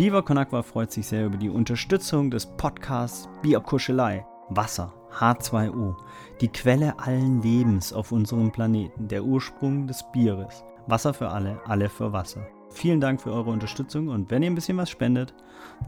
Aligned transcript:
Viva 0.00 0.22
Con 0.22 0.38
Agua 0.38 0.62
freut 0.62 0.90
sich 0.90 1.06
sehr 1.06 1.26
über 1.26 1.36
die 1.36 1.50
Unterstützung 1.50 2.30
des 2.30 2.46
Podcasts 2.46 3.28
Bierkuschelei. 3.42 4.24
Wasser, 4.48 4.94
H2O, 5.12 5.94
die 6.40 6.48
Quelle 6.48 6.98
allen 6.98 7.42
Lebens 7.42 7.92
auf 7.92 8.10
unserem 8.10 8.50
Planeten, 8.50 9.08
der 9.08 9.22
Ursprung 9.22 9.86
des 9.86 10.02
Bieres. 10.10 10.64
Wasser 10.86 11.12
für 11.12 11.28
alle, 11.28 11.60
alle 11.66 11.90
für 11.90 12.14
Wasser. 12.14 12.46
Vielen 12.70 13.02
Dank 13.02 13.20
für 13.20 13.30
eure 13.30 13.50
Unterstützung 13.50 14.08
und 14.08 14.30
wenn 14.30 14.42
ihr 14.42 14.50
ein 14.50 14.54
bisschen 14.54 14.78
was 14.78 14.88
spendet, 14.88 15.34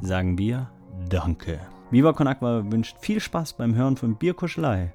sagen 0.03 0.37
wir 0.37 0.71
Danke. 1.09 1.59
Viva 1.91 2.13
Con 2.13 2.27
Agua 2.27 2.71
wünscht 2.71 2.99
viel 3.01 3.19
Spaß 3.19 3.55
beim 3.55 3.75
Hören 3.75 3.97
von 3.97 4.17
Bierkuschelei. 4.17 4.93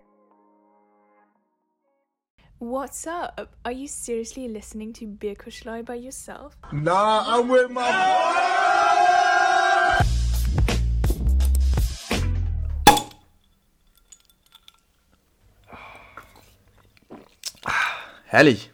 What's 2.59 3.05
up? 3.05 3.49
Are 3.65 3.71
you 3.71 3.88
seriously 3.88 4.47
listening 4.47 4.91
to 4.93 5.05
Beer 5.05 5.36
Kuschlei 5.36 5.84
by 5.84 5.95
yourself? 5.95 6.57
Nah, 6.71 7.23
I'm 7.27 7.49
with 7.49 7.70
my. 7.70 8.36
Herrlich. 18.37 18.69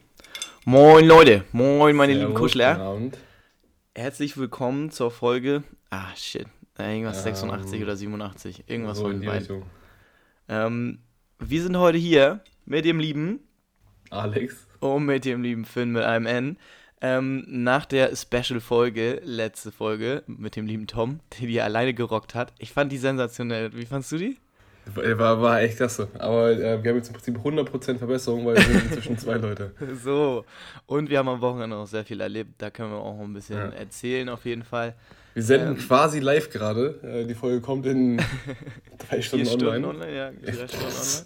Moin 0.66 1.06
Leute, 1.06 1.46
moin 1.54 1.96
meine 1.96 2.12
lieben 2.12 2.34
Servus, 2.34 2.38
Kuschler. 2.38 3.00
Herzlich 3.96 4.36
willkommen 4.36 4.92
zur 4.92 5.10
Folge. 5.10 5.64
Ah 5.90 6.14
shit, 6.18 6.48
irgendwas 6.78 7.20
Ähm, 7.20 7.34
86 7.34 7.82
oder 7.82 7.96
87, 7.96 8.66
irgendwas 8.68 8.98
So 8.98 9.04
von 9.04 9.22
den 9.22 9.26
beiden. 9.26 9.64
Ähm, 10.50 11.00
wir 11.40 11.64
sind 11.64 11.78
heute 11.78 11.98
hier 11.98 12.42
mit 12.66 12.84
dem 12.84 13.00
lieben 13.00 13.40
Alex. 14.10 14.68
und 14.82 15.06
mit 15.06 15.24
dem 15.24 15.42
lieben 15.42 15.64
Finn 15.64 15.94
mit 15.94 16.04
einem 16.04 16.26
N. 16.26 16.58
Ähm, 17.00 17.46
nach 17.48 17.86
der 17.86 18.14
Special-Folge, 18.18 19.22
letzte 19.24 19.72
Folge, 19.72 20.24
mit 20.28 20.58
dem 20.58 20.68
lieben 20.68 20.88
Tom, 20.88 21.22
die 21.40 21.48
die 21.48 21.62
alleine 21.62 21.94
gerockt 21.94 22.36
hat. 22.36 22.52
Ich 22.60 22.74
fand 22.74 22.92
die 22.92 22.98
sensationell. 22.98 23.72
Wie 23.74 23.86
fandst 23.86 24.12
du 24.12 24.18
die? 24.18 24.38
War, 24.96 25.42
war 25.42 25.62
echt 25.62 25.78
klasse. 25.78 26.08
Aber 26.20 26.52
äh, 26.52 26.84
wir 26.84 26.90
haben 26.92 26.98
jetzt 26.98 27.08
im 27.08 27.14
Prinzip 27.14 27.38
100% 27.38 27.98
Verbesserung, 27.98 28.46
weil 28.46 28.56
wir 28.56 28.64
sind 28.64 28.84
inzwischen 28.86 29.18
zwei 29.18 29.36
Leute. 29.36 29.72
So. 30.04 30.46
Und 30.86 31.10
wir 31.10 31.20
haben 31.20 31.30
am 31.30 31.42
Wochenende 31.42 31.76
auch 31.78 31.88
sehr 31.88 32.04
viel 32.04 32.20
erlebt. 32.20 32.56
Da 32.58 32.70
können 32.70 32.92
wir 32.92 32.98
auch 33.00 33.20
ein 33.20 33.34
bisschen 33.34 33.58
Ja. 33.58 33.70
erzählen, 33.70 34.28
auf 34.30 34.46
jeden 34.46 34.64
Fall. 34.64 34.94
Wir 35.34 35.44
senden 35.44 35.70
Ähm. 35.70 35.78
quasi 35.78 36.20
live 36.20 36.50
gerade. 36.50 37.00
Äh, 37.04 37.26
die 37.26 37.34
Folge 37.36 37.62
kommt 37.62 37.86
in 37.86 38.18
drei 39.10 39.22
Stunden 39.22 39.46
Vier 39.46 39.54
online. 39.56 39.78
Stunden 39.86 39.86
online, 40.02 40.16
ja, 40.16 40.32
drei 40.32 40.68
Stunden 40.68 40.86
online. 40.86 41.26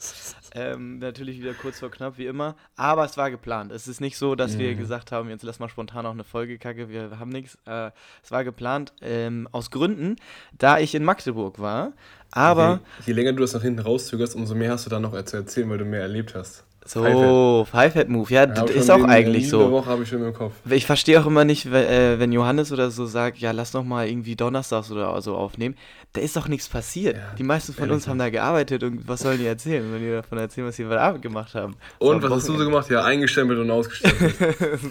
Ähm, 0.55 0.99
natürlich 0.99 1.39
wieder 1.39 1.53
kurz 1.53 1.80
vor 1.80 1.91
knapp, 1.91 2.17
wie 2.17 2.25
immer. 2.25 2.55
Aber 2.77 3.03
es 3.05 3.17
war 3.17 3.30
geplant. 3.30 3.72
Es 3.72 3.88
ist 3.88 3.99
nicht 4.02 4.17
so, 4.17 4.33
dass 4.36 4.58
wir 4.58 4.72
Mhm. 4.73 4.77
gesagt 4.77 5.11
haben, 5.11 5.30
jetzt 5.30 5.44
lass 5.44 5.59
mal 5.59 5.67
spontan 5.69 6.05
auch 6.05 6.11
eine 6.14 6.23
Folge 6.23 6.58
kacke, 6.58 6.89
wir 6.89 7.19
haben 7.19 7.30
nichts. 7.30 7.58
Äh, 7.66 7.91
es 8.23 8.31
war 8.31 8.44
geplant, 8.44 8.94
ähm, 9.02 9.47
aus 9.52 9.72
Gründen, 9.72 10.16
da 10.58 10.80
ich 10.80 10.95
in 10.95 11.03
Magdeburg 11.03 11.59
war. 11.59 11.92
Aber 12.31 12.80
Je, 13.02 13.08
je 13.08 13.14
länger 13.14 13.33
du 13.33 13.42
das 13.42 13.53
nach 13.53 13.61
hinten 13.61 13.80
rauszögerst, 13.81 14.36
umso 14.36 14.55
mehr 14.55 14.71
hast 14.71 14.86
du 14.86 14.89
da 14.89 14.99
noch 14.99 15.21
zu 15.25 15.36
erzählen, 15.38 15.69
weil 15.69 15.77
du 15.77 15.86
mehr 15.86 16.02
erlebt 16.02 16.33
hast. 16.33 16.64
So, 16.89 17.67
Five-Head 17.69 18.09
Move, 18.09 18.33
ja, 18.33 18.45
das 18.45 18.71
ist 18.71 18.89
auch 18.89 19.03
eigentlich 19.03 19.49
so. 19.49 19.71
Woche 19.71 19.89
habe 19.89 20.03
ich 20.03 20.09
schon 20.09 20.23
im 20.23 20.33
Kopf. 20.33 20.53
Ich 20.69 20.85
verstehe 20.85 21.21
auch 21.21 21.25
immer 21.25 21.45
nicht, 21.45 21.66
äh, 21.66 22.19
wenn 22.19 22.31
Johannes 22.31 22.71
oder 22.71 22.91
so 22.91 23.05
sagt, 23.05 23.38
ja, 23.38 23.52
lass 23.52 23.71
doch 23.71 23.83
mal 23.83 24.07
irgendwie 24.07 24.35
donnerstags 24.35 24.91
oder 24.91 25.21
so 25.21 25.35
aufnehmen. 25.35 25.75
Da 26.13 26.21
ist 26.21 26.35
doch 26.35 26.47
nichts 26.47 26.69
passiert. 26.69 27.17
Ja, 27.17 27.35
die 27.38 27.43
meisten 27.43 27.73
von 27.73 27.91
uns 27.91 28.08
haben 28.08 28.17
da 28.17 28.30
gearbeitet 28.30 28.83
und 28.83 29.08
was 29.08 29.21
sollen 29.21 29.38
die 29.38 29.45
erzählen, 29.45 29.91
wenn 29.93 30.02
die 30.02 30.09
davon 30.09 30.38
erzählen, 30.38 30.67
was 30.67 30.77
sie 30.77 30.85
heute 30.85 31.02
Abend 31.02 31.21
gemacht 31.21 31.53
haben? 31.53 31.75
Und 31.99 32.23
was 32.23 32.31
hast 32.31 32.49
du 32.49 32.58
so 32.58 32.65
gemacht? 32.65 32.89
Ja, 32.89 33.03
eingestempelt 33.03 33.59
und 33.59 33.69
ausgestempelt. 33.69 34.35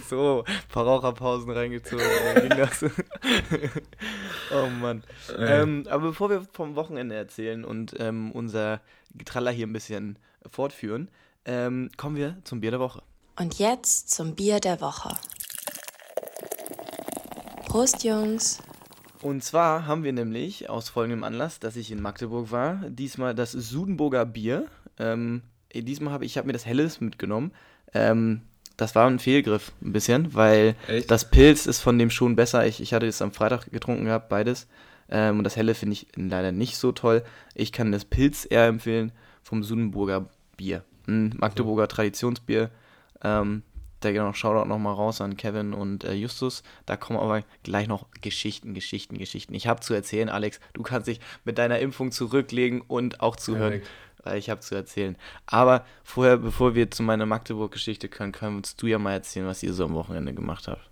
so, 0.09 0.43
ein 0.47 0.53
paar 0.71 0.85
Raucherpausen 0.85 1.51
reingezogen. 1.51 2.05
oh 4.53 4.67
Mann. 4.79 5.03
Äh, 5.37 5.61
Ähm, 5.61 5.85
aber 5.89 6.09
bevor 6.09 6.29
wir 6.29 6.43
vom 6.51 6.75
Wochenende 6.75 7.15
erzählen 7.15 7.65
und 7.65 7.95
ähm, 7.99 8.31
unser 8.31 8.81
Getraller 9.15 9.51
hier 9.51 9.67
ein 9.67 9.73
bisschen 9.73 10.19
fortführen, 10.49 11.09
ähm, 11.47 11.89
kommen 11.97 12.15
wir 12.15 12.37
zum 12.43 12.61
Bier 12.61 12.71
der 12.71 12.79
Woche. 12.79 13.01
Und 13.39 13.57
jetzt 13.57 14.11
zum 14.11 14.35
Bier 14.35 14.59
der 14.59 14.81
Woche. 14.81 15.15
Prost, 17.65 18.03
Jungs. 18.03 18.59
Und 19.21 19.43
zwar 19.43 19.87
haben 19.87 20.03
wir 20.03 20.13
nämlich 20.13 20.69
aus 20.69 20.89
folgendem 20.89 21.23
Anlass, 21.23 21.59
dass 21.59 21.75
ich 21.75 21.91
in 21.91 22.01
Magdeburg 22.01 22.51
war, 22.51 22.75
diesmal 22.87 23.33
das 23.33 23.51
Sudenburger 23.51 24.25
Bier. 24.25 24.67
Ähm, 24.99 25.41
diesmal 25.73 26.13
habe 26.13 26.25
ich, 26.25 26.37
habe 26.37 26.47
mir 26.47 26.53
das 26.53 26.65
Helles 26.65 27.01
mitgenommen. 27.01 27.51
Ähm, 27.93 28.41
das 28.77 28.93
war 28.93 29.07
ein 29.07 29.19
Fehlgriff 29.19 29.71
ein 29.81 29.91
bisschen, 29.91 30.33
weil 30.35 30.75
Echt? 30.87 31.09
das 31.09 31.29
Pilz 31.29 31.65
ist 31.65 31.79
von 31.79 31.97
dem 31.97 32.09
schon 32.09 32.35
besser. 32.35 32.67
Ich, 32.67 32.79
ich 32.79 32.93
hatte 32.93 33.07
es 33.07 33.21
am 33.21 33.31
Freitag 33.31 33.71
getrunken 33.71 34.05
gehabt, 34.05 34.29
beides. 34.29 34.67
Ähm, 35.09 35.39
und 35.39 35.43
das 35.43 35.55
Helle 35.55 35.73
finde 35.73 35.93
ich 35.93 36.07
leider 36.15 36.51
nicht 36.51 36.77
so 36.77 36.91
toll. 36.91 37.23
Ich 37.55 37.71
kann 37.71 37.91
das 37.91 38.05
Pilz 38.05 38.45
eher 38.49 38.67
empfehlen 38.67 39.11
vom 39.41 39.63
Sudenburger 39.63 40.29
Bier. 40.57 40.83
Ein 41.07 41.35
Magdeburger 41.37 41.87
Traditionsbier. 41.87 42.69
Ähm, 43.23 43.63
da 43.99 44.11
geht 44.11 44.21
noch 44.21 44.35
Shoutout 44.35 44.67
nochmal 44.67 44.93
raus 44.93 45.21
an 45.21 45.37
Kevin 45.37 45.73
und 45.73 46.03
äh, 46.03 46.13
Justus. 46.13 46.61
Da 46.85 46.97
kommen 46.97 47.19
aber 47.19 47.43
gleich 47.63 47.87
noch 47.87 48.05
Geschichten, 48.21 48.73
Geschichten, 48.73 49.17
Geschichten. 49.17 49.53
Ich 49.55 49.67
habe 49.67 49.79
zu 49.79 49.93
erzählen, 49.93 50.29
Alex. 50.29 50.59
Du 50.73 50.83
kannst 50.83 51.07
dich 51.07 51.19
mit 51.45 51.57
deiner 51.57 51.79
Impfung 51.79 52.11
zurücklegen 52.11 52.81
und 52.81 53.21
auch 53.21 53.35
zuhören, 53.35 53.81
weil 54.23 54.37
ich 54.37 54.49
habe 54.51 54.61
zu 54.61 54.75
erzählen. 54.75 55.15
Aber 55.47 55.83
vorher, 56.03 56.37
bevor 56.37 56.75
wir 56.75 56.91
zu 56.91 57.01
meiner 57.01 57.25
Magdeburg-Geschichte 57.25 58.07
können, 58.07 58.33
kannst 58.33 58.81
du 58.81 58.87
ja 58.87 58.99
mal 58.99 59.13
erzählen, 59.13 59.47
was 59.47 59.63
ihr 59.63 59.73
so 59.73 59.85
am 59.85 59.95
Wochenende 59.95 60.33
gemacht 60.33 60.67
habt. 60.67 60.87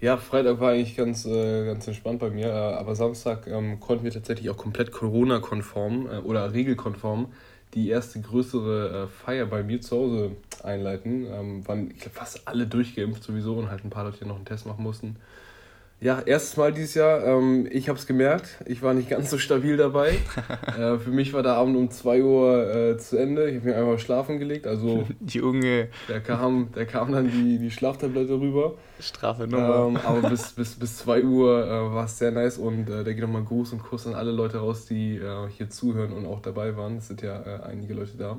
Ja, 0.00 0.16
Freitag 0.16 0.60
war 0.60 0.70
eigentlich 0.70 0.96
ganz, 0.96 1.26
äh, 1.26 1.66
ganz 1.66 1.88
entspannt 1.88 2.20
bei 2.20 2.30
mir, 2.30 2.46
äh, 2.46 2.52
aber 2.52 2.94
Samstag 2.94 3.48
ähm, 3.48 3.80
konnten 3.80 4.04
wir 4.04 4.12
tatsächlich 4.12 4.48
auch 4.48 4.56
komplett 4.56 4.92
Corona-konform 4.92 6.06
äh, 6.06 6.18
oder 6.18 6.52
regelkonform 6.52 7.32
die 7.74 7.88
erste 7.88 8.20
größere 8.20 9.04
äh, 9.04 9.06
Feier 9.08 9.46
bei 9.46 9.62
mir 9.62 9.80
zu 9.80 9.96
Hause 9.96 10.36
einleiten. 10.62 11.26
Ähm, 11.26 11.68
waren, 11.68 11.90
ich 11.90 11.98
glaube, 11.98 12.16
fast 12.16 12.46
alle 12.48 12.66
durchgeimpft 12.66 13.22
sowieso 13.22 13.54
und 13.56 13.70
halt 13.70 13.84
ein 13.84 13.90
paar 13.90 14.04
Leute, 14.04 14.18
die 14.18 14.24
noch 14.26 14.36
einen 14.36 14.44
Test 14.44 14.66
machen 14.66 14.82
mussten. 14.82 15.16
Ja, 16.00 16.20
erstes 16.20 16.56
Mal 16.56 16.72
dieses 16.72 16.94
Jahr. 16.94 17.24
Ähm, 17.24 17.66
ich 17.72 17.88
habe 17.88 17.98
es 17.98 18.06
gemerkt. 18.06 18.48
Ich 18.66 18.82
war 18.82 18.94
nicht 18.94 19.10
ganz 19.10 19.30
so 19.30 19.38
stabil 19.38 19.76
dabei. 19.76 20.18
äh, 20.78 20.96
für 20.98 21.10
mich 21.10 21.32
war 21.32 21.42
der 21.42 21.54
Abend 21.54 21.76
um 21.76 21.90
2 21.90 22.22
Uhr 22.22 22.74
äh, 22.74 22.98
zu 22.98 23.16
Ende. 23.16 23.50
Ich 23.50 23.56
habe 23.56 23.66
mich 23.66 23.74
einfach 23.74 23.98
schlafen 23.98 24.38
gelegt. 24.38 24.68
Also 24.68 25.08
Junge, 25.26 25.88
da 26.06 26.20
kam, 26.20 26.68
da 26.72 26.84
kam 26.84 27.10
dann 27.10 27.30
die, 27.30 27.58
die 27.58 27.70
Schlaftablette 27.72 28.40
rüber. 28.40 28.74
Strafe 29.00 29.44
Ähm, 29.44 29.96
aber 29.96 30.28
bis, 30.28 30.52
bis, 30.52 30.76
bis 30.76 30.98
2 30.98 31.24
Uhr 31.24 31.66
äh, 31.66 31.94
war 31.94 32.04
es 32.04 32.18
sehr 32.18 32.30
nice 32.30 32.58
und 32.58 32.88
äh, 32.88 33.02
da 33.02 33.12
geht 33.12 33.20
nochmal 33.20 33.44
Gruß 33.44 33.72
und 33.72 33.82
Kuss 33.82 34.06
an 34.06 34.14
alle 34.14 34.30
Leute 34.30 34.58
raus, 34.58 34.86
die 34.86 35.16
äh, 35.16 35.48
hier 35.50 35.68
zuhören 35.68 36.12
und 36.12 36.26
auch 36.26 36.40
dabei 36.40 36.76
waren. 36.76 36.98
Es 36.98 37.08
sind 37.08 37.22
ja 37.22 37.40
äh, 37.40 37.62
einige 37.64 37.94
Leute 37.94 38.16
da. 38.16 38.36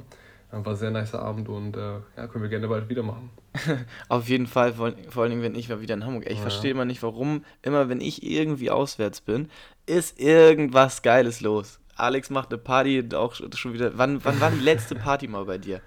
War 0.51 0.65
ein 0.67 0.75
sehr 0.75 0.89
nicer 0.91 1.19
Abend 1.21 1.47
und 1.47 1.77
äh, 1.77 1.99
ja, 2.17 2.27
können 2.27 2.41
wir 2.43 2.49
gerne 2.49 2.67
bald 2.67 2.89
wieder 2.89 3.03
machen. 3.03 3.29
Auf 4.09 4.27
jeden 4.29 4.47
Fall, 4.47 4.73
vor, 4.73 4.93
vor 5.09 5.23
allem, 5.23 5.41
wenn 5.43 5.53
ich 5.55 5.69
mal 5.69 5.79
wieder 5.81 5.93
in 5.93 6.05
Hamburg. 6.05 6.25
Ich 6.27 6.37
Ja. 6.37 6.41
verstehe 6.41 6.71
immer 6.71 6.85
nicht, 6.85 7.03
warum, 7.03 7.43
immer 7.61 7.87
wenn 7.89 8.01
ich 8.01 8.23
irgendwie 8.23 8.71
auswärts 8.71 9.21
bin, 9.21 9.49
ist 9.85 10.19
irgendwas 10.19 11.01
Geiles 11.03 11.41
los. 11.41 11.79
Alex 11.95 12.29
macht 12.31 12.49
eine 12.49 12.57
Party, 12.57 13.03
auch 13.13 13.33
sch- 13.35 13.55
schon 13.55 13.73
wieder. 13.73 13.97
Wann, 13.97 14.23
wann 14.25 14.39
war 14.39 14.49
die 14.51 14.59
letzte 14.59 14.95
Party 14.95 15.27
mal 15.27 15.45
bei 15.45 15.57
dir? 15.59 15.81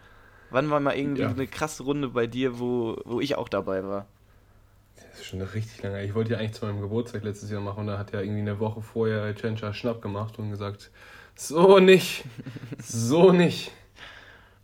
Wann 0.51 0.71
war 0.71 0.79
mal 0.81 0.95
irgendwie 0.97 1.23
Ja. 1.23 1.29
eine 1.31 1.47
krasse 1.47 1.83
Runde 1.83 2.09
bei 2.11 2.27
dir, 2.29 2.61
wo, 2.61 2.97
wo 3.05 3.21
ich 3.21 3.37
auch 3.37 3.49
dabei 3.49 3.83
war? 3.85 4.07
Das 4.95 5.21
ist 5.21 5.27
schon 5.27 5.41
richtig 5.43 5.83
lange. 5.83 6.05
Ich 6.05 6.15
wollte 6.15 6.33
ja 6.35 6.39
eigentlich 6.39 6.53
zu 6.53 6.67
meinem 6.67 6.81
Geburtstag 6.81 7.25
letztes 7.25 7.51
Jahr 7.51 7.61
machen 7.63 7.81
und 7.81 7.87
da 7.89 7.99
hat 7.99 8.13
ja 8.13 8.21
irgendwie 8.21 8.41
eine 8.43 8.61
Woche 8.61 8.81
vorher 8.83 9.35
Chencha 9.35 9.73
Schnapp 9.75 10.03
gemacht 10.03 10.39
und 10.39 10.51
gesagt, 10.51 10.91
so 11.35 11.79
nicht, 11.81 12.25
so 12.79 13.33
nicht. 13.33 13.73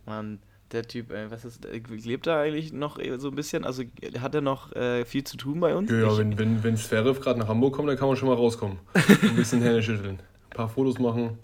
Mann, 0.09 0.39
der 0.73 0.83
Typ, 0.87 1.11
ey, 1.11 1.31
was 1.31 1.45
ist, 1.45 1.65
äh, 1.65 1.81
lebt 1.87 2.27
er 2.27 2.39
eigentlich 2.39 2.73
noch 2.73 2.99
eh 2.99 3.17
so 3.17 3.29
ein 3.29 3.35
bisschen? 3.35 3.63
Also 3.63 3.83
hat 4.19 4.35
er 4.35 4.41
noch 4.41 4.71
äh, 4.75 5.05
viel 5.05 5.23
zu 5.23 5.37
tun 5.37 5.59
bei 5.61 5.73
uns? 5.75 5.89
Ja, 5.89 5.99
ja 5.99 6.11
Ich- 6.11 6.17
wenn, 6.17 6.37
wenn, 6.37 6.63
wenn 6.63 6.75
Zverev 6.77 7.19
gerade 7.21 7.39
nach 7.39 7.47
Hamburg 7.47 7.73
kommt, 7.75 7.87
dann 7.89 7.97
kann 7.97 8.07
man 8.09 8.17
schon 8.17 8.27
mal 8.27 8.35
rauskommen. 8.35 8.79
Ein 8.93 9.35
bisschen 9.35 9.61
Hände 9.61 9.81
schütteln. 9.81 10.19
Ein 10.49 10.55
paar 10.55 10.67
Fotos 10.69 10.99
machen. 10.99 11.37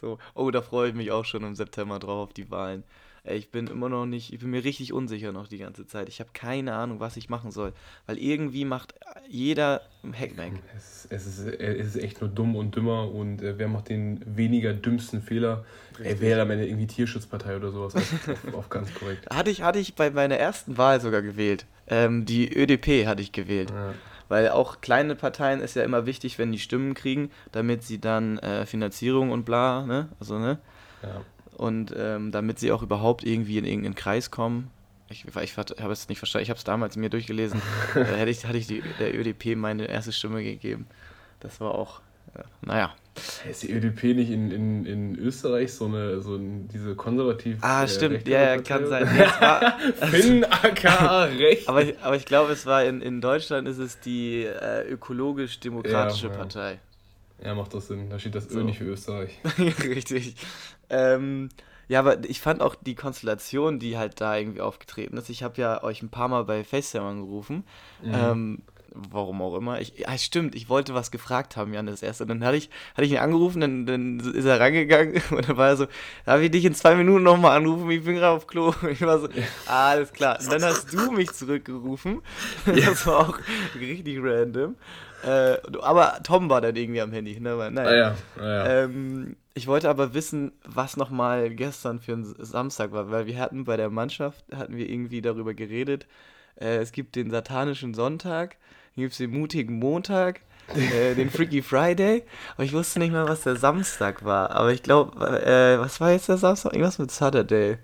So, 0.00 0.18
oh, 0.34 0.50
da 0.50 0.62
freue 0.62 0.88
ich 0.88 0.94
mich 0.94 1.10
auch 1.10 1.24
schon 1.26 1.42
im 1.44 1.54
September 1.54 1.98
drauf 1.98 2.28
auf 2.28 2.32
die 2.32 2.50
Wahlen. 2.50 2.84
Ich 3.24 3.50
bin 3.50 3.66
immer 3.66 3.88
noch 3.88 4.06
nicht, 4.06 4.32
ich 4.32 4.40
bin 4.40 4.50
mir 4.50 4.64
richtig 4.64 4.92
unsicher 4.92 5.32
noch 5.32 5.48
die 5.48 5.58
ganze 5.58 5.86
Zeit. 5.86 6.08
Ich 6.08 6.20
habe 6.20 6.30
keine 6.32 6.74
Ahnung, 6.74 7.00
was 7.00 7.16
ich 7.16 7.28
machen 7.28 7.50
soll. 7.50 7.72
Weil 8.06 8.18
irgendwie 8.18 8.64
macht 8.64 8.94
jeder 9.28 9.82
Hackbank. 10.12 10.60
Es, 10.76 11.06
es, 11.10 11.26
ist, 11.26 11.46
es 11.46 11.96
ist 11.96 12.02
echt 12.02 12.20
nur 12.20 12.30
dumm 12.30 12.56
und 12.56 12.74
dümmer 12.74 13.10
und 13.12 13.42
äh, 13.42 13.58
wer 13.58 13.68
macht 13.68 13.88
den 13.88 14.20
weniger 14.24 14.72
dümmsten 14.72 15.22
Fehler? 15.22 15.64
Er 16.02 16.20
wäre 16.20 16.42
am 16.42 16.50
Ende 16.50 16.66
irgendwie 16.66 16.86
Tierschutzpartei 16.86 17.56
oder 17.56 17.70
sowas. 17.70 17.94
Auf, 17.94 18.28
auf, 18.28 18.54
auf 18.54 18.68
ganz 18.70 18.94
korrekt. 18.94 19.26
Hatte 19.34 19.50
ich, 19.50 19.62
hatte 19.62 19.78
ich 19.78 19.94
bei 19.94 20.10
meiner 20.10 20.36
ersten 20.36 20.78
Wahl 20.78 21.00
sogar 21.00 21.22
gewählt. 21.22 21.66
Ähm, 21.86 22.24
die 22.24 22.56
ÖDP 22.56 23.06
hatte 23.06 23.20
ich 23.20 23.32
gewählt. 23.32 23.70
Ja. 23.70 23.94
Weil 24.28 24.48
auch 24.50 24.80
kleine 24.80 25.16
Parteien 25.16 25.60
ist 25.60 25.74
ja 25.74 25.82
immer 25.82 26.06
wichtig, 26.06 26.38
wenn 26.38 26.52
die 26.52 26.60
Stimmen 26.60 26.94
kriegen, 26.94 27.30
damit 27.50 27.82
sie 27.82 28.00
dann 28.00 28.38
äh, 28.38 28.64
Finanzierung 28.64 29.32
und 29.32 29.44
bla, 29.44 29.84
ne? 29.84 30.08
Also, 30.20 30.38
ne? 30.38 30.58
Ja. 31.02 31.22
Und 31.60 31.92
ähm, 31.94 32.32
damit 32.32 32.58
sie 32.58 32.72
auch 32.72 32.82
überhaupt 32.82 33.22
irgendwie 33.22 33.58
in 33.58 33.66
irgendeinen 33.66 33.94
Kreis 33.94 34.30
kommen. 34.30 34.70
Ich, 35.10 35.26
ich, 35.26 35.36
ich 35.36 35.56
habe 35.58 35.92
es 35.92 36.08
nicht 36.08 36.16
verstanden. 36.16 36.44
Ich 36.44 36.48
habe 36.48 36.56
es 36.56 36.64
damals 36.64 36.96
mir 36.96 37.10
durchgelesen. 37.10 37.60
da 37.94 38.00
hätte 38.02 38.30
ich, 38.30 38.46
hatte 38.46 38.56
ich 38.56 38.66
die, 38.66 38.82
der 38.98 39.14
ÖDP 39.14 39.56
meine 39.56 39.84
erste 39.86 40.10
Stimme 40.12 40.42
gegeben. 40.42 40.86
Das 41.40 41.60
war 41.60 41.74
auch, 41.74 42.00
äh, 42.34 42.44
naja. 42.62 42.94
Ist 43.46 43.62
die 43.64 43.72
ÖDP 43.72 44.04
nicht 44.16 44.30
in, 44.30 44.50
in, 44.50 44.86
in 44.86 45.18
Österreich 45.18 45.74
so 45.74 45.84
eine, 45.84 46.22
so 46.22 46.36
ein, 46.36 46.66
diese 46.68 46.94
konservativ. 46.94 47.58
Ah, 47.60 47.84
äh, 47.84 47.88
stimmt, 47.88 48.26
ja, 48.26 48.54
ja, 48.54 48.62
kann 48.62 48.86
sein. 48.86 49.06
Nee, 49.12 49.20
war, 49.20 49.78
Finn 50.08 50.44
aka 50.44 51.24
recht. 51.24 51.68
aber, 51.68 51.82
ich- 51.82 51.98
aber 52.00 52.16
ich 52.16 52.24
glaube, 52.24 52.52
es 52.52 52.64
war 52.64 52.84
in, 52.84 53.02
in 53.02 53.20
Deutschland 53.20 53.68
ist 53.68 53.76
es 53.76 54.00
die 54.00 54.44
äh, 54.44 54.88
ökologisch-demokratische 54.90 56.28
Ja, 56.28 56.32
ja. 56.32 56.38
Partei. 56.38 56.78
Ja, 57.44 57.54
macht 57.54 57.74
doch 57.74 57.82
Sinn. 57.82 58.08
Da 58.08 58.18
steht 58.18 58.34
das 58.34 58.48
So. 58.48 58.60
Ö 58.60 58.64
nicht 58.64 58.78
für 58.78 58.84
Österreich. 58.84 59.38
Richtig. 59.84 60.36
Ähm, 60.90 61.48
ja, 61.88 61.98
aber 61.98 62.24
ich 62.24 62.40
fand 62.40 62.62
auch 62.62 62.76
die 62.76 62.94
Konstellation, 62.94 63.80
die 63.80 63.98
halt 63.98 64.20
da 64.20 64.36
irgendwie 64.36 64.60
aufgetreten 64.60 65.16
ist. 65.16 65.28
Ich 65.28 65.42
habe 65.42 65.60
ja 65.60 65.82
euch 65.82 66.02
ein 66.02 66.08
paar 66.08 66.28
Mal 66.28 66.44
bei 66.44 66.62
FaceTime 66.62 67.04
angerufen. 67.04 67.64
Mhm. 68.02 68.14
Ähm, 68.14 68.62
warum 68.94 69.42
auch 69.42 69.56
immer. 69.56 69.80
Ich, 69.80 69.98
ja, 69.98 70.16
stimmt, 70.18 70.54
ich 70.54 70.68
wollte 70.68 70.94
was 70.94 71.10
gefragt 71.10 71.56
haben, 71.56 71.74
Jan, 71.74 71.86
das 71.86 72.02
erste. 72.02 72.24
Und 72.24 72.28
dann 72.28 72.44
hatte 72.44 72.56
ich, 72.56 72.70
hatte 72.92 73.04
ich 73.04 73.12
ihn 73.12 73.18
angerufen, 73.18 73.60
dann, 73.60 73.86
dann 73.86 74.20
ist 74.20 74.44
er 74.44 74.60
rangegangen 74.60 75.20
und 75.30 75.48
dann 75.48 75.56
war 75.56 75.68
er 75.68 75.76
so, 75.76 75.86
darf 76.24 76.40
ich 76.40 76.50
dich 76.50 76.64
in 76.64 76.74
zwei 76.74 76.94
Minuten 76.94 77.22
nochmal 77.22 77.56
anrufen? 77.56 77.90
Ich 77.90 78.04
bin 78.04 78.14
gerade 78.14 78.36
auf 78.36 78.46
Klo. 78.46 78.74
Ich 78.90 79.00
war 79.02 79.18
so, 79.18 79.28
ah, 79.66 79.90
alles 79.90 80.12
klar. 80.12 80.38
Und 80.40 80.52
dann 80.52 80.62
hast 80.62 80.92
du 80.92 81.10
mich 81.12 81.32
zurückgerufen. 81.32 82.22
Das 82.66 83.06
war 83.06 83.28
auch 83.28 83.38
richtig 83.78 84.18
random. 84.22 84.76
Äh, 85.22 85.56
aber 85.80 86.20
Tom 86.22 86.48
war 86.48 86.60
dann 86.60 86.76
irgendwie 86.76 87.00
am 87.00 87.12
Handy. 87.12 87.38
Ne? 87.38 87.70
Naja. 87.70 87.88
Ah 87.88 87.94
ja, 87.94 88.14
ah, 88.38 88.46
ja. 88.46 88.84
Ähm, 88.84 89.36
ich 89.54 89.66
wollte 89.66 89.88
aber 89.90 90.14
wissen, 90.14 90.52
was 90.64 90.96
nochmal 90.96 91.50
gestern 91.50 91.98
für 91.98 92.12
ein 92.12 92.34
Samstag 92.38 92.92
war, 92.92 93.10
weil 93.10 93.26
wir 93.26 93.38
hatten 93.38 93.64
bei 93.64 93.76
der 93.76 93.90
Mannschaft, 93.90 94.44
hatten 94.54 94.76
wir 94.76 94.88
irgendwie 94.88 95.20
darüber 95.22 95.54
geredet, 95.54 96.06
äh, 96.60 96.76
es 96.78 96.92
gibt 96.92 97.16
den 97.16 97.30
satanischen 97.30 97.94
Sonntag, 97.94 98.56
dann 98.94 99.02
gibt 99.02 99.12
es 99.12 99.18
den 99.18 99.30
mutigen 99.30 99.78
Montag, 99.78 100.40
äh, 100.74 101.14
den 101.14 101.30
Freaky 101.30 101.62
Friday, 101.62 102.22
aber 102.54 102.64
ich 102.64 102.72
wusste 102.72 103.00
nicht 103.00 103.12
mal, 103.12 103.28
was 103.28 103.42
der 103.42 103.56
Samstag 103.56 104.24
war, 104.24 104.50
aber 104.52 104.72
ich 104.72 104.82
glaube, 104.82 105.18
äh, 105.44 105.78
was 105.80 106.00
war 106.00 106.12
jetzt 106.12 106.28
der 106.28 106.36
Samstag? 106.36 106.72
Irgendwas 106.72 106.98
mit 106.98 107.10
Saturday. 107.10 107.78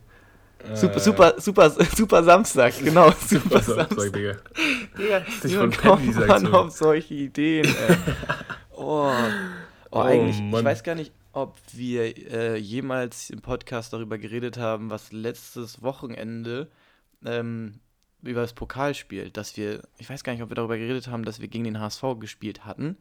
Super, 0.74 0.96
Äh, 0.96 1.00
super, 1.00 1.34
super, 1.38 1.70
super 1.70 2.24
Samstag, 2.24 2.74
genau, 2.82 3.10
super, 3.10 3.60
Super 3.60 3.60
Samstag, 3.60 3.88
Samstag. 3.90 4.12
Digga. 4.12 4.36
Digga, 5.44 5.58
von 5.60 5.70
kommt 5.72 6.26
man 6.28 6.46
auf 6.54 6.70
solche 6.70 7.14
Ideen? 7.14 7.66
Ey? 7.66 7.96
Oh, 8.76 9.10
oh, 9.10 9.12
Oh, 9.90 10.00
eigentlich, 10.00 10.36
ich 10.36 10.42
Mann. 10.42 10.64
weiß 10.64 10.82
gar 10.82 10.94
nicht, 10.94 11.12
ob 11.36 11.58
wir 11.72 12.32
äh, 12.32 12.56
jemals 12.56 13.28
im 13.28 13.42
Podcast 13.42 13.92
darüber 13.92 14.16
geredet 14.16 14.56
haben, 14.56 14.88
was 14.88 15.12
letztes 15.12 15.82
Wochenende 15.82 16.68
ähm, 17.26 17.74
über 18.22 18.40
das 18.40 18.54
Pokalspiel, 18.54 19.28
dass 19.30 19.58
wir, 19.58 19.82
ich 19.98 20.08
weiß 20.08 20.24
gar 20.24 20.32
nicht, 20.32 20.42
ob 20.42 20.50
wir 20.50 20.54
darüber 20.54 20.78
geredet 20.78 21.08
haben, 21.08 21.26
dass 21.26 21.38
wir 21.38 21.48
gegen 21.48 21.64
den 21.64 21.78
HSV 21.78 22.02
gespielt 22.18 22.64
hatten. 22.64 22.96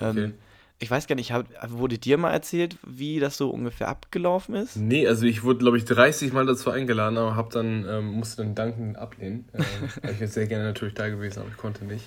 Ähm, 0.00 0.08
Okay. 0.16 0.32
Ich 0.80 0.90
weiß 0.90 1.06
gar 1.06 1.14
nicht, 1.14 1.30
hab, 1.30 1.46
wurde 1.70 1.98
dir 1.98 2.18
mal 2.18 2.32
erzählt, 2.32 2.76
wie 2.84 3.20
das 3.20 3.36
so 3.36 3.48
ungefähr 3.48 3.88
abgelaufen 3.88 4.56
ist? 4.56 4.76
Nee, 4.76 5.06
also 5.06 5.24
ich 5.24 5.44
wurde, 5.44 5.60
glaube 5.60 5.78
ich, 5.78 5.84
30 5.84 6.32
Mal 6.32 6.46
dazu 6.46 6.70
eingeladen, 6.70 7.16
aber 7.16 7.36
hab 7.36 7.50
dann, 7.50 7.86
ähm, 7.88 8.06
musste 8.08 8.42
dann 8.42 8.56
dankend 8.56 8.98
ablehnen. 8.98 9.48
Ähm, 9.54 9.64
ich 10.02 10.20
wäre 10.20 10.30
sehr 10.30 10.46
gerne 10.48 10.64
natürlich 10.64 10.94
da 10.94 11.08
gewesen, 11.08 11.40
aber 11.40 11.48
ich 11.48 11.56
konnte 11.56 11.84
nicht. 11.84 12.04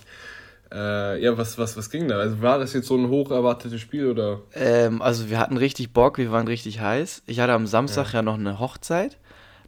Äh, 0.71 1.21
ja, 1.23 1.37
was, 1.37 1.57
was, 1.57 1.77
was 1.77 1.89
ging 1.89 2.07
da? 2.07 2.17
Also 2.17 2.41
war 2.41 2.59
das 2.59 2.73
jetzt 2.73 2.87
so 2.87 2.95
ein 2.97 3.07
hoch 3.09 3.31
erwartetes 3.31 3.79
Spiel 3.79 4.07
oder? 4.07 4.41
Ähm, 4.53 5.01
also 5.01 5.29
wir 5.29 5.39
hatten 5.39 5.57
richtig 5.57 5.93
Bock, 5.93 6.17
wir 6.17 6.31
waren 6.31 6.47
richtig 6.47 6.79
heiß. 6.81 7.23
Ich 7.25 7.39
hatte 7.39 7.53
am 7.53 7.67
Samstag 7.67 8.13
ja, 8.13 8.21
noch 8.21 8.35
eine 8.35 8.59
Hochzeit. 8.59 9.17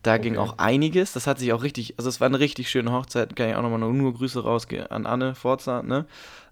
Da 0.04 0.18
ging 0.18 0.38
Okay. 0.38 0.50
auch 0.50 0.58
einiges. 0.58 1.14
Das 1.14 1.28
hat 1.28 1.40
sich 1.40 1.52
auch 1.54 1.64
richtig, 1.64 1.96
also 1.98 2.10
es 2.10 2.20
war 2.22 2.28
eine 2.28 2.40
richtig 2.40 2.70
schöne 2.70 2.92
Hochzeit. 2.92 3.36
Kann 3.36 3.50
ich 3.50 3.56
auch 3.56 3.62
nochmal 3.62 3.80
nur, 3.80 3.94
nur 3.94 4.14
Grüße 4.14 4.44
raus 4.44 4.68
an 4.90 5.06
Anne 5.06 5.36
Forza, 5.36 5.84
ne? 5.84 6.06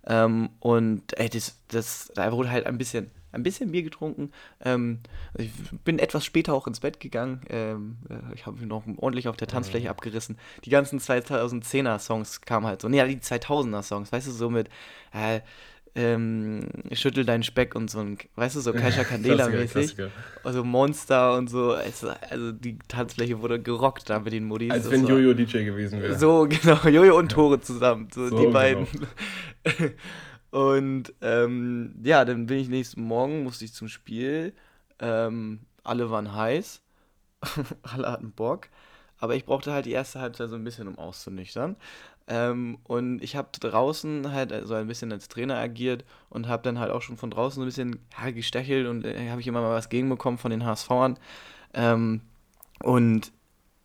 Ähm, 0.06 0.50
und 0.60 1.18
ey, 1.20 1.30
das, 1.30 1.58
das, 1.70 2.12
da 2.16 2.32
wurde 2.32 2.50
halt 2.52 2.66
ein 2.66 2.78
bisschen, 2.78 3.12
ein 3.38 3.44
bisschen 3.44 3.72
Bier 3.72 3.84
getrunken. 3.84 4.32
Ähm, 4.64 5.00
ich 5.38 5.52
bin 5.86 6.00
etwas 6.00 6.26
später 6.26 6.54
auch 6.54 6.68
ins 6.68 6.80
Bett 6.80 7.00
gegangen. 7.00 7.42
Ähm, 7.50 7.98
äh, 8.10 8.34
ich 8.36 8.46
habe 8.46 8.58
mich 8.58 8.68
noch 8.68 8.84
ordentlich 8.98 9.28
auf 9.28 9.38
der 9.38 9.48
Tanzfläche 9.48 9.90
abgerissen. 9.90 10.38
Die 10.66 10.70
ganzen 10.70 11.00
2010er 11.00 12.00
Songs 12.00 12.42
kamen 12.42 12.66
halt 12.66 12.82
so. 12.82 12.90
Nee, 12.90 12.98
ja, 12.98 13.06
die 13.06 13.18
2000er 13.18 13.84
Songs, 13.84 14.12
weißt 14.12 14.28
du, 14.28 14.32
so 14.32 14.50
mit 14.50 14.70
äh, 15.14 15.42
ähm, 15.98 16.68
Schüttel 16.92 17.26
deinen 17.26 17.44
Speck 17.44 17.74
und 17.74 17.90
so 17.90 18.00
ein, 18.00 18.18
weißt 18.36 18.56
du, 18.56 18.60
so 18.60 18.72
Kaisha 18.74 19.04
Candela 19.04 19.48
Klassiker, 19.48 19.58
mäßig. 19.80 19.96
Klassiker. 19.96 20.12
Also 20.44 20.64
Monster 20.64 21.36
und 21.38 21.50
so. 21.50 21.72
Also, 21.74 22.10
also 22.30 22.52
die 22.52 22.78
Tanzfläche 22.88 23.42
wurde 23.42 23.60
gerockt 23.60 24.10
da 24.10 24.20
mit 24.20 24.32
den 24.32 24.46
Modis. 24.46 24.72
Als 24.72 24.90
wenn 24.92 25.08
Jojo 25.08 25.34
DJ 25.34 25.64
gewesen 25.64 26.02
wäre. 26.02 26.18
so, 26.18 26.48
genau, 26.50 26.88
Jojo 26.88 27.18
und 27.18 27.32
Tore 27.32 27.60
zusammen, 27.60 28.08
so, 28.14 28.30
So, 28.30 28.38
die 28.38 28.46
genau. 28.46 28.88
und 30.58 31.14
ähm, 31.22 31.94
ja, 32.02 32.26
dann 32.26 32.48
bin 32.48 32.58
ich 32.58 32.68
nächsten 32.68 33.04
Morgen, 33.04 33.44
musste 33.44 33.64
ich 33.64 33.74
zum 33.74 33.88
Spiel. 33.88 34.54
Ähm, 34.98 35.60
alle 35.84 36.10
waren 36.10 36.34
heiß, 36.34 36.82
alle 37.84 38.12
hatten 38.12 38.32
Bock, 38.32 38.70
aber 39.20 39.36
ich 39.36 39.46
brauchte 39.46 39.72
halt 39.72 39.86
die 39.86 39.92
erste 39.92 40.20
Halbzeit 40.20 40.50
so 40.50 40.56
ein 40.56 40.64
bisschen, 40.64 40.88
um 40.88 40.98
auszunüchtern. 40.98 41.76
Ähm, 42.28 42.80
und 42.86 43.22
ich 43.22 43.36
habe 43.36 43.50
draußen 43.60 44.32
halt 44.32 44.52
so 44.66 44.74
ein 44.74 44.88
bisschen 44.88 45.12
als 45.12 45.28
Trainer 45.28 45.58
agiert 45.58 46.04
und 46.32 46.48
habe 46.48 46.64
dann 46.64 46.80
halt 46.80 46.90
auch 46.90 47.04
schon 47.04 47.18
von 47.18 47.30
draußen 47.30 47.58
so 47.58 47.62
ein 47.62 47.68
bisschen 47.68 48.00
ja, 48.20 48.32
gestechelt 48.32 48.88
und 48.88 49.06
äh, 49.06 49.30
habe 49.30 49.42
ich 49.42 49.48
immer 49.48 49.62
mal 49.62 49.76
was 49.76 49.90
gegenbekommen 49.90 50.40
von 50.40 50.50
den 50.50 50.66
HSVern. 50.66 51.20
Ähm, 51.76 52.22
und 52.82 53.32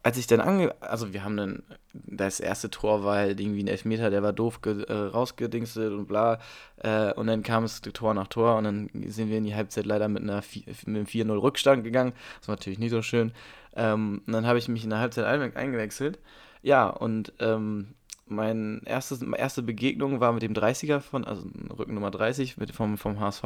als 0.02 0.18
ich 0.18 0.26
dann 0.26 0.40
ange... 0.40 0.74
Also 0.80 1.12
wir 1.12 1.24
haben 1.24 1.36
dann... 1.36 1.62
Das 1.92 2.40
erste 2.40 2.70
Tor 2.70 3.04
war 3.04 3.16
halt 3.16 3.40
irgendwie 3.40 3.62
ein 3.62 3.68
Elfmeter, 3.68 4.10
der 4.10 4.22
war 4.22 4.32
doof 4.32 4.60
äh, 4.64 4.92
rausgedingstet 4.92 5.92
und 5.92 6.06
bla. 6.06 6.38
Äh, 6.78 7.12
und 7.14 7.26
dann 7.26 7.42
kam 7.42 7.64
es 7.64 7.80
Tor 7.80 8.14
nach 8.14 8.28
Tor 8.28 8.56
und 8.56 8.64
dann 8.64 8.90
sind 9.06 9.28
wir 9.28 9.38
in 9.38 9.44
die 9.44 9.54
Halbzeit 9.54 9.86
leider 9.86 10.08
mit, 10.08 10.22
einer 10.22 10.42
vier- 10.42 10.64
mit 10.86 10.88
einem 10.88 11.04
4-0 11.04 11.42
Rückstand 11.42 11.84
gegangen. 11.84 12.12
Das 12.40 12.48
war 12.48 12.56
natürlich 12.56 12.78
nicht 12.78 12.90
so 12.90 13.02
schön. 13.02 13.32
Ähm, 13.76 14.22
und 14.26 14.32
dann 14.32 14.46
habe 14.46 14.58
ich 14.58 14.68
mich 14.68 14.84
in 14.84 14.90
der 14.90 15.00
Halbzeit 15.00 15.24
ein 15.24 15.56
eingewechselt. 15.56 16.18
Ja, 16.62 16.88
und 16.88 17.32
ähm, 17.40 17.94
meine 18.26 18.80
erstes, 18.84 19.20
meine 19.20 19.38
erste 19.38 19.62
Begegnung 19.62 20.20
war 20.20 20.32
mit 20.32 20.42
dem 20.42 20.54
30er 20.54 21.00
von, 21.00 21.24
also 21.24 21.46
Rücken 21.78 21.94
Nummer 21.94 22.10
30 22.10 22.56
mit, 22.56 22.72
vom, 22.72 22.96
vom 22.98 23.20
HSV. 23.20 23.44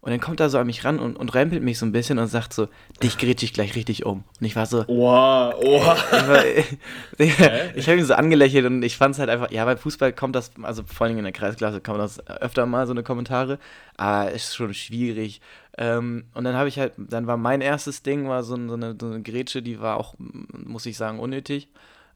Und 0.00 0.10
dann 0.12 0.20
kommt 0.20 0.38
er 0.40 0.50
so 0.50 0.58
an 0.58 0.66
mich 0.66 0.84
ran 0.84 1.00
und, 1.00 1.16
und 1.16 1.34
rempelt 1.34 1.62
mich 1.64 1.78
so 1.78 1.86
ein 1.86 1.90
bisschen 1.92 2.18
und 2.18 2.28
sagt 2.28 2.52
so, 2.52 2.68
dich 3.02 3.18
grätsch 3.18 3.42
ich 3.42 3.52
gleich 3.52 3.74
richtig 3.74 4.06
um. 4.06 4.22
Und 4.40 4.46
ich 4.46 4.54
war 4.54 4.66
so, 4.66 4.84
Oha, 4.86 5.52
oha. 5.56 5.96
ich, 7.18 7.38
war, 7.40 7.74
ich 7.74 7.88
habe 7.88 7.98
ihn 7.98 8.04
so 8.04 8.14
angelächelt 8.14 8.66
und 8.66 8.82
ich 8.82 8.96
fand 8.96 9.14
es 9.14 9.18
halt 9.18 9.30
einfach, 9.30 9.50
ja, 9.50 9.64
beim 9.64 9.78
Fußball 9.78 10.12
kommt 10.12 10.36
das, 10.36 10.52
also 10.62 10.82
vor 10.84 11.06
allem 11.06 11.18
in 11.18 11.24
der 11.24 11.32
Kreisklasse 11.32 11.80
kommt 11.80 11.98
das 11.98 12.24
öfter 12.28 12.66
mal 12.66 12.86
so 12.86 12.92
eine 12.92 13.02
Kommentare, 13.02 13.58
aber 13.96 14.30
ist 14.30 14.54
schon 14.54 14.74
schwierig. 14.74 15.40
Ähm, 15.78 16.24
und 16.34 16.44
dann 16.44 16.54
habe 16.54 16.68
ich 16.68 16.78
halt, 16.78 16.92
dann 16.96 17.26
war 17.26 17.36
mein 17.36 17.60
erstes 17.60 18.02
Ding, 18.02 18.28
war 18.28 18.42
so, 18.44 18.54
so, 18.68 18.74
eine, 18.74 18.96
so 19.00 19.06
eine 19.08 19.22
Grätsche, 19.22 19.60
die 19.62 19.80
war 19.80 19.96
auch, 19.98 20.14
muss 20.18 20.86
ich 20.86 20.96
sagen, 20.96 21.18
unnötig. 21.18 21.68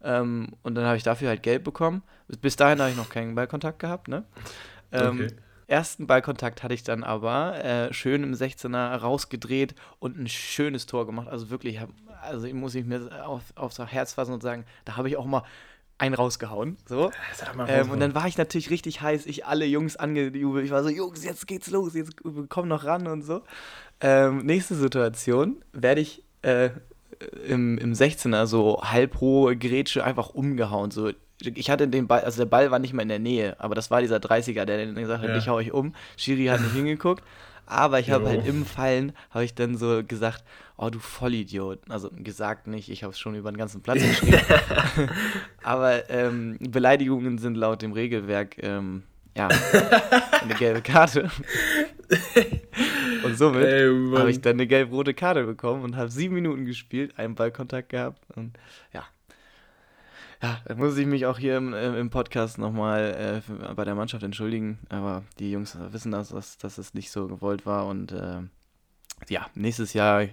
Ähm, 0.03 0.49
und 0.63 0.77
dann 0.77 0.85
habe 0.87 0.97
ich 0.97 1.03
dafür 1.03 1.29
halt 1.29 1.43
Geld 1.43 1.63
bekommen. 1.65 2.03
Bis- 2.29 2.39
Bis 2.39 2.57
dahin 2.57 2.81
habe 2.81 2.91
ich 2.91 2.97
noch 2.97 3.11
keinen 3.11 3.35
Ballkontakt 3.35 3.79
gehabt, 3.81 4.09
ne? 4.09 4.25
Ähm, 4.93 5.23
Okay. 5.27 5.35
Ersten 5.71 6.09
Ballkontakt 6.09 6.65
hatte 6.65 6.75
ich 6.75 6.83
dann 6.83 7.05
aber 7.05 7.65
äh, 7.65 7.93
schön 7.95 8.25
im 8.25 8.35
16er 8.35 8.97
rausgedreht 8.97 9.77
und 10.01 10.19
ein 10.19 10.27
schönes 10.27 10.87
Tor 10.87 11.07
gemacht. 11.07 11.29
Also 11.29 11.49
wirklich, 11.49 11.79
also 12.23 12.45
ich 12.47 12.55
muss 12.55 12.75
ich 12.75 12.85
mir 12.85 13.25
auf, 13.25 13.43
aufs 13.55 13.79
Herz 13.79 14.15
fassen 14.15 14.33
und 14.33 14.43
sagen, 14.43 14.65
da 14.85 14.97
habe 14.97 15.09
ich 15.09 15.17
auch 15.17 15.27
mal 15.27 15.45
einen 15.97 16.17
rausgehauen. 16.17 16.77
So. 16.87 17.13
Ähm, 17.69 17.91
und 17.91 18.01
dann 18.01 18.17
war 18.17 18.27
ich 18.27 18.37
natürlich 18.37 18.71
richtig 18.71 19.01
heiß, 19.01 19.27
ich 19.27 19.47
alle 19.47 19.65
Jungs 19.65 19.97
angejubelt. 19.97 20.65
Ich 20.65 20.73
war 20.73 20.83
so, 20.83 20.89
Jungs, 20.89 21.23
jetzt 21.23 21.47
geht's 21.47 21.71
los, 21.71 21.95
jetzt 21.95 22.17
komm 22.49 22.67
noch 22.67 22.85
ran 22.85 23.07
und 23.07 23.23
so. 23.23 23.43
Ähm, 24.01 24.39
nächste 24.39 24.75
Situation 24.75 25.63
werde 25.73 26.01
ich 26.01 26.25
äh, 26.43 26.71
im, 27.47 27.79
im 27.79 27.93
16er 27.93 28.47
so 28.47 28.83
halbhohe 28.83 29.57
Grätsche 29.57 30.03
einfach 30.03 30.31
umgehauen. 30.31 30.91
So. 30.91 31.13
Ich 31.43 31.71
hatte 31.71 31.89
den 31.89 32.07
Ball, 32.07 32.21
also 32.21 32.39
der 32.39 32.47
Ball 32.47 32.71
war 32.71 32.79
nicht 32.79 32.93
mal 32.93 33.03
in 33.03 33.09
der 33.09 33.19
Nähe, 33.19 33.59
aber 33.59 33.75
das 33.75 33.91
war 33.91 34.01
dieser 34.01 34.17
30er, 34.19 34.65
der 34.65 34.85
dann 34.87 34.95
gesagt 34.95 35.23
hat, 35.23 35.29
Ja. 35.29 35.35
dich 35.35 35.49
hau 35.49 35.59
ich 35.59 35.73
um. 35.73 35.95
Schiri 36.17 36.47
hat 36.47 36.61
nicht 36.61 36.73
hingeguckt. 36.75 37.23
Aber 37.67 38.01
ich 38.01 38.11
habe 38.11 38.27
halt 38.29 38.45
im 38.49 38.67
Fallen, 38.67 39.13
habe 39.31 39.45
ich 39.45 39.55
dann 39.55 39.77
so 39.77 40.03
gesagt, 40.05 40.43
oh 40.77 40.91
du 40.91 40.99
Vollidiot. 40.99 41.79
Also 41.89 42.11
gesagt 42.17 42.67
nicht, 42.67 42.89
ich 42.91 43.05
habe 43.05 43.13
es 43.13 43.19
schon 43.21 43.37
über 43.37 43.53
den 43.53 43.59
ganzen 43.59 43.81
Platz 43.81 44.01
geschrieben. 44.01 44.41
Aber 45.63 46.11
ähm, 46.11 46.59
Beleidigungen 46.59 47.39
sind 47.39 47.57
laut 47.57 47.83
dem 47.83 47.93
Regelwerk 47.93 48.61
ähm, 48.61 49.05
ja 49.37 49.49
eine 50.43 50.55
gelbe 50.55 50.83
Karte. 50.83 51.31
Und 53.25 53.39
somit 53.39 53.65
habe 54.19 54.31
ich 54.31 54.41
dann 54.41 54.55
eine 54.55 54.67
gelb-rote 54.67 55.15
Karte 55.15 55.45
bekommen 55.45 55.85
und 55.85 55.97
habe 55.97 56.11
sieben 56.11 56.35
Minuten 56.35 56.65
gespielt, 56.65 57.19
einen 57.19 57.35
Ballkontakt 57.37 57.91
gehabt 57.91 58.21
und 58.35 58.59
ja. 58.93 59.05
Ja, 60.43 60.59
da 60.65 60.75
muss 60.75 60.97
ich 60.97 61.07
mich 61.07 61.27
auch 61.27 61.39
hier 61.39 61.59
im, 61.59 61.75
äh, 61.75 61.99
im 61.99 62.09
Podcast 62.09 62.57
nochmal 62.59 63.43
äh, 63.49 63.75
bei 63.75 63.85
der 63.85 63.95
Mannschaft 63.95 64.23
entschuldigen, 64.23 64.79
aber 64.89 65.23
die 65.39 65.51
Jungs 65.51 65.77
wissen, 65.91 66.13
dass, 66.13 66.31
dass, 66.31 66.57
dass 66.57 66.79
es 66.79 66.95
nicht 66.95 67.11
so 67.11 67.27
gewollt 67.29 67.67
war 67.67 67.87
und 67.87 68.13
äh, 68.13 68.39
ja, 69.29 69.47
nächstes 69.55 69.93
Jahr 69.93 70.27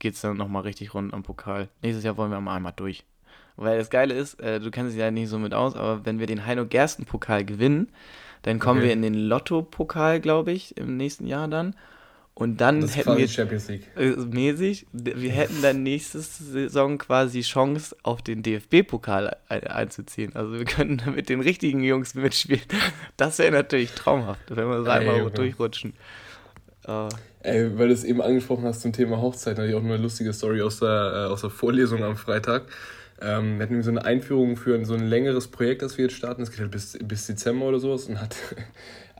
geht 0.00 0.14
es 0.14 0.20
dann 0.22 0.36
nochmal 0.36 0.62
richtig 0.62 0.92
rund 0.92 1.14
am 1.14 1.22
Pokal. 1.22 1.68
Nächstes 1.82 2.04
Jahr 2.04 2.16
wollen 2.16 2.32
wir 2.32 2.40
mal 2.40 2.56
einmal 2.56 2.72
durch. 2.74 3.04
Weil 3.56 3.78
das 3.78 3.90
Geile 3.90 4.14
ist, 4.14 4.40
äh, 4.40 4.58
du 4.58 4.72
kennst 4.72 4.92
dich 4.94 5.00
ja 5.00 5.12
nicht 5.12 5.28
so 5.28 5.38
mit 5.38 5.54
aus, 5.54 5.76
aber 5.76 6.04
wenn 6.04 6.18
wir 6.18 6.26
den 6.26 6.44
Heino-Gersten-Pokal 6.44 7.44
gewinnen, 7.44 7.90
dann 8.42 8.58
kommen 8.58 8.80
Okay. 8.80 8.88
wir 8.88 8.92
in 8.92 9.02
den 9.02 9.14
Lotto-Pokal, 9.14 10.20
glaube 10.20 10.50
ich, 10.50 10.76
im 10.76 10.96
nächsten 10.96 11.28
Jahr 11.28 11.46
dann. 11.46 11.76
Und 12.34 12.60
dann 12.60 12.80
Das 12.80 12.96
hätten 12.96 13.16
wir 13.16 13.28
Champions 13.28 13.68
League. 13.68 13.88
äh, 13.96 14.10
mäßig, 14.10 14.86
wir 14.92 15.30
hätten 15.30 15.62
dann 15.62 15.84
nächste 15.84 16.18
Saison 16.20 16.98
quasi 16.98 17.42
Chance, 17.42 17.96
auf 18.02 18.22
den 18.22 18.42
DFB-Pokal 18.42 19.36
ein, 19.48 19.64
einzuziehen. 19.64 20.34
Also 20.34 20.52
wir 20.54 20.64
könnten 20.64 21.00
mit 21.14 21.28
den 21.28 21.40
richtigen 21.40 21.84
Jungs 21.84 22.14
mitspielen. 22.16 22.62
Das 23.16 23.38
wäre 23.38 23.52
natürlich 23.52 23.92
traumhaft, 23.92 24.40
wenn 24.48 24.68
wir 24.68 24.82
so 24.82 24.90
einmal 24.90 25.18
Junge. 25.18 25.30
durchrutschen. 25.30 25.94
Äh, 26.86 27.08
Ey, 27.40 27.78
weil 27.78 27.88
du 27.88 27.94
es 27.94 28.04
eben 28.04 28.20
angesprochen 28.20 28.64
hast 28.64 28.80
zum 28.80 28.92
Thema 28.92 29.20
Hochzeit, 29.20 29.58
hatte 29.58 29.68
ich 29.68 29.74
auch 29.74 29.82
noch 29.82 29.90
eine 29.90 30.02
lustige 30.02 30.32
Story 30.32 30.60
aus 30.62 30.80
der, 30.80 31.26
äh, 31.28 31.32
aus 31.32 31.42
der 31.42 31.50
Vorlesung 31.50 32.02
am 32.02 32.16
Freitag. 32.16 32.64
Ähm, 33.20 33.58
wir 33.58 33.62
hatten 33.66 33.82
so 33.82 33.90
eine 33.90 34.04
Einführung 34.04 34.56
für 34.56 34.84
so 34.84 34.94
ein 34.94 35.06
längeres 35.06 35.48
Projekt, 35.48 35.82
das 35.82 35.96
wir 35.98 36.06
jetzt 36.06 36.16
starten. 36.16 36.40
Das 36.42 36.50
geht 36.50 36.60
halt 36.60 36.70
bis, 36.72 36.98
bis 37.00 37.26
Dezember 37.26 37.66
oder 37.66 37.78
sowas. 37.78 38.06
Und 38.06 38.20
hat 38.20 38.34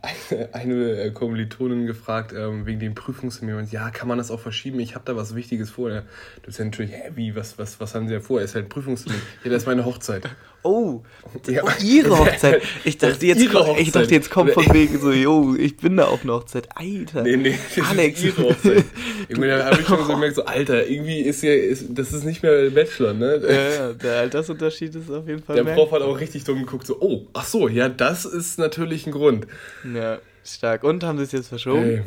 eine, 0.05 0.49
eine 0.53 0.91
äh, 1.01 1.11
Kommilitonin 1.11 1.85
gefragt, 1.85 2.33
ähm, 2.33 2.65
wegen 2.65 2.79
dem 2.79 2.95
Prüfungstermin. 2.95 3.55
Und 3.55 3.71
ja, 3.71 3.89
kann 3.89 4.07
man 4.07 4.17
das 4.17 4.31
auch 4.31 4.39
verschieben? 4.39 4.79
Ich 4.79 4.95
habe 4.95 5.05
da 5.05 5.15
was 5.15 5.35
Wichtiges 5.35 5.69
vor. 5.69 5.89
Der 5.89 6.03
Dozent 6.43 6.71
natürlich, 6.71 6.91
hä, 6.91 7.11
wie, 7.15 7.35
was, 7.35 7.57
was, 7.57 7.79
was 7.79 7.95
haben 7.95 8.07
Sie 8.07 8.13
da 8.13 8.19
vor? 8.19 8.41
Ist 8.41 8.55
halt 8.55 8.65
ein 8.65 8.69
Prüfungstermin. 8.69 9.21
Ja, 9.43 9.51
das 9.51 9.63
ist 9.63 9.67
meine 9.67 9.85
Hochzeit. 9.85 10.29
Oh, 10.65 11.03
Ja. 11.47 11.63
oh, 11.63 11.69
ihre 11.83 12.17
Hochzeit. 12.17 12.61
Ich 12.83 12.97
dachte, 12.97 13.25
jetzt, 13.27 13.49
kommt- 13.51 13.79
ich 13.79 13.91
dachte, 13.91 14.13
jetzt 14.13 14.29
kommt 14.31 14.51
von 14.51 14.65
wegen 14.73 14.99
so, 14.99 15.11
yo, 15.11 15.55
ich 15.55 15.77
bin 15.77 15.97
da 15.97 16.05
auf 16.05 16.23
einer 16.23 16.33
Hochzeit. 16.33 16.67
Alter. 16.75 17.21
Nee, 17.23 17.37
nee, 17.37 17.55
das 17.75 17.85
Alex. 17.89 18.19
ist 18.19 18.25
ihre 18.25 18.43
Hochzeit. 18.49 18.83
Irgendwie 19.29 19.47
da 19.49 19.65
habe 19.65 19.81
ich 19.81 19.87
schon 19.87 19.99
so 20.05 20.13
gemerkt, 20.13 20.35
so, 20.35 20.45
Alter, 20.45 20.87
irgendwie 20.87 21.19
ist 21.21 21.43
ja, 21.43 21.53
ist, 21.53 21.85
das 21.89 22.13
ist 22.13 22.23
nicht 22.25 22.41
mehr 22.43 22.69
Bachelor, 22.71 23.13
ne? 23.13 23.41
Ja, 23.47 23.69
ja, 23.87 23.93
der 23.93 24.19
Altersunterschied 24.19 24.95
ist 24.95 25.09
auf 25.11 25.27
jeden 25.27 25.43
Fall 25.43 25.55
Der 25.55 25.63
merkbar. 25.65 25.85
Prof 25.87 25.99
hat 25.99 26.07
auch 26.07 26.19
richtig 26.19 26.43
dumm 26.45 26.59
geguckt, 26.59 26.87
so, 26.87 26.97
oh, 26.99 27.27
ach 27.33 27.45
so, 27.45 27.67
ja, 27.67 27.89
das 27.89 28.25
ist 28.25 28.57
natürlich 28.59 29.05
ein 29.07 29.11
Grund. 29.11 29.45
Ja, 29.93 30.19
stark. 30.43 30.83
Und 30.83 31.03
haben 31.03 31.17
sie 31.17 31.23
es 31.25 31.31
jetzt 31.31 31.47
verschoben? 31.49 31.83
Ey. 31.83 32.01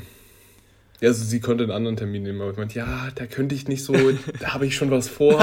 Ja, 1.00 1.08
also 1.10 1.24
sie 1.24 1.38
konnte 1.38 1.62
einen 1.62 1.72
anderen 1.72 1.96
Termin 1.96 2.24
nehmen, 2.24 2.40
aber 2.40 2.50
ich 2.50 2.56
meinte, 2.56 2.76
ja, 2.78 3.08
da 3.14 3.26
könnte 3.26 3.54
ich 3.54 3.68
nicht 3.68 3.84
so, 3.84 3.94
da 4.40 4.54
habe 4.54 4.66
ich 4.66 4.74
schon 4.74 4.90
was 4.90 5.08
vor. 5.08 5.38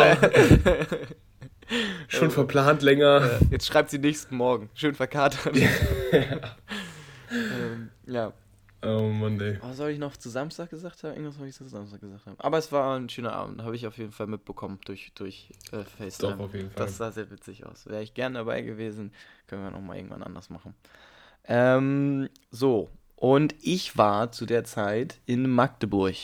Schon 2.08 2.32
verplant 2.32 2.82
länger. 2.82 3.22
Ja, 3.22 3.40
jetzt 3.52 3.68
schreibt 3.68 3.90
sie 3.90 4.00
nächsten 4.00 4.36
Morgen. 4.36 4.70
Schön 4.74 4.96
verkatert. 4.96 5.56
ähm, 7.32 7.90
ja. 8.06 8.34
Oh 8.84 9.10
Mann, 9.10 9.40
ey. 9.42 9.58
Was 9.62 9.78
soll 9.78 9.90
ich 9.90 10.00
noch 10.00 10.16
zu 10.16 10.30
Samstag 10.30 10.70
gesagt 10.70 11.04
haben? 11.04 11.14
Irgendwas 11.14 11.38
soll 11.38 11.48
ich 11.48 11.56
zu 11.56 11.68
Samstag 11.68 12.02
gesagt 12.02 12.26
haben. 12.28 12.36
Aber 12.38 12.58
es 12.60 12.72
war 12.72 12.96
ein 12.98 13.10
schöner 13.10 13.34
Abend, 13.34 13.64
habe 13.64 13.76
ich 13.76 13.88
auf 13.88 13.98
jeden 13.98 14.12
Fall 14.12 14.28
mitbekommen 14.28 14.80
durch, 14.86 15.12
durch 15.16 15.50
äh, 15.72 15.84
FaceTime. 15.84 16.34
Doch, 16.34 16.46
auf 16.46 16.54
jeden 16.54 16.70
Fall. 16.70 16.86
Das 16.86 16.98
sah 16.98 17.12
sehr 17.12 17.32
witzig 17.32 17.66
aus. 17.66 17.88
Wäre 17.88 18.04
ich 18.04 18.14
gern 18.14 18.36
dabei 18.36 18.62
gewesen, 18.62 19.12
können 19.48 19.64
wir 19.64 19.72
nochmal 19.72 19.98
irgendwann 19.98 20.22
anders 20.22 20.52
machen. 20.52 20.76
Ähm, 21.48 22.30
so, 22.52 22.92
und 23.16 23.56
ich 23.62 23.98
war 23.98 24.32
zu 24.32 24.46
der 24.46 24.66
Zeit 24.66 25.20
in 25.26 25.50
Magdeburg. 25.50 26.16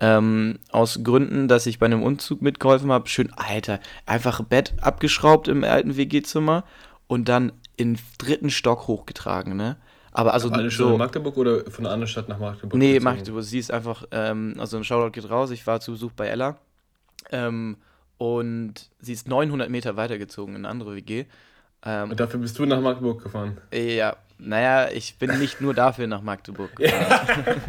Ähm, 0.00 0.58
aus 0.70 1.00
Gründen, 1.04 1.48
dass 1.48 1.66
ich 1.66 1.78
bei 1.78 1.86
einem 1.86 2.02
Umzug 2.02 2.40
mitgeholfen 2.40 2.90
habe. 2.90 3.08
Schön, 3.08 3.30
Alter, 3.36 3.78
einfach 4.06 4.42
Bett 4.42 4.72
abgeschraubt 4.80 5.48
im 5.48 5.64
alten 5.64 5.96
WG-Zimmer 5.96 6.64
und 7.06 7.28
dann 7.28 7.52
in 7.76 7.98
dritten 8.18 8.50
Stock 8.50 8.86
hochgetragen, 8.86 9.56
ne? 9.56 9.76
Aber 10.12 10.34
also 10.34 10.48
schon 10.52 10.70
so. 10.70 10.92
in 10.92 10.98
Magdeburg 10.98 11.36
oder 11.36 11.70
von 11.70 11.84
der 11.84 11.92
anderen 11.92 12.08
Stadt 12.08 12.28
nach 12.28 12.38
Magdeburg? 12.38 12.78
Nee, 12.78 12.94
gezogen? 12.94 13.04
Magdeburg. 13.04 13.44
Sie 13.44 13.58
ist 13.58 13.70
einfach, 13.70 14.04
ähm, 14.10 14.54
also 14.58 14.76
ein 14.76 14.84
Shoutout 14.84 15.12
geht 15.12 15.28
raus. 15.30 15.50
Ich 15.50 15.66
war 15.66 15.80
zu 15.80 15.92
Besuch 15.92 16.12
bei 16.12 16.26
Ella. 16.26 16.58
Ähm, 17.30 17.76
und 18.18 18.90
sie 19.00 19.14
ist 19.14 19.26
900 19.26 19.70
Meter 19.70 19.96
weitergezogen 19.96 20.54
in 20.54 20.62
eine 20.62 20.68
andere 20.68 20.94
WG. 20.94 21.24
Ähm, 21.84 22.10
Und 22.10 22.20
dafür 22.20 22.40
bist 22.40 22.58
du 22.58 22.66
nach 22.66 22.80
Magdeburg 22.80 23.22
gefahren. 23.22 23.58
ja, 23.72 24.16
naja, 24.38 24.88
ich 24.90 25.18
bin 25.18 25.38
nicht 25.38 25.60
nur 25.60 25.74
dafür 25.74 26.06
nach 26.06 26.20
Magdeburg 26.22 26.76
gefahren. 26.76 27.44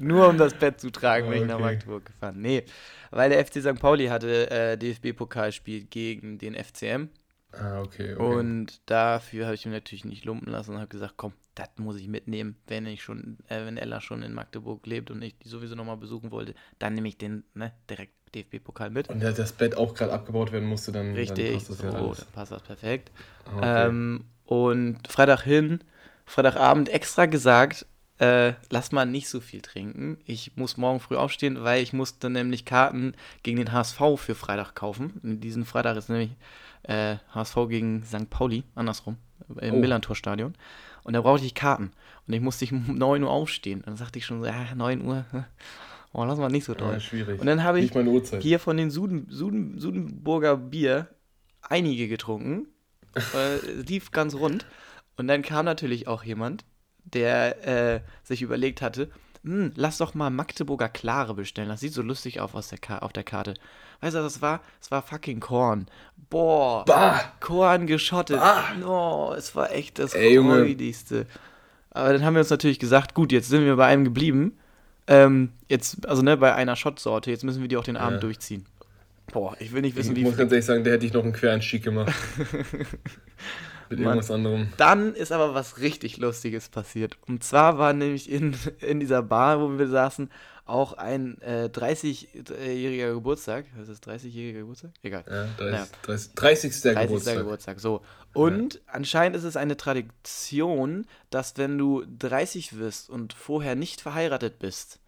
nur 0.00 0.28
um 0.28 0.38
das 0.38 0.54
Bett 0.54 0.80
zu 0.80 0.90
tragen, 0.90 1.28
bin 1.28 1.38
ich 1.40 1.44
nach 1.46 1.54
Okay. 1.54 1.62
Magdeburg 1.62 2.06
gefahren. 2.06 2.40
Nee, 2.40 2.64
weil 3.10 3.30
der 3.30 3.44
FC 3.44 3.60
St. 3.62 3.78
Pauli 3.78 4.06
hatte 4.06 4.50
äh, 4.50 4.76
DFB-Pokalspiel 4.78 5.84
gegen 5.84 6.38
den 6.38 6.54
FCM. 6.54 7.08
Ah, 7.52 7.80
okay. 7.80 8.14
okay. 8.14 8.22
Und 8.22 8.80
dafür 8.86 9.46
habe 9.46 9.54
ich 9.54 9.66
mir 9.66 9.72
natürlich 9.72 10.04
nicht 10.04 10.24
lumpen 10.24 10.50
lassen 10.52 10.72
und 10.72 10.78
habe 10.78 10.88
gesagt, 10.88 11.14
komm, 11.16 11.32
das 11.54 11.68
muss 11.78 11.96
ich 11.96 12.06
mitnehmen, 12.08 12.56
wenn 12.66 12.86
ich 12.86 13.02
schon, 13.02 13.38
äh, 13.48 13.64
wenn 13.64 13.76
Ella 13.76 14.00
schon 14.00 14.22
in 14.22 14.32
Magdeburg 14.34 14.86
lebt 14.86 15.10
und 15.10 15.22
ich 15.22 15.38
die 15.38 15.48
sowieso 15.48 15.74
nochmal 15.74 15.96
besuchen 15.96 16.30
wollte, 16.30 16.54
dann 16.78 16.94
nehme 16.94 17.08
ich 17.08 17.18
den 17.18 17.44
ne, 17.54 17.72
direkt 17.88 18.12
DFB-Pokal 18.34 18.90
mit. 18.90 19.08
Und 19.08 19.22
da 19.22 19.32
das 19.32 19.52
Bett 19.52 19.76
auch 19.76 19.94
gerade 19.94 20.12
abgebaut 20.12 20.52
werden 20.52 20.68
musste, 20.68 20.92
dann, 20.92 21.08
dann 21.14 21.16
Richtig, 21.16 21.52
passt 21.54 21.70
das 21.70 21.78
so, 21.78 21.84
ja 21.84 21.92
alles. 21.92 22.18
dann 22.18 22.26
passt 22.32 22.52
das 22.52 22.62
perfekt. 22.62 23.10
Ah, 23.46 23.56
okay. 23.56 23.86
Ähm, 23.88 24.24
und 24.44 25.08
Freitag 25.08 25.42
hin, 25.42 25.80
Freitagabend 26.26 26.88
extra 26.88 27.26
gesagt, 27.26 27.86
äh, 28.20 28.52
lass 28.68 28.92
mal 28.92 29.06
nicht 29.06 29.28
so 29.28 29.40
viel 29.40 29.62
trinken. 29.62 30.18
Ich 30.26 30.52
muss 30.56 30.76
morgen 30.76 31.00
früh 31.00 31.16
aufstehen, 31.16 31.62
weil 31.64 31.82
ich 31.82 31.92
musste 31.92 32.28
nämlich 32.28 32.64
Karten 32.66 33.14
gegen 33.42 33.56
den 33.56 33.72
HSV 33.72 34.00
für 34.16 34.34
Freitag 34.34 34.74
kaufen. 34.74 35.18
Diesen 35.40 35.64
Freitag 35.64 35.96
ist 35.96 36.10
nämlich 36.10 36.30
äh, 36.82 37.16
HSV 37.34 37.56
gegen 37.68 38.04
St. 38.04 38.28
Pauli, 38.28 38.64
andersrum, 38.74 39.16
im 39.60 39.74
Oh. 39.74 39.78
Millantor-Stadion. 39.78 40.54
Und 41.02 41.12
da 41.14 41.22
brauchte 41.22 41.46
ich 41.46 41.54
Karten. 41.54 41.92
Und 42.26 42.34
ich 42.34 42.40
musste 42.42 42.64
ich 42.66 42.72
um 42.72 42.94
9 42.98 43.22
Uhr 43.22 43.30
aufstehen. 43.30 43.82
Dann 43.86 43.96
sagte 43.96 44.18
ich 44.18 44.26
schon 44.26 44.40
so, 44.40 44.46
ja, 44.46 44.74
9 44.74 45.00
Uhr, 45.02 45.24
oh, 46.12 46.24
lass 46.24 46.38
mal 46.38 46.50
nicht 46.50 46.64
so 46.66 46.74
doll. 46.74 46.92
ja, 46.92 47.00
schwierig. 47.00 47.40
Und 47.40 47.46
dann 47.46 47.62
habe 47.64 47.80
ich 47.80 47.90
hier 48.40 48.58
von 48.58 48.76
den 48.76 48.90
Suden, 48.90 49.26
Suden, 49.30 49.78
Sudenburger 49.78 50.58
Bier 50.58 51.08
einige 51.62 52.06
getrunken. 52.06 52.66
äh, 53.34 53.66
lief 53.82 54.10
ganz 54.10 54.34
rund. 54.34 54.66
Und 55.16 55.26
dann 55.26 55.40
kam 55.42 55.64
natürlich 55.64 56.06
auch 56.06 56.22
jemand, 56.22 56.64
der 57.04 57.66
äh, 57.96 58.00
sich 58.22 58.42
überlegt 58.42 58.82
hatte, 58.82 59.10
hm, 59.42 59.72
lass 59.74 59.98
doch 59.98 60.14
mal 60.14 60.30
Magdeburger 60.30 60.88
Klare 60.88 61.34
bestellen. 61.34 61.68
Das 61.68 61.80
sieht 61.80 61.94
so 61.94 62.02
lustig 62.02 62.40
auf, 62.40 62.54
aus 62.54 62.68
der 62.68 62.78
Ka 62.78 62.98
auf 62.98 63.12
der 63.12 63.24
Karte. 63.24 63.54
Weißt 64.00 64.14
du, 64.14 64.22
was 64.22 64.34
das 64.34 64.42
war? 64.42 64.60
Es 64.80 64.90
war 64.90 65.02
fucking 65.02 65.40
Korn. 65.40 65.86
Boah. 66.28 66.84
Bah! 66.84 67.20
Korn 67.40 67.86
geschottet. 67.86 68.38
Ah. 68.38 68.64
Oh, 68.84 69.34
es 69.36 69.54
war 69.56 69.72
echt 69.72 69.98
das. 69.98 70.14
Räudigste. 70.14 71.26
Aber 71.90 72.12
dann 72.12 72.24
haben 72.24 72.34
wir 72.34 72.40
uns 72.40 72.50
natürlich 72.50 72.78
gesagt, 72.78 73.14
gut, 73.14 73.32
jetzt 73.32 73.48
sind 73.48 73.64
wir 73.64 73.76
bei 73.76 73.86
einem 73.86 74.04
geblieben. 74.04 74.58
Ähm, 75.06 75.52
jetzt, 75.68 76.06
also 76.06 76.22
ne, 76.22 76.36
bei 76.36 76.54
einer 76.54 76.76
Shot-Sorte, 76.76 77.30
jetzt 77.30 77.42
müssen 77.42 77.62
wir 77.62 77.68
die 77.68 77.76
auch 77.76 77.84
den 77.84 77.96
Abend 77.96 78.18
Ja. 78.18 78.20
durchziehen. 78.20 78.64
Boah, 79.32 79.56
ich 79.58 79.72
will 79.72 79.80
nicht 79.80 79.92
Ich 79.92 79.98
wissen, 79.98 80.16
wie 80.16 80.22
muss 80.22 80.36
ganz 80.36 80.52
ehrlich 80.52 80.66
sagen, 80.66 80.84
der 80.84 80.94
hätte 80.94 81.06
ich 81.06 81.12
noch 81.12 81.24
einen 81.24 81.32
Quereinstieg 81.32 81.82
gemacht. 81.82 82.12
Mit 83.90 83.98
Mann. 83.98 84.08
irgendwas 84.08 84.30
anderem. 84.30 84.68
Dann 84.76 85.14
ist 85.14 85.32
aber 85.32 85.52
was 85.54 85.78
richtig 85.80 86.16
Lustiges 86.16 86.68
passiert. 86.68 87.18
Und 87.26 87.44
zwar 87.44 87.76
war 87.78 87.92
nämlich 87.92 88.30
in, 88.30 88.56
in 88.80 89.00
dieser 89.00 89.22
Bar, 89.22 89.60
wo 89.60 89.78
wir 89.78 89.88
saßen, 89.88 90.30
auch 90.64 90.92
ein 90.92 91.40
äh, 91.42 91.68
30-jähriger 91.72 93.12
Geburtstag. 93.14 93.66
Was 93.76 93.88
ist 93.88 94.06
das, 94.06 94.22
30-jähriger 94.22 94.60
Geburtstag? 94.60 94.90
Egal. 95.02 95.24
Ja, 95.28 95.46
30, 95.58 95.72
Ja. 95.74 95.86
30, 96.06 96.34
30. 96.34 96.82
30. 96.82 97.06
Geburtstag. 97.08 97.36
Geburtstag. 97.38 97.80
So. 97.80 98.02
Und 98.32 98.80
anscheinend 98.86 99.36
ist 99.36 99.44
es 99.44 99.56
eine 99.56 99.76
Tradition, 99.76 101.06
dass 101.30 101.56
wenn 101.56 101.76
du 101.76 102.04
30 102.18 102.78
wirst 102.78 103.10
und 103.10 103.32
vorher 103.32 103.74
nicht 103.74 104.00
verheiratet 104.00 104.58
bist, 104.60 105.00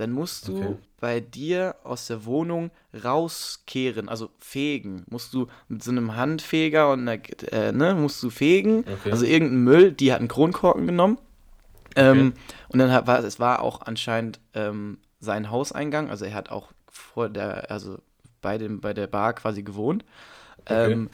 dann 0.00 0.12
musst 0.12 0.48
du 0.48 0.56
Okay. 0.56 0.76
bei 1.00 1.20
dir 1.20 1.76
aus 1.84 2.06
der 2.06 2.24
Wohnung 2.24 2.70
rauskehren, 3.04 4.08
also 4.08 4.30
fegen. 4.38 5.04
Musst 5.10 5.34
du 5.34 5.46
mit 5.68 5.82
so 5.82 5.90
einem 5.90 6.16
Handfeger 6.16 6.90
und 6.90 7.06
einer, 7.06 7.20
äh, 7.52 7.72
ne, 7.72 7.94
musst 7.94 8.22
du 8.22 8.30
fegen. 8.30 8.80
Okay. 8.80 9.12
Also 9.12 9.26
irgendein 9.26 9.64
Müll, 9.64 9.92
die 9.92 10.12
hat 10.12 10.20
einen 10.20 10.28
Kronkorken 10.28 10.86
genommen. 10.86 11.18
Ähm, 11.96 12.34
und 12.68 12.78
dann 12.78 13.06
war 13.06 13.24
es 13.24 13.40
war 13.40 13.60
auch 13.62 13.82
anscheinend 13.82 14.40
ähm, 14.54 14.98
sein 15.18 15.50
Hauseingang, 15.50 16.08
also 16.08 16.24
er 16.24 16.34
hat 16.34 16.50
auch 16.50 16.68
vor 16.88 17.28
der, 17.28 17.70
also 17.70 17.98
bei, 18.40 18.58
dem, 18.58 18.80
bei 18.80 18.94
der 18.94 19.06
Bar 19.06 19.34
quasi 19.34 19.62
gewohnt. 19.62 20.04
Okay. 20.64 20.92
Ähm, 20.92 21.10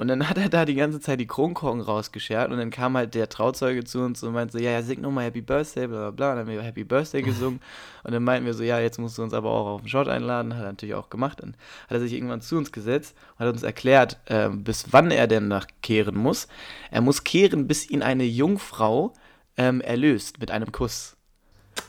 und 0.00 0.08
dann 0.08 0.30
hat 0.30 0.38
er 0.38 0.48
da 0.48 0.64
die 0.64 0.76
ganze 0.76 0.98
Zeit 0.98 1.20
die 1.20 1.26
Kronkorken 1.26 1.82
rausgeschert 1.82 2.50
und 2.50 2.56
dann 2.56 2.70
kam 2.70 2.96
halt 2.96 3.14
der 3.14 3.28
Trauzeuge 3.28 3.84
zu 3.84 4.00
uns 4.00 4.22
und 4.22 4.32
meinte 4.32 4.52
so, 4.52 4.58
ja, 4.58 4.70
ja, 4.70 4.80
sing 4.80 5.02
nochmal 5.02 5.26
Happy 5.26 5.42
Birthday, 5.42 5.86
bla 5.86 5.98
bla 5.98 6.10
bla. 6.10 6.30
Und 6.30 6.36
dann 6.38 6.46
haben 6.46 6.54
wir 6.54 6.62
Happy 6.62 6.84
Birthday 6.84 7.20
gesungen 7.20 7.60
und 8.04 8.12
dann 8.12 8.24
meinten 8.24 8.46
wir 8.46 8.54
so, 8.54 8.62
ja, 8.62 8.80
jetzt 8.80 8.98
musst 8.98 9.18
du 9.18 9.22
uns 9.22 9.34
aber 9.34 9.50
auch 9.50 9.66
auf 9.66 9.82
den 9.82 9.90
Shot 9.90 10.08
einladen. 10.08 10.54
Hat 10.54 10.62
er 10.62 10.68
natürlich 10.68 10.94
auch 10.94 11.10
gemacht. 11.10 11.42
Dann 11.42 11.50
hat 11.82 11.90
er 11.90 12.00
sich 12.00 12.14
irgendwann 12.14 12.40
zu 12.40 12.56
uns 12.56 12.72
gesetzt 12.72 13.14
und 13.34 13.44
hat 13.44 13.52
uns 13.52 13.62
erklärt, 13.62 14.18
ähm, 14.28 14.64
bis 14.64 14.86
wann 14.90 15.10
er 15.10 15.26
denn 15.26 15.48
nach 15.48 15.66
kehren 15.82 16.16
muss. 16.16 16.48
Er 16.90 17.02
muss 17.02 17.22
kehren, 17.22 17.66
bis 17.66 17.90
ihn 17.90 18.00
eine 18.00 18.24
Jungfrau 18.24 19.12
ähm, 19.58 19.82
erlöst 19.82 20.40
mit 20.40 20.50
einem 20.50 20.72
Kuss. 20.72 21.18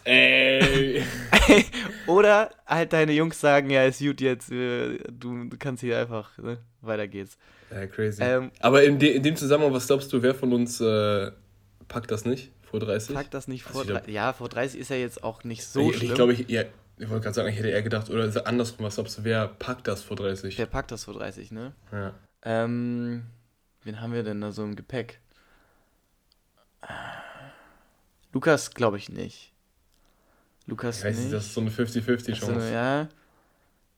Ey! 0.03 1.01
Oder 2.07 2.49
halt 2.67 2.91
deine 2.91 3.13
Jungs 3.13 3.39
sagen, 3.39 3.69
ja, 3.69 3.85
ist 3.85 4.01
gut 4.01 4.19
jetzt, 4.19 4.51
äh, 4.51 4.97
du, 5.09 5.45
du 5.45 5.57
kannst 5.57 5.79
hier 5.79 5.97
einfach, 5.97 6.37
ne, 6.39 6.57
weiter 6.81 7.07
geht's. 7.07 7.37
Ja, 7.71 7.87
crazy. 7.87 8.21
Ähm, 8.21 8.51
Aber 8.59 8.83
in, 8.83 8.99
de, 8.99 9.15
in 9.15 9.23
dem 9.23 9.35
Zusammenhang, 9.35 9.73
was 9.73 9.87
glaubst 9.87 10.11
du, 10.11 10.21
wer 10.21 10.35
von 10.35 10.51
uns 10.53 10.81
äh, 10.81 11.31
packt 11.87 12.11
das 12.11 12.25
nicht 12.25 12.51
vor 12.63 12.79
30? 12.79 13.15
Pack 13.15 13.31
das 13.31 13.47
nicht 13.47 13.65
Also 13.65 13.79
vor. 13.79 13.85
glaub- 13.87 14.03
drei- 14.03 14.11
ja, 14.11 14.33
vor 14.33 14.49
30 14.49 14.79
ist 14.79 14.89
ja 14.89 14.97
jetzt 14.97 15.23
auch 15.23 15.43
nicht 15.43 15.65
so 15.65 15.89
ich, 15.89 15.97
schlimm. 15.97 16.09
ich 16.09 16.15
glaube, 16.15 16.33
ich, 16.33 16.49
ja, 16.49 16.63
Ich 16.97 17.09
wollte 17.09 17.23
gerade 17.23 17.33
sagen, 17.35 17.49
ich 17.49 17.55
hätte 17.57 17.69
eher 17.69 17.81
gedacht, 17.81 18.09
oder 18.09 18.25
ist 18.25 18.37
andersrum, 18.45 18.85
was 18.85 18.95
glaubst 18.95 19.17
du, 19.17 19.23
wer 19.23 19.47
packt 19.47 19.87
das 19.87 20.03
vor 20.03 20.17
30? 20.17 20.57
Wer 20.57 20.65
packt 20.65 20.91
das 20.91 21.05
vor 21.05 21.13
30, 21.15 21.51
ne? 21.51 21.73
Ja. 21.91 22.13
Ähm, 22.43 23.23
wen 23.83 24.01
haben 24.01 24.13
wir 24.13 24.23
denn 24.23 24.41
da 24.41 24.51
so 24.51 24.63
im 24.63 24.75
Gepäck? 24.75 25.19
Lukas 28.33 28.71
glaube 28.71 28.97
ich 28.97 29.09
nicht. 29.09 29.51
Lukas 30.67 30.99
Ich 30.99 31.05
weiß 31.05 31.17
nicht, 31.17 31.33
das 31.33 31.45
ist 31.47 31.53
so 31.53 31.61
eine 31.61 31.69
50-50 31.71 32.35
So, 32.35 32.45
Chance. 32.47 32.71
ja. 32.73 33.09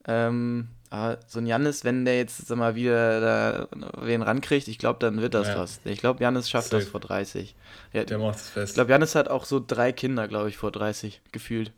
Ähm, 0.05 0.69
aber 0.93 1.17
so 1.27 1.39
ein 1.39 1.47
Jannis, 1.47 1.83
wenn 1.83 2.05
der 2.05 2.17
jetzt 2.17 2.45
sag 2.47 2.57
mal 2.57 2.75
wieder 2.75 3.19
da 3.19 3.67
wen 3.97 4.21
rankriegt, 4.21 4.67
ich 4.67 4.77
glaube, 4.77 4.99
dann 4.99 5.21
wird 5.21 5.33
das 5.33 5.47
Ja. 5.47 5.57
was. 5.57 5.79
Ich 5.85 5.99
glaube, 5.99 6.21
Jannis 6.23 6.49
schafft 6.49 6.71
das 6.71 6.83
Safe. 6.83 6.91
vor 6.91 6.99
30. 6.99 7.55
Ja, 7.93 8.03
Der 8.03 8.19
macht 8.19 8.35
es 8.37 8.47
ich 8.47 8.51
fest. 8.53 8.73
glaube, 8.75 8.91
Jannis 8.91 9.15
hat 9.15 9.27
auch 9.27 9.45
so 9.45 9.63
drei 9.65 9.91
Kinder, 9.91 10.27
glaube 10.27 10.49
ich, 10.49 10.57
vor 10.57 10.71
30 10.71 11.21
gefühlt. 11.31 11.71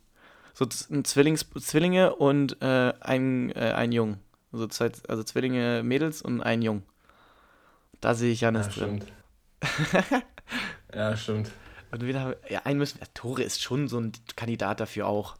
So 0.52 0.66
ein 0.90 1.04
Zwillings 1.04 1.46
Zwillinge 1.60 2.14
und 2.14 2.60
äh, 2.60 2.92
ein, 3.00 3.50
äh, 3.56 3.72
ein 3.72 3.92
Jung. 3.92 4.18
Also, 4.52 4.66
zwei, 4.68 4.90
also 5.08 5.22
Zwillinge 5.22 5.82
Mädels 5.82 6.20
und 6.22 6.42
ein 6.42 6.60
Jung. 6.62 6.82
Da 8.02 8.14
sehe 8.14 8.32
ich 8.32 8.42
Jannis 8.42 8.66
ja, 8.76 8.84
drin. 8.84 9.02
stimmt. 9.62 10.22
ja, 10.94 11.16
stimmt. 11.16 11.50
Und 11.90 12.04
wieder, 12.06 12.36
ja, 12.50 12.60
einen 12.64 12.78
müssen. 12.78 13.00
Tore 13.14 13.42
ist 13.42 13.62
schon 13.62 13.88
so 13.88 13.98
ein 13.98 14.12
Kandidat 14.36 14.80
dafür 14.80 15.06
auch. 15.06 15.36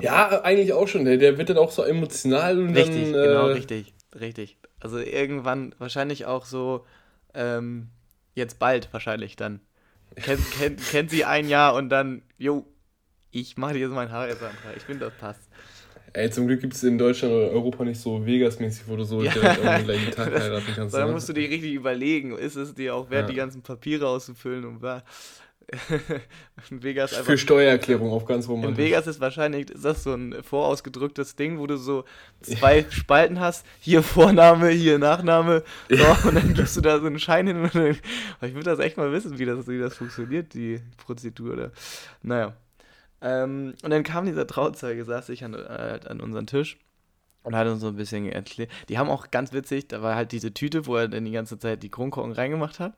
Ja, 0.00 0.42
eigentlich 0.42 0.72
auch 0.72 0.88
schon. 0.88 1.04
Der, 1.04 1.16
der 1.16 1.38
wird 1.38 1.50
dann 1.50 1.58
auch 1.58 1.70
so 1.70 1.82
emotional 1.82 2.58
und 2.58 2.74
Richtig, 2.74 3.12
dann. 3.12 3.22
genau, 3.22 3.48
äh, 3.48 3.52
richtig, 3.52 3.94
richtig. 4.18 4.56
Also 4.80 4.98
irgendwann 4.98 5.74
wahrscheinlich 5.78 6.26
auch 6.26 6.44
so, 6.44 6.86
ähm, 7.34 7.88
jetzt 8.34 8.58
bald 8.58 8.92
wahrscheinlich 8.92 9.36
dann. 9.36 9.60
Kennt, 10.16 10.40
kennt, 10.58 10.86
kennt 10.90 11.10
sie 11.10 11.24
ein 11.24 11.48
Jahr 11.48 11.74
und 11.74 11.88
dann, 11.88 12.22
jo, 12.38 12.66
ich 13.30 13.56
mache 13.56 13.74
dir 13.74 13.80
jetzt 13.80 13.92
mein 13.92 14.10
Heiratsantrag. 14.10 14.76
Ich 14.76 14.84
finde, 14.84 15.06
das 15.06 15.14
passt. 15.16 15.42
Ey, 16.12 16.28
zum 16.30 16.48
Glück 16.48 16.60
gibt 16.60 16.74
es 16.74 16.82
in 16.82 16.98
Deutschland 16.98 17.32
oder 17.32 17.50
Europa 17.50 17.84
nicht 17.84 18.00
so 18.00 18.26
Vegas-mäßig, 18.26 18.88
wo 18.88 18.96
du 18.96 19.04
so 19.04 19.22
Ja. 19.22 19.32
direkt 19.32 19.60
am 19.60 19.84
gleichen 19.84 20.10
Tag 20.16 20.32
heiraten 20.32 20.72
kannst. 20.74 20.96
Ne? 20.96 21.06
musst 21.06 21.28
du 21.28 21.32
dir 21.32 21.48
richtig 21.48 21.72
überlegen, 21.72 22.36
ist 22.36 22.56
es 22.56 22.74
dir 22.74 22.96
auch 22.96 23.10
wert, 23.10 23.22
Ja. 23.22 23.28
die 23.28 23.34
ganzen 23.36 23.62
Papiere 23.62 24.08
auszufüllen 24.08 24.64
und 24.64 24.80
bla. 24.80 25.04
In 26.70 26.82
Vegas 26.82 27.12
einfach. 27.12 27.26
Für 27.26 27.38
Steuererklärung 27.38 28.10
auf 28.10 28.24
ganz 28.24 28.46
In 28.46 28.52
romantisch. 28.52 28.78
Vegas 28.78 29.06
ist 29.06 29.20
wahrscheinlich 29.20 29.70
ist 29.70 29.84
das 29.84 30.02
so 30.02 30.14
ein 30.14 30.42
vorausgedrücktes 30.42 31.36
Ding, 31.36 31.58
wo 31.58 31.66
du 31.66 31.76
so 31.76 32.04
zwei 32.40 32.84
Spalten 32.90 33.40
hast. 33.40 33.64
Hier 33.80 34.02
Vorname, 34.02 34.70
hier 34.70 34.98
Nachname. 34.98 35.62
So, 35.88 36.28
und 36.28 36.34
dann 36.34 36.54
gibst 36.54 36.76
du 36.76 36.80
da 36.80 36.98
so 36.98 37.06
einen 37.06 37.18
Schein 37.18 37.46
hin. 37.46 37.62
Und 37.62 37.74
dann, 37.74 37.90
ich 38.42 38.54
würde 38.54 38.64
das 38.64 38.78
echt 38.78 38.96
mal 38.96 39.12
wissen, 39.12 39.38
wie 39.38 39.44
das, 39.44 39.68
wie 39.68 39.78
das 39.78 39.96
funktioniert, 39.96 40.54
die 40.54 40.80
Prozedur. 40.96 41.52
Oder. 41.52 41.72
Naja. 42.22 42.54
Ähm, 43.22 43.74
und 43.82 43.90
dann 43.90 44.02
kam 44.02 44.26
dieser 44.26 44.46
Trauzeuge, 44.46 45.04
saß 45.04 45.28
ich 45.28 45.44
an, 45.44 45.54
äh, 45.54 46.00
an 46.06 46.20
unseren 46.20 46.46
Tisch 46.46 46.78
und 47.42 47.54
hat 47.54 47.66
uns 47.66 47.80
so 47.80 47.88
ein 47.88 47.96
bisschen 47.96 48.26
erklärt. 48.30 48.70
Die 48.88 48.98
haben 48.98 49.08
auch 49.08 49.30
ganz 49.30 49.52
witzig, 49.52 49.88
da 49.88 50.02
war 50.02 50.14
halt 50.14 50.32
diese 50.32 50.52
Tüte, 50.52 50.86
wo 50.86 50.96
er 50.96 51.08
dann 51.08 51.24
die 51.24 51.30
ganze 51.30 51.58
Zeit 51.58 51.82
die 51.82 51.90
Kronkorken 51.90 52.32
reingemacht 52.32 52.80
hat. 52.80 52.94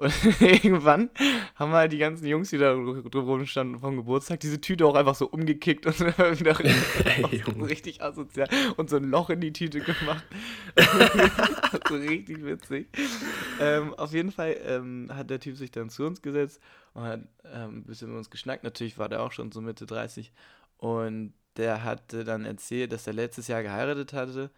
Und 0.00 0.40
irgendwann 0.40 1.10
haben 1.56 1.72
halt 1.72 1.92
die 1.92 1.98
ganzen 1.98 2.26
Jungs, 2.26 2.48
die 2.48 2.56
da 2.56 2.72
drumherum 2.72 3.44
standen 3.44 3.80
vom 3.80 3.96
Geburtstag, 3.96 4.40
diese 4.40 4.58
Tüte 4.58 4.86
auch 4.86 4.94
einfach 4.94 5.14
so 5.14 5.28
umgekickt 5.28 5.84
und 5.84 6.00
wieder 6.40 6.58
Ey, 7.04 7.42
so 7.44 7.50
Junge. 7.52 7.68
richtig 7.68 8.02
asozial 8.02 8.48
und 8.78 8.88
so 8.88 8.96
ein 8.96 9.04
Loch 9.04 9.28
in 9.28 9.42
die 9.42 9.52
Tüte 9.52 9.80
gemacht. 9.80 10.24
so 11.86 11.96
richtig 11.96 12.42
witzig. 12.42 12.88
Ähm, 13.60 13.92
auf 13.92 14.14
jeden 14.14 14.32
Fall 14.32 14.56
ähm, 14.64 15.10
hat 15.12 15.28
der 15.28 15.38
Typ 15.38 15.58
sich 15.58 15.70
dann 15.70 15.90
zu 15.90 16.06
uns 16.06 16.22
gesetzt 16.22 16.62
und 16.94 17.02
hat 17.02 17.20
ähm, 17.44 17.80
ein 17.80 17.84
bisschen 17.84 18.08
mit 18.08 18.16
uns 18.16 18.30
geschnackt. 18.30 18.64
Natürlich 18.64 18.96
war 18.96 19.10
der 19.10 19.22
auch 19.22 19.32
schon 19.32 19.52
so 19.52 19.60
Mitte 19.60 19.84
30. 19.84 20.32
Und 20.78 21.34
der 21.58 21.84
hatte 21.84 22.24
dann 22.24 22.46
erzählt, 22.46 22.92
dass 22.92 23.06
er 23.06 23.12
letztes 23.12 23.48
Jahr 23.48 23.62
geheiratet 23.62 24.14
hatte 24.14 24.50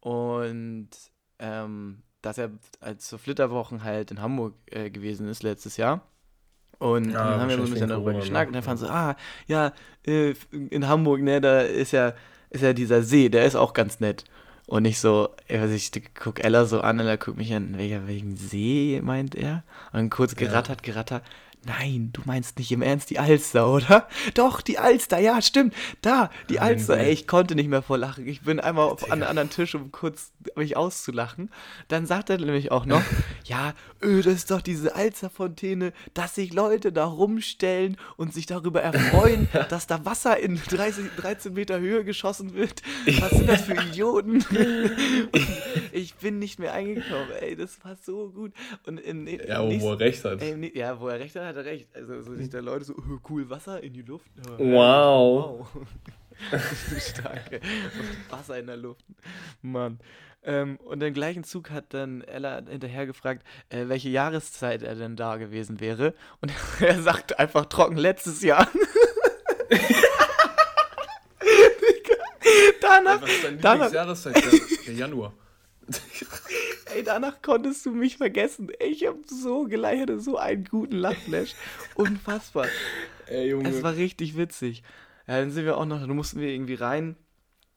und 0.00 0.88
ähm, 1.38 2.02
dass 2.26 2.38
er 2.38 2.50
als 2.80 3.06
zur 3.06 3.18
Flitterwochen 3.18 3.84
halt 3.84 4.10
in 4.10 4.20
Hamburg 4.20 4.54
äh, 4.66 4.90
gewesen 4.90 5.28
ist 5.28 5.42
letztes 5.42 5.76
Jahr. 5.76 6.02
Und 6.78 7.12
Ja, 7.12 7.30
dann 7.30 7.40
haben 7.40 7.48
wir 7.48 7.56
so 7.56 7.62
ein 7.62 7.70
bisschen 7.70 7.88
darüber 7.88 8.10
Corona, 8.10 8.20
geschnackt 8.20 8.48
und 8.48 8.52
ne? 8.52 8.58
dann 8.58 8.64
fand 8.64 8.80
so, 8.80 8.88
ah, 8.88 9.16
ja, 9.46 9.72
äh, 10.06 10.34
in 10.50 10.88
Hamburg, 10.88 11.22
ne, 11.22 11.40
da 11.40 11.60
ist 11.60 11.92
ja, 11.92 12.12
ist 12.50 12.62
ja 12.62 12.72
dieser 12.72 13.02
See, 13.02 13.28
der 13.28 13.46
ist 13.46 13.56
auch 13.56 13.72
ganz 13.72 14.00
nett. 14.00 14.24
Und 14.66 14.84
ich 14.84 14.98
so, 14.98 15.30
ich 15.46 15.92
guck 16.14 16.42
Ella 16.42 16.64
so 16.64 16.80
an, 16.80 16.98
Ella 16.98 17.14
guckt 17.16 17.38
mich 17.38 17.54
an, 17.54 17.78
welcher, 17.78 18.08
welchen 18.08 18.36
See 18.36 19.00
meint 19.02 19.36
er? 19.36 19.62
Und 19.92 20.10
kurz 20.10 20.34
gerattert, 20.34 20.82
gerattert. 20.82 21.22
Nein, 21.66 22.10
du 22.12 22.22
meinst 22.24 22.58
nicht 22.58 22.70
im 22.70 22.80
Ernst 22.80 23.10
die 23.10 23.18
Alster, 23.18 23.68
oder? 23.72 24.08
Doch, 24.34 24.60
die 24.60 24.78
Alster, 24.78 25.18
ja, 25.18 25.42
stimmt. 25.42 25.74
Da, 26.00 26.30
die 26.48 26.54
Nein, 26.54 26.62
Alster. 26.76 26.96
Ey, 26.98 27.12
ich 27.12 27.26
konnte 27.26 27.54
nicht 27.56 27.68
mehr 27.68 27.82
vor 27.82 27.98
Lachen. 27.98 28.26
Ich 28.28 28.42
bin 28.42 28.60
einmal 28.60 28.88
auf 28.88 29.04
an 29.04 29.12
einen 29.14 29.22
anderen 29.24 29.50
Tisch, 29.50 29.74
um 29.74 29.90
kurz 29.90 30.30
mich 30.54 30.76
auszulachen. 30.76 31.50
Dann 31.88 32.06
sagt 32.06 32.30
er 32.30 32.38
nämlich 32.38 32.70
auch 32.70 32.86
noch, 32.86 33.02
ja, 33.44 33.74
öh, 34.02 34.22
das 34.22 34.34
ist 34.34 34.50
doch 34.52 34.60
diese 34.60 34.94
Alsterfontäne, 34.94 35.92
dass 36.14 36.36
sich 36.36 36.52
Leute 36.52 36.92
da 36.92 37.04
rumstellen 37.04 37.96
und 38.16 38.32
sich 38.32 38.46
darüber 38.46 38.82
erfreuen, 38.82 39.48
dass 39.68 39.86
da 39.88 40.04
Wasser 40.04 40.38
in 40.38 40.60
30, 40.62 41.06
13 41.16 41.52
Meter 41.52 41.80
Höhe 41.80 42.04
geschossen 42.04 42.54
wird. 42.54 42.82
Was 43.20 43.30
sind 43.30 43.48
das 43.48 43.62
für 43.62 43.74
Idioten? 43.74 44.44
Ich 45.92 46.14
bin 46.16 46.38
nicht 46.38 46.58
mehr 46.58 46.72
eingekommen. 46.72 47.28
Ey, 47.40 47.56
das 47.56 47.82
war 47.84 47.96
so 48.00 48.28
gut. 48.30 48.52
Und 48.86 49.00
in, 49.00 49.26
in, 49.26 49.40
Ja, 49.48 49.62
wo 49.62 49.68
nächsten- 49.68 49.88
er 49.88 49.98
recht 50.00 50.24
hat. 50.24 50.42
Ey, 50.42 50.72
ja, 50.78 51.00
wo 51.00 51.08
er 51.08 51.18
recht 51.20 51.34
hat, 51.36 51.55
hat 51.56 51.64
er 51.64 51.70
recht. 51.70 51.88
Also 51.94 52.22
so 52.22 52.34
sich 52.34 52.50
da 52.50 52.60
Leute 52.60 52.84
so, 52.84 52.94
"Öh, 52.94 53.18
cool, 53.28 53.48
Wasser 53.50 53.82
in 53.82 53.92
die 53.92 54.02
Luft. 54.02 54.30
Wow. 54.58 55.66
wow. 55.74 55.76
Stark, 57.00 57.50
ey. 57.52 57.60
Wasser 58.28 58.58
in 58.58 58.66
der 58.66 58.76
Luft. 58.76 59.04
Mann. 59.62 59.98
Ähm, 60.44 60.76
und 60.84 61.02
im 61.02 61.12
gleichen 61.14 61.42
Zug 61.44 61.70
hat 61.70 61.92
dann 61.94 62.20
Ella 62.22 62.62
hinterher 62.68 63.06
gefragt, 63.06 63.44
äh, 63.68 63.88
welche 63.88 64.10
Jahreszeit 64.10 64.82
er 64.82 64.94
denn 64.94 65.16
da 65.16 65.38
gewesen 65.38 65.80
wäre. 65.80 66.14
Und 66.40 66.52
er 66.80 67.02
sagt 67.02 67.38
einfach 67.38 67.66
trocken 67.66 67.96
letztes 67.96 68.42
Jahr. 68.42 68.68
danach, 72.80 73.22
Was 73.22 73.30
ist 73.30 73.44
deine 73.44 73.56
danach, 73.56 73.74
Lieblingsjahreszeit? 73.92 74.36
Der, 74.36 74.60
der 74.86 74.94
Januar. 74.94 75.32
Ey, 76.96 77.02
danach 77.02 77.42
konntest 77.42 77.84
du 77.84 77.90
mich 77.90 78.16
vergessen. 78.16 78.72
Ich 78.80 79.06
hab 79.06 79.16
so 79.26 79.66
hatte 80.00 80.18
so 80.18 80.38
einen 80.38 80.64
guten 80.64 80.96
Lachflash. 80.96 81.54
Unfassbar. 81.94 82.68
Ey, 83.26 83.50
Junge. 83.50 83.68
Es 83.68 83.82
war 83.82 83.96
richtig 83.96 84.34
witzig. 84.38 84.82
Ja, 85.26 85.40
dann 85.40 85.50
sind 85.50 85.66
wir 85.66 85.76
auch 85.76 85.84
noch, 85.84 86.00
dann 86.00 86.16
mussten 86.16 86.40
wir 86.40 86.48
irgendwie 86.48 86.72
rein. 86.72 87.16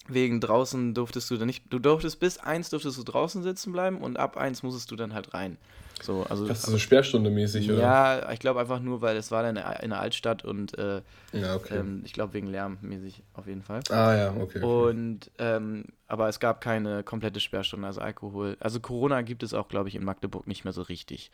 Wegen 0.10 0.40
draußen 0.42 0.94
durftest 0.94 1.30
du 1.32 1.38
dann 1.38 1.48
nicht, 1.48 1.64
du 1.72 1.80
durftest 1.80 2.20
bis 2.20 2.38
eins 2.38 2.70
durftest 2.70 2.98
du 2.98 3.04
draußen 3.04 3.44
sitzen 3.44 3.72
bleiben 3.72 4.00
und 4.00 4.18
ab 4.18 4.38
eins 4.38 4.64
musstest 4.64 4.90
du 4.92 4.96
dann 4.96 5.14
halt 5.14 5.34
rein. 5.34 5.58
So, 6.02 6.24
also. 6.24 6.48
das 6.48 6.60
ist 6.60 6.72
so 6.72 6.78
Sperrstunde 6.78 7.30
mäßig, 7.30 7.70
oder? 7.70 7.80
ja, 7.80 8.32
ich 8.32 8.40
glaube 8.40 8.60
einfach 8.62 8.80
nur, 8.80 9.02
weil 9.02 9.18
es 9.18 9.32
war 9.32 9.44
dann 9.44 9.58
in 9.82 9.90
der- 9.90 10.00
Altstadt 10.00 10.46
und 10.46 10.78
äh, 10.78 11.02
Ja, 11.34 11.56
okay. 11.56 11.80
ähm, 11.80 12.02
ich 12.06 12.14
glaube 12.14 12.34
wegen 12.34 12.48
Lärm 12.48 12.78
mäßig 12.82 13.22
auf 13.34 13.48
jeden 13.48 13.64
Fall. 13.64 13.82
ah, 13.90 14.16
ja, 14.16 14.30
okay. 14.32 14.62
okay. 14.62 14.66
Und, 14.66 15.30
ähm, 15.40 15.86
aber 16.08 16.30
es 16.30 16.40
gab 16.40 16.62
keine 16.62 17.04
komplette 17.04 17.40
Sperrstunde, 17.40 17.86
also 17.86 18.00
Alkohol. 18.02 18.56
Also 18.60 18.80
Corona 18.80 19.22
gibt 19.22 19.44
es 19.44 19.54
auch, 19.54 19.68
glaube 19.68 19.90
ich, 19.90 19.96
in 19.96 20.04
Magdeburg 20.04 20.48
nicht 20.48 20.64
mehr 20.64 20.74
so 20.74 20.84
richtig. 20.84 21.32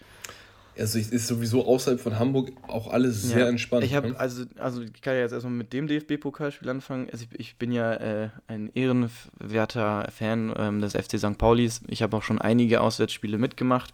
Also, 0.77 0.99
es 0.99 1.09
ist 1.09 1.27
sowieso 1.27 1.65
außerhalb 1.65 1.99
von 1.99 2.19
Hamburg 2.19 2.51
auch 2.67 2.87
alles 2.89 3.23
sehr 3.23 3.39
Ja. 3.39 3.47
entspannt. 3.49 3.83
Ich 3.85 3.93
habe, 3.93 4.09
ne? 4.09 4.19
also, 4.19 4.43
also 4.57 4.81
ich 4.81 5.01
kann 5.01 5.13
ja 5.15 5.21
jetzt 5.21 5.31
erstmal 5.31 5.53
mit 5.53 5.71
dem 5.73 5.87
DFB-Pokalspiel 5.87 6.69
anfangen. 6.69 7.09
Also 7.11 7.25
ich, 7.31 7.39
ich 7.39 7.55
bin 7.57 7.71
ja 7.71 7.93
äh, 7.93 8.29
ein 8.47 8.69
ehrenwerter 8.73 10.07
Fan 10.11 10.53
ähm, 10.57 10.81
des 10.81 10.93
FC 10.93 11.17
St. 11.19 11.37
Paulis. 11.37 11.81
Ich 11.87 12.01
habe 12.01 12.17
auch 12.17 12.23
schon 12.23 12.39
einige 12.39 12.81
Auswärtsspiele 12.81 13.37
mitgemacht. 13.37 13.93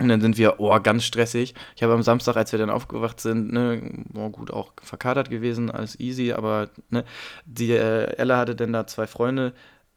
Und 0.00 0.08
dann 0.08 0.20
sind 0.20 0.38
wir, 0.38 0.58
oh, 0.58 0.76
ganz 0.80 1.04
stressig. 1.04 1.54
Ich 1.76 1.82
habe 1.82 1.92
am 1.92 2.02
Samstag, 2.02 2.36
als 2.36 2.50
wir 2.50 2.58
dann 2.58 2.70
aufgewacht 2.70 3.20
sind, 3.20 3.52
ne, 3.52 4.04
oh, 4.14 4.30
gut, 4.30 4.50
auch 4.50 4.72
verkatert 4.82 5.28
gewesen, 5.28 5.70
alles 5.70 6.00
easy, 6.00 6.32
aber 6.32 6.70
ne, 6.90 7.04
die 7.44 7.72
äh, 7.72 8.04
Ella 8.16 8.38
hatte 8.38 8.56
dann 8.56 8.72
da 8.72 8.86
zwei 8.86 9.06
Freunde, 9.06 9.52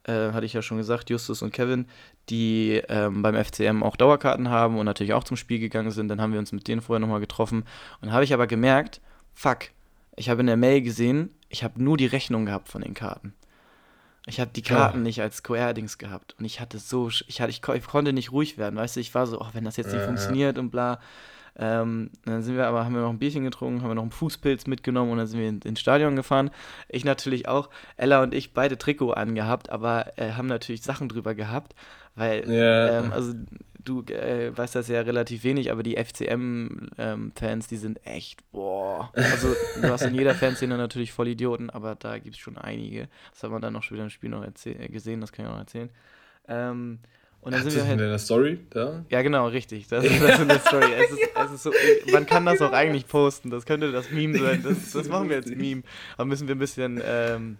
äh, 0.07 0.31
hatte 0.31 0.45
ich 0.45 0.53
ja 0.53 0.61
schon 0.61 0.77
gesagt, 0.77 1.09
Justus 1.09 1.41
und 1.41 1.51
Kevin, 1.53 1.87
die 2.29 2.81
ähm, 2.89 3.21
beim 3.21 3.35
FCM 3.35 3.83
auch 3.83 3.95
Dauerkarten 3.95 4.49
haben 4.49 4.77
und 4.77 4.85
natürlich 4.85 5.13
auch 5.13 5.23
zum 5.23 5.37
Spiel 5.37 5.59
gegangen 5.59 5.91
sind. 5.91 6.07
Dann 6.07 6.21
haben 6.21 6.33
wir 6.33 6.39
uns 6.39 6.51
mit 6.51 6.67
denen 6.67 6.81
vorher 6.81 6.99
nochmal 6.99 7.19
getroffen. 7.19 7.65
Und 8.01 8.11
habe 8.11 8.23
ich 8.23 8.33
aber 8.33 8.47
gemerkt, 8.47 9.01
fuck, 9.33 9.69
ich 10.15 10.29
habe 10.29 10.41
in 10.41 10.47
der 10.47 10.57
Mail 10.57 10.81
gesehen, 10.81 11.31
ich 11.49 11.63
habe 11.63 11.81
nur 11.81 11.97
die 11.97 12.05
Rechnung 12.05 12.45
gehabt 12.45 12.69
von 12.69 12.81
den 12.81 12.93
Karten. 12.93 13.33
Ich 14.27 14.39
habe 14.39 14.51
die 14.55 14.63
Karten 14.63 14.99
Ja. 14.99 15.03
nicht 15.03 15.21
als 15.21 15.43
QR-Dings 15.43 15.97
gehabt. 15.99 16.35
Und 16.39 16.45
ich 16.45 16.59
hatte 16.59 16.79
so, 16.79 17.09
ich, 17.09 17.41
hatte, 17.41 17.51
ich, 17.51 17.61
ich 17.67 17.83
konnte 17.85 18.11
nicht 18.11 18.31
ruhig 18.31 18.57
werden, 18.57 18.75
weißt 18.75 18.95
du, 18.95 18.99
ich 18.99 19.13
war 19.13 19.27
so, 19.27 19.39
oh, 19.39 19.47
wenn 19.53 19.63
das 19.65 19.77
jetzt 19.77 19.87
nicht 19.87 19.95
Ja, 19.95 20.01
ja. 20.01 20.05
funktioniert 20.07 20.57
und 20.57 20.71
bla. 20.71 20.99
Ähm, 21.57 22.09
dann 22.25 22.41
sind 22.43 22.57
wir 22.57 22.67
aber, 22.67 22.83
haben 22.83 22.93
wir 22.95 23.01
noch 23.01 23.09
ein 23.09 23.19
Bierchen 23.19 23.43
getrunken, 23.45 23.81
haben 23.81 23.89
wir 23.89 23.95
noch 23.95 24.01
einen 24.01 24.11
Fußpilz 24.11 24.67
mitgenommen 24.67 25.11
und 25.11 25.19
dann 25.19 25.27
sind 25.27 25.39
wir 25.39 25.47
in- 25.47 25.61
ins 25.61 25.79
Stadion 25.79 26.15
gefahren. 26.17 26.51
Ich 26.89 27.05
natürlich 27.05 27.47
auch, 27.47 27.69
Ella 27.95 28.21
und 28.23 28.33
ich 28.33 28.53
beide 28.53 28.77
Trikot 28.77 29.11
angehabt, 29.11 29.69
aber 29.69 30.17
äh, 30.17 30.31
haben 30.33 30.47
natürlich 30.47 30.81
Sachen 30.81 31.07
drüber 31.07 31.33
gehabt, 31.33 31.73
weil, 32.15 32.49
Ja. 32.51 32.99
ähm, 32.99 33.13
also 33.13 33.33
du 33.83 34.01
äh, 34.03 34.51
weißt 34.57 34.75
das 34.75 34.87
ja 34.89 34.99
relativ 35.01 35.43
wenig, 35.43 35.71
aber 35.71 35.83
die 35.83 35.95
FCM-Fans, 35.95 37.67
die 37.67 37.77
sind 37.77 38.05
echt, 38.05 38.39
boah. 38.51 39.11
Also 39.13 39.55
du 39.81 39.89
hast 39.89 40.01
in 40.03 40.15
jeder 40.15 40.33
Fanszene 40.35 40.77
natürlich 40.77 41.13
Vollidioten, 41.13 41.69
aber 41.69 41.95
da 41.95 42.17
gibt 42.17 42.35
es 42.35 42.39
schon 42.41 42.57
einige. 42.57 43.07
Das 43.31 43.43
hat 43.43 43.51
man 43.51 43.61
dann 43.61 43.73
noch 43.73 43.83
schon 43.83 43.95
wieder 43.95 44.03
im 44.03 44.09
Spiel 44.09 44.29
noch 44.29 44.43
gesehen, 44.89 45.21
das 45.21 45.31
kann 45.31 45.45
ich 45.45 45.49
auch 45.49 45.53
noch 45.55 45.61
erzählen. 45.61 45.89
Ähm, 46.47 46.99
und 47.45 47.51
dann 47.53 47.61
Ach, 47.61 47.63
sind 47.63 47.65
das 47.67 47.75
wir 47.75 47.81
ist 47.83 47.87
halt. 47.87 48.01
in 48.01 48.09
der 48.09 48.19
Story 48.19 48.59
da? 48.71 49.05
Ja, 49.09 49.21
genau, 49.21 49.47
richtig. 49.47 49.87
Das, 49.87 50.03
ist- 50.03 50.21
das 50.21 50.31
ist 50.31 50.41
eine 50.41 50.59
Story. 50.59 50.91
Es 50.97 51.11
ist, 51.11 51.19
es 51.45 51.51
ist 51.51 51.63
so, 51.63 51.71
man 52.11 52.25
kann 52.25 52.45
das 52.45 52.61
auch 52.61 52.71
eigentlich 52.73 53.07
posten. 53.07 53.51
Das 53.51 53.65
könnte 53.65 53.91
das 53.91 54.09
Meme 54.11 54.37
sein. 54.39 54.61
Das, 54.63 54.91
das 54.93 55.07
machen 55.07 55.29
wir 55.29 55.37
jetzt 55.37 55.55
Meme. 55.55 55.83
Aber 56.17 56.25
müssen 56.25 56.47
wir 56.47 56.55
ein 56.55 56.59
bisschen 56.59 57.01
ähm, 57.05 57.57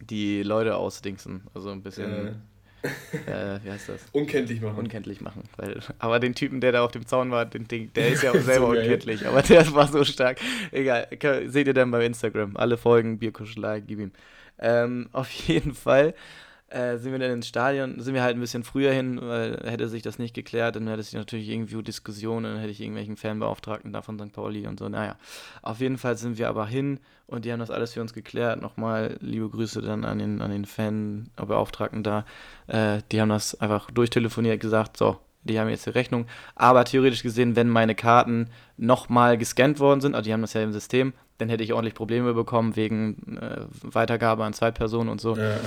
die 0.00 0.42
Leute 0.42 0.74
ausdingsen. 0.76 1.42
Also 1.54 1.70
ein 1.70 1.82
bisschen, 1.82 2.42
äh, 2.82 3.58
wie 3.62 3.70
heißt 3.70 3.90
das? 3.90 4.06
unkenntlich 4.12 4.62
machen. 4.62 4.78
Unkenntlich 4.78 5.20
machen. 5.20 5.42
Weil, 5.58 5.80
aber 5.98 6.18
den 6.18 6.34
Typen, 6.34 6.62
der 6.62 6.72
da 6.72 6.82
auf 6.82 6.92
dem 6.92 7.06
Zaun 7.06 7.30
war, 7.30 7.44
den, 7.44 7.68
Ding, 7.68 7.92
der 7.92 8.08
ist 8.08 8.22
ja 8.22 8.30
auch 8.30 8.34
selber 8.40 8.68
So 8.72 8.78
unkenntlich. 8.78 9.26
Aber 9.26 9.42
der 9.42 9.70
war 9.74 9.86
so 9.88 10.02
stark. 10.04 10.38
Egal, 10.72 11.06
seht 11.46 11.66
ihr 11.66 11.74
dann 11.74 11.90
bei 11.90 12.06
Instagram. 12.06 12.56
Alle 12.56 12.78
Folgen, 12.78 13.18
Bierkuschelei, 13.18 13.80
gib 13.80 13.98
ihm. 14.00 14.12
Ähm, 14.58 15.08
auf 15.12 15.30
jeden 15.30 15.74
Fall 15.74 16.14
äh, 16.70 16.98
sind 16.98 17.12
wir 17.12 17.18
dann 17.18 17.32
ins 17.32 17.48
Stadion, 17.48 18.00
sind 18.00 18.14
wir 18.14 18.22
halt 18.22 18.36
ein 18.36 18.40
bisschen 18.40 18.62
früher 18.62 18.92
hin, 18.92 19.20
weil 19.20 19.60
hätte 19.64 19.88
sich 19.88 20.02
das 20.02 20.18
nicht 20.18 20.34
geklärt, 20.34 20.76
dann 20.76 20.86
hätte 20.86 21.00
es 21.00 21.12
natürlich 21.12 21.48
irgendwie 21.48 21.82
Diskussionen, 21.82 22.44
dann 22.44 22.58
hätte 22.58 22.70
ich 22.70 22.80
irgendwelchen 22.80 23.16
Fanbeauftragten 23.16 23.92
da 23.92 24.02
von 24.02 24.18
St. 24.18 24.32
Pauli 24.32 24.66
und 24.66 24.78
so. 24.78 24.88
Naja, 24.88 25.16
auf 25.62 25.80
jeden 25.80 25.98
Fall 25.98 26.16
sind 26.16 26.38
wir 26.38 26.48
aber 26.48 26.66
hin 26.66 27.00
und 27.26 27.44
die 27.44 27.52
haben 27.52 27.58
das 27.58 27.70
alles 27.70 27.94
für 27.94 28.00
uns 28.00 28.12
geklärt. 28.12 28.62
Nochmal 28.62 29.16
liebe 29.20 29.48
Grüße 29.48 29.82
dann 29.82 30.04
an 30.04 30.18
den, 30.18 30.40
an 30.40 30.50
den 30.50 30.64
Fanbeauftragten 30.64 32.02
da. 32.02 32.24
Äh, 32.68 33.02
die 33.10 33.20
haben 33.20 33.30
das 33.30 33.60
einfach 33.60 33.90
durchtelefoniert, 33.90 34.60
gesagt, 34.60 34.96
so, 34.96 35.18
die 35.42 35.58
haben 35.58 35.68
jetzt 35.68 35.86
die 35.86 35.90
Rechnung. 35.90 36.26
Aber 36.54 36.84
theoretisch 36.84 37.22
gesehen, 37.22 37.56
wenn 37.56 37.68
meine 37.68 37.94
Karten 37.94 38.48
nochmal 38.76 39.38
gescannt 39.38 39.80
worden 39.80 40.00
sind, 40.00 40.14
also 40.14 40.24
die 40.24 40.32
haben 40.32 40.42
das 40.42 40.52
ja 40.52 40.62
im 40.62 40.72
System, 40.72 41.14
dann 41.40 41.48
hätte 41.48 41.64
ich 41.64 41.72
ordentlich 41.72 41.94
Probleme 41.94 42.34
bekommen 42.34 42.76
wegen 42.76 43.38
äh, 43.40 43.64
Weitergabe 43.82 44.44
an 44.44 44.52
Zweitpersonen 44.52 45.08
und 45.08 45.20
so. 45.20 45.36
Ja, 45.36 45.50
ja. 45.50 45.58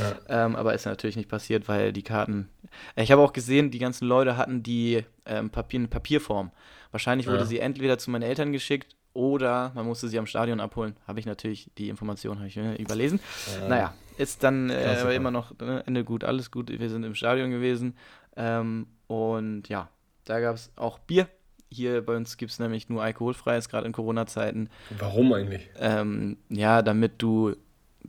Ähm, 0.45 0.55
aber 0.55 0.73
ist 0.73 0.85
natürlich 0.85 1.15
nicht 1.15 1.29
passiert, 1.29 1.67
weil 1.67 1.91
die 1.93 2.03
Karten. 2.03 2.49
Ich 2.95 3.11
habe 3.11 3.21
auch 3.21 3.33
gesehen, 3.33 3.71
die 3.71 3.79
ganzen 3.79 4.07
Leute 4.07 4.37
hatten 4.37 4.63
die 4.63 5.03
ähm, 5.25 5.49
Papier, 5.49 5.79
eine 5.79 5.87
Papierform. 5.87 6.51
Wahrscheinlich 6.91 7.27
wurde 7.27 7.39
Ja. 7.39 7.45
sie 7.45 7.59
entweder 7.59 7.97
zu 7.97 8.11
meinen 8.11 8.21
Eltern 8.23 8.51
geschickt 8.51 8.95
oder 9.13 9.71
man 9.75 9.85
musste 9.85 10.07
sie 10.07 10.17
am 10.19 10.25
Stadion 10.25 10.59
abholen. 10.59 10.95
Habe 11.07 11.19
ich 11.19 11.25
natürlich, 11.25 11.69
die 11.77 11.89
Information 11.89 12.37
habe 12.37 12.47
ich 12.47 12.57
äh, 12.57 12.75
überlesen. 12.75 13.19
Ja. 13.61 13.67
Naja, 13.67 13.93
ist 14.17 14.43
dann 14.43 14.69
äh, 14.69 15.13
immer 15.15 15.31
noch 15.31 15.51
äh, 15.59 15.81
Ende 15.85 16.03
gut, 16.03 16.23
alles 16.23 16.51
gut. 16.51 16.69
Wir 16.69 16.89
sind 16.89 17.03
im 17.03 17.15
Stadion 17.15 17.49
gewesen. 17.51 17.95
Ähm, 18.35 18.87
und 19.07 19.69
ja, 19.69 19.89
da 20.25 20.39
gab 20.39 20.55
es 20.55 20.71
auch 20.75 20.99
Bier. 20.99 21.27
Hier 21.73 22.01
bei 22.05 22.15
uns 22.15 22.37
gibt 22.37 22.51
es 22.51 22.59
nämlich 22.59 22.89
nur 22.89 23.01
alkoholfreies, 23.01 23.67
gerade 23.69 23.85
in 23.87 23.91
Corona-Zeiten. 23.93 24.69
Warum 24.97 25.33
eigentlich? 25.33 25.69
Ähm, 25.79 26.37
ja, 26.49 26.81
damit 26.81 27.13
du 27.17 27.55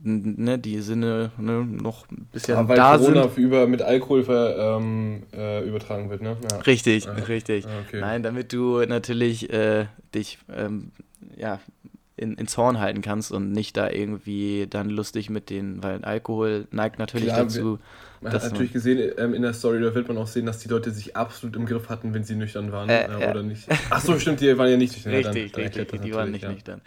ne, 0.01 0.59
die 0.59 0.79
Sinne 0.81 1.31
ne, 1.37 1.65
noch 1.65 2.09
ein 2.11 2.27
bisschen 2.31 2.55
Ja, 2.57 2.67
weil 2.67 2.77
da 2.77 2.97
Corona 2.97 3.27
sind. 3.29 3.37
über, 3.37 3.67
mit 3.67 3.81
Alkohol 3.81 4.23
ver, 4.23 4.77
ähm, 4.77 5.23
äh, 5.33 5.67
übertragen 5.67 6.09
wird, 6.09 6.21
ne? 6.21 6.37
Ja. 6.49 6.57
Richtig, 6.57 7.05
Ja. 7.05 7.13
richtig. 7.13 7.65
Ah, 7.65 7.81
okay. 7.85 7.99
Nein, 8.01 8.23
damit 8.23 8.53
du 8.53 8.81
natürlich 8.85 9.51
äh, 9.51 9.85
dich 10.13 10.37
ähm, 10.53 10.91
ja, 11.37 11.59
in, 12.17 12.35
ins 12.35 12.57
Horn 12.57 12.79
halten 12.79 13.01
kannst 13.01 13.31
und 13.31 13.51
nicht 13.51 13.77
da 13.77 13.89
irgendwie 13.89 14.67
dann 14.69 14.89
lustig 14.89 15.29
mit 15.29 15.49
den, 15.49 15.83
weil 15.83 16.03
Alkohol 16.03 16.67
neigt 16.71 16.99
natürlich 16.99 17.29
Klar, 17.29 17.43
dazu. 17.43 17.79
Man 18.25 18.33
das 18.33 18.43
hat 18.43 18.51
natürlich 18.51 18.73
gesehen, 18.73 19.13
ähm, 19.17 19.33
in 19.33 19.41
der 19.41 19.53
Story, 19.53 19.79
da 19.81 19.93
wird 19.95 20.07
man 20.07 20.17
auch 20.17 20.27
sehen, 20.27 20.45
dass 20.45 20.59
die 20.59 20.67
Leute 20.67 20.91
sich 20.91 21.15
absolut 21.15 21.55
im 21.55 21.65
Griff 21.65 21.89
hatten, 21.89 22.13
wenn 22.13 22.23
sie 22.23 22.35
nüchtern 22.35 22.71
waren 22.71 22.89
Äh, 22.89 23.05
äh, 23.05 23.29
oder 23.29 23.43
nicht. 23.43 23.67
Ach 23.89 24.01
so, 24.01 24.19
stimmt, 24.19 24.41
die 24.41 24.57
waren 24.57 24.69
ja 24.69 24.77
nicht 24.77 24.93
nüchtern. 25.05 25.23
Dann- 25.23 25.33
Richtig, 25.33 25.51
dann 25.53 25.63
richtig, 25.63 25.87
das 25.91 26.01
die 26.01 26.13
waren 26.13 26.31
nicht 26.31 26.43
ja. 26.43 26.51
nüchtern. 26.51 26.81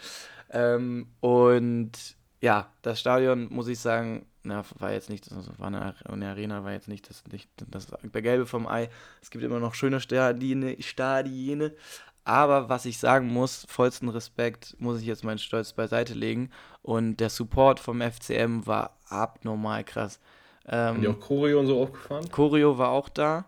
Ähm, 0.51 1.09
und 1.21 1.93
ja, 2.41 2.71
das 2.83 3.01
Stadion, 3.01 3.49
muss 3.51 3.69
ich 3.69 3.79
sagen, 3.79 4.27
na, 4.43 4.65
war 4.79 4.93
jetzt 4.93 5.11
nicht, 5.11 5.31
also 5.33 5.51
war 5.59 5.67
eine, 5.69 5.95
eine 6.05 6.29
Arena, 6.29 6.65
war 6.65 6.73
jetzt 6.73 6.89
nicht 6.89 7.09
das, 7.11 7.23
nicht 7.31 7.49
das 7.71 7.89
Gelbe 8.13 8.47
vom 8.47 8.67
Ei. 8.67 8.89
Es 9.21 9.31
gibt 9.31 9.45
immer 9.45 9.59
noch 9.61 9.75
schöne 9.75 10.01
Stadien, 10.01 10.77
Stadien. 10.81 11.71
Aber 12.25 12.69
was 12.69 12.85
ich 12.85 12.99
sagen 12.99 13.29
muss, 13.29 13.65
vollsten 13.69 14.09
Respekt, 14.11 14.77
muss 14.79 15.01
ich 15.01 15.07
jetzt 15.07 15.25
meinen 15.25 15.39
Stolz 15.39 15.73
beiseite 15.73 16.15
legen. 16.15 16.51
Und 16.83 17.19
der 17.19 17.31
Support 17.31 17.81
vom 17.81 18.01
FCM 18.01 18.67
war 18.67 18.99
abnormal 19.09 19.85
krass. 19.85 20.21
Haben 20.67 20.97
Ähm, 20.97 21.03
die 21.03 21.09
auch 21.09 21.21
Choreo 21.21 21.61
und 21.61 21.67
so 21.67 21.81
aufgefahren? 21.81 22.31
Choreo 22.31 22.79
war 22.79 22.91
auch 22.91 23.09
da. 23.09 23.47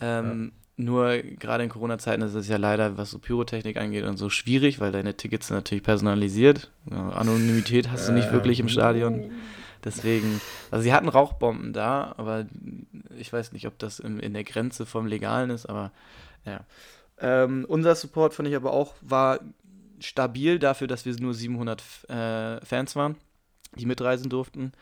Ähm, 0.00 0.52
Nur 0.76 1.18
gerade 1.18 1.62
in 1.64 1.68
Corona-Zeiten 1.68 2.22
ist 2.22 2.34
es 2.34 2.48
ja 2.48 2.56
leider, 2.56 2.96
was 2.96 3.10
so 3.10 3.18
Pyrotechnik 3.18 3.76
angeht 3.76 4.04
und 4.04 4.16
so 4.16 4.30
schwierig, 4.30 4.80
weil 4.80 4.92
deine 4.92 5.14
Tickets 5.14 5.48
sind 5.48 5.56
natürlich 5.56 5.84
personalisiert. 5.84 6.70
Ja, 6.90 7.10
Anonymität 7.10 7.90
hast 7.90 8.08
du 8.08 8.12
nicht 8.12 8.32
wirklich 8.32 8.60
im 8.60 8.68
Stadion. 8.68 9.30
Deswegen, 9.84 10.40
also 10.70 10.82
sie 10.82 10.92
hatten 10.92 11.08
Rauchbomben 11.08 11.72
da, 11.72 12.14
aber 12.16 12.46
ich 13.18 13.32
weiß 13.32 13.52
nicht, 13.52 13.66
ob 13.66 13.78
das 13.78 13.98
in, 13.98 14.20
in 14.20 14.32
der 14.32 14.44
Grenze 14.44 14.86
vom 14.86 15.06
Legalen 15.06 15.50
ist, 15.50 15.66
aber 15.66 15.90
ja. 16.46 16.60
Ähm, 17.18 17.66
unser 17.68 17.94
Support 17.94 18.32
fand 18.32 18.48
ich 18.48 18.56
aber 18.56 18.72
auch, 18.72 18.94
war 19.02 19.40
stabil 19.98 20.58
dafür, 20.58 20.86
dass 20.86 21.04
wir 21.04 21.14
nur 21.20 21.34
700 21.34 21.82
äh, 22.08 22.64
Fans 22.64 22.96
waren, 22.96 23.16
die 23.76 23.84
mitreisen 23.84 24.30
durften. 24.30 24.72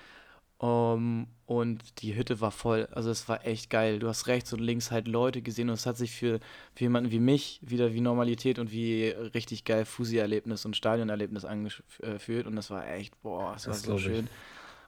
Um, 0.60 1.28
und 1.46 2.02
die 2.02 2.16
Hütte 2.16 2.40
war 2.40 2.50
voll. 2.50 2.88
Also 2.90 3.10
es 3.10 3.28
war 3.28 3.46
echt 3.46 3.70
geil. 3.70 4.00
Du 4.00 4.08
hast 4.08 4.26
rechts 4.26 4.52
und 4.52 4.58
links 4.58 4.90
halt 4.90 5.06
Leute 5.06 5.40
gesehen 5.40 5.68
und 5.68 5.74
es 5.74 5.86
hat 5.86 5.96
sich 5.96 6.10
für, 6.10 6.40
für 6.74 6.84
jemanden 6.84 7.12
wie 7.12 7.20
mich 7.20 7.60
wieder 7.62 7.94
wie 7.94 8.00
Normalität 8.00 8.58
und 8.58 8.72
wie 8.72 9.06
richtig 9.34 9.64
geil 9.64 9.84
Fusi-Erlebnis 9.84 10.64
und 10.64 10.76
Stadionerlebnis 10.76 11.44
angefühlt. 11.44 12.46
Und 12.46 12.56
das 12.56 12.70
war 12.70 12.88
echt, 12.90 13.20
boah, 13.22 13.54
es 13.56 13.68
war 13.68 13.74
Das 13.74 13.82
so 13.82 13.86
glaub 13.86 13.98
ich. 14.04 14.04
schön. 14.04 14.28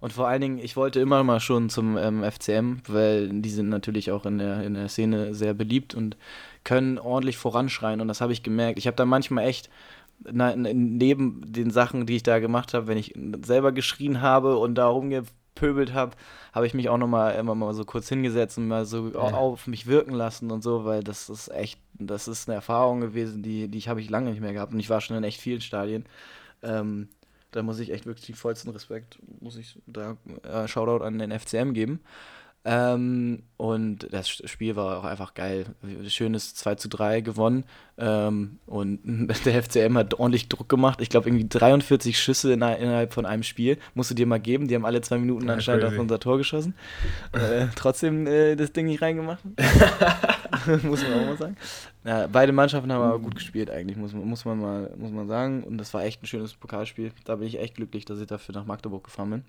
Und 0.01 0.13
vor 0.13 0.27
allen 0.29 0.41
Dingen, 0.41 0.59
ich 0.59 0.77
wollte 0.77 0.99
immer 0.99 1.23
mal 1.23 1.41
schon 1.41 1.69
zum 1.71 1.97
ähm, 1.97 2.25
FCM, 2.25 2.79
weil 2.89 3.29
die 3.29 3.51
sind 3.51 3.69
natürlich 3.69 4.11
auch 4.11 4.27
in 4.27 4.39
der, 4.39 4.63
in 4.65 4.75
der 4.75 4.89
Szene 4.89 5.35
sehr 5.35 5.55
beliebt 5.55 5.95
und 5.95 6.17
können 6.65 6.99
ordentlich 6.99 7.37
voranschreien. 7.37 8.01
Und 8.01 8.09
das 8.09 8.21
habe 8.21 8.33
ich 8.33 8.43
gemerkt. 8.43 8.79
Ich 8.79 8.87
habe 8.87 8.97
da 8.97 9.05
manchmal 9.05 9.47
echt, 9.47 9.71
na, 10.21 10.57
neben 10.57 11.43
den 11.53 11.71
Sachen, 11.71 12.07
die 12.07 12.17
ich 12.17 12.23
da 12.23 12.39
gemacht 12.39 12.75
habe, 12.75 12.87
wenn 12.87 12.99
ich 12.99 13.15
selber 13.45 13.73
geschrien 13.73 14.21
habe 14.23 14.57
und 14.57 14.75
da 14.75 14.89
rumgepöbelt 15.57 15.93
habe, 15.95 16.13
habe 16.53 16.67
ich 16.67 16.75
mich 16.75 16.89
auch 16.89 16.99
nochmal 16.99 17.35
immer 17.37 17.55
mal 17.55 17.75
so 17.75 17.85
kurz 17.85 18.09
hingesetzt 18.09 18.59
und 18.59 18.69
mal 18.69 18.85
so 18.85 19.09
Ja. 19.13 19.21
auf 19.21 19.67
mich 19.67 19.87
wirken 19.87 20.13
lassen 20.15 20.51
und 20.51 20.63
so, 20.63 20.85
weil 20.85 21.03
das 21.03 21.29
ist 21.29 21.49
echt, 21.49 21.79
das 21.95 22.29
ist 22.29 22.49
eine 22.49 22.57
Erfahrung 22.57 23.01
gewesen, 23.01 23.43
die, 23.43 23.69
die 23.69 23.79
ich 23.79 23.89
habe 23.89 24.01
ich 24.01 24.11
lange 24.11 24.31
nicht 24.31 24.41
mehr 24.41 24.53
gehabt. 24.53 24.73
Und 24.73 24.81
ich 24.81 24.91
war 24.91 25.01
schon 25.01 25.17
in 25.17 25.25
echt 25.25 25.41
vielen 25.41 25.61
Stadien. 25.61 26.05
Ähm, 26.63 27.09
da 27.53 27.63
muss 27.63 27.81
ich 27.81 27.91
echt 27.91 28.07
wirklich 28.07 28.27
den 28.27 28.37
vollsten 28.37 28.71
Respekt, 28.71 29.19
muss 29.41 29.57
ich 29.57 29.79
da 29.87 30.17
äh, 30.45 30.69
Shoutout 30.69 31.05
an 31.05 31.19
den 31.19 31.33
FCM 31.33 31.73
geben. 31.73 32.01
Ähm, 32.63 33.45
und 33.57 34.13
das 34.13 34.29
Spiel 34.29 34.77
war 34.77 34.99
auch 34.99 35.05
einfach 35.05 35.33
geil. 35.33 35.65
Schönes 36.09 36.55
2 36.55 36.75
zu 36.75 36.89
3 36.89 37.23
gewonnen. 37.23 37.65
Ähm, 37.97 38.59
und 38.67 39.01
der 39.47 39.63
FCM 39.63 39.97
hat 39.97 40.15
ordentlich 40.15 40.49
Druck 40.49 40.69
gemacht. 40.69 41.01
Ich 41.01 41.09
glaube, 41.09 41.29
irgendwie 41.29 41.49
43 41.49 42.19
Schüsse 42.19 42.53
in, 42.53 42.61
innerhalb 42.61 43.15
von 43.15 43.25
einem 43.25 43.45
Spiel. 43.45 43.79
Musst 43.95 44.11
du 44.11 44.15
dir 44.15 44.27
mal 44.27 44.41
geben. 44.41 44.69
Die 44.69 44.75
haben 44.75 44.85
alle 44.85 45.01
zwei 45.01 45.17
Minuten 45.19 45.47
Ja, 45.47 45.55
anscheinend 45.55 45.85
crazy. 45.85 45.97
auf 45.97 46.01
unser 46.01 46.21
Tor 46.21 46.37
geschossen. 46.37 46.75
äh, 47.33 47.67
trotzdem 47.77 48.27
äh, 48.27 48.57
das 48.57 48.73
Ding 48.73 48.87
nicht 48.87 49.01
reingemacht. 49.01 49.43
muss 50.83 51.03
man 51.03 51.13
auch 51.15 51.27
mal 51.27 51.37
sagen. 51.39 51.57
Ja, 52.05 52.27
beide 52.27 52.53
Mannschaften 52.53 52.93
haben 52.93 53.03
aber 53.03 53.19
gut 53.19 53.35
gespielt 53.35 53.71
eigentlich, 53.71 53.97
muss 53.97 54.13
muss, 54.13 54.45
man 54.45 54.59
mal, 54.59 54.95
muss 54.99 55.13
man 55.13 55.29
sagen. 55.29 55.65
Und 55.65 55.79
das 55.79 55.95
war 55.95 56.05
echt 56.05 56.23
ein 56.23 56.27
schönes 56.27 56.55
Pokalspiel. 56.55 57.13
Da 57.25 57.37
bin 57.37 57.49
ich 57.49 57.59
echt 57.59 57.77
glücklich, 57.77 58.05
dass 58.05 58.21
ich 58.21 58.27
dafür 58.27 58.55
nach 58.55 58.67
Magdeburg 58.67 59.05
gefahren 59.05 59.31
bin. 59.31 59.45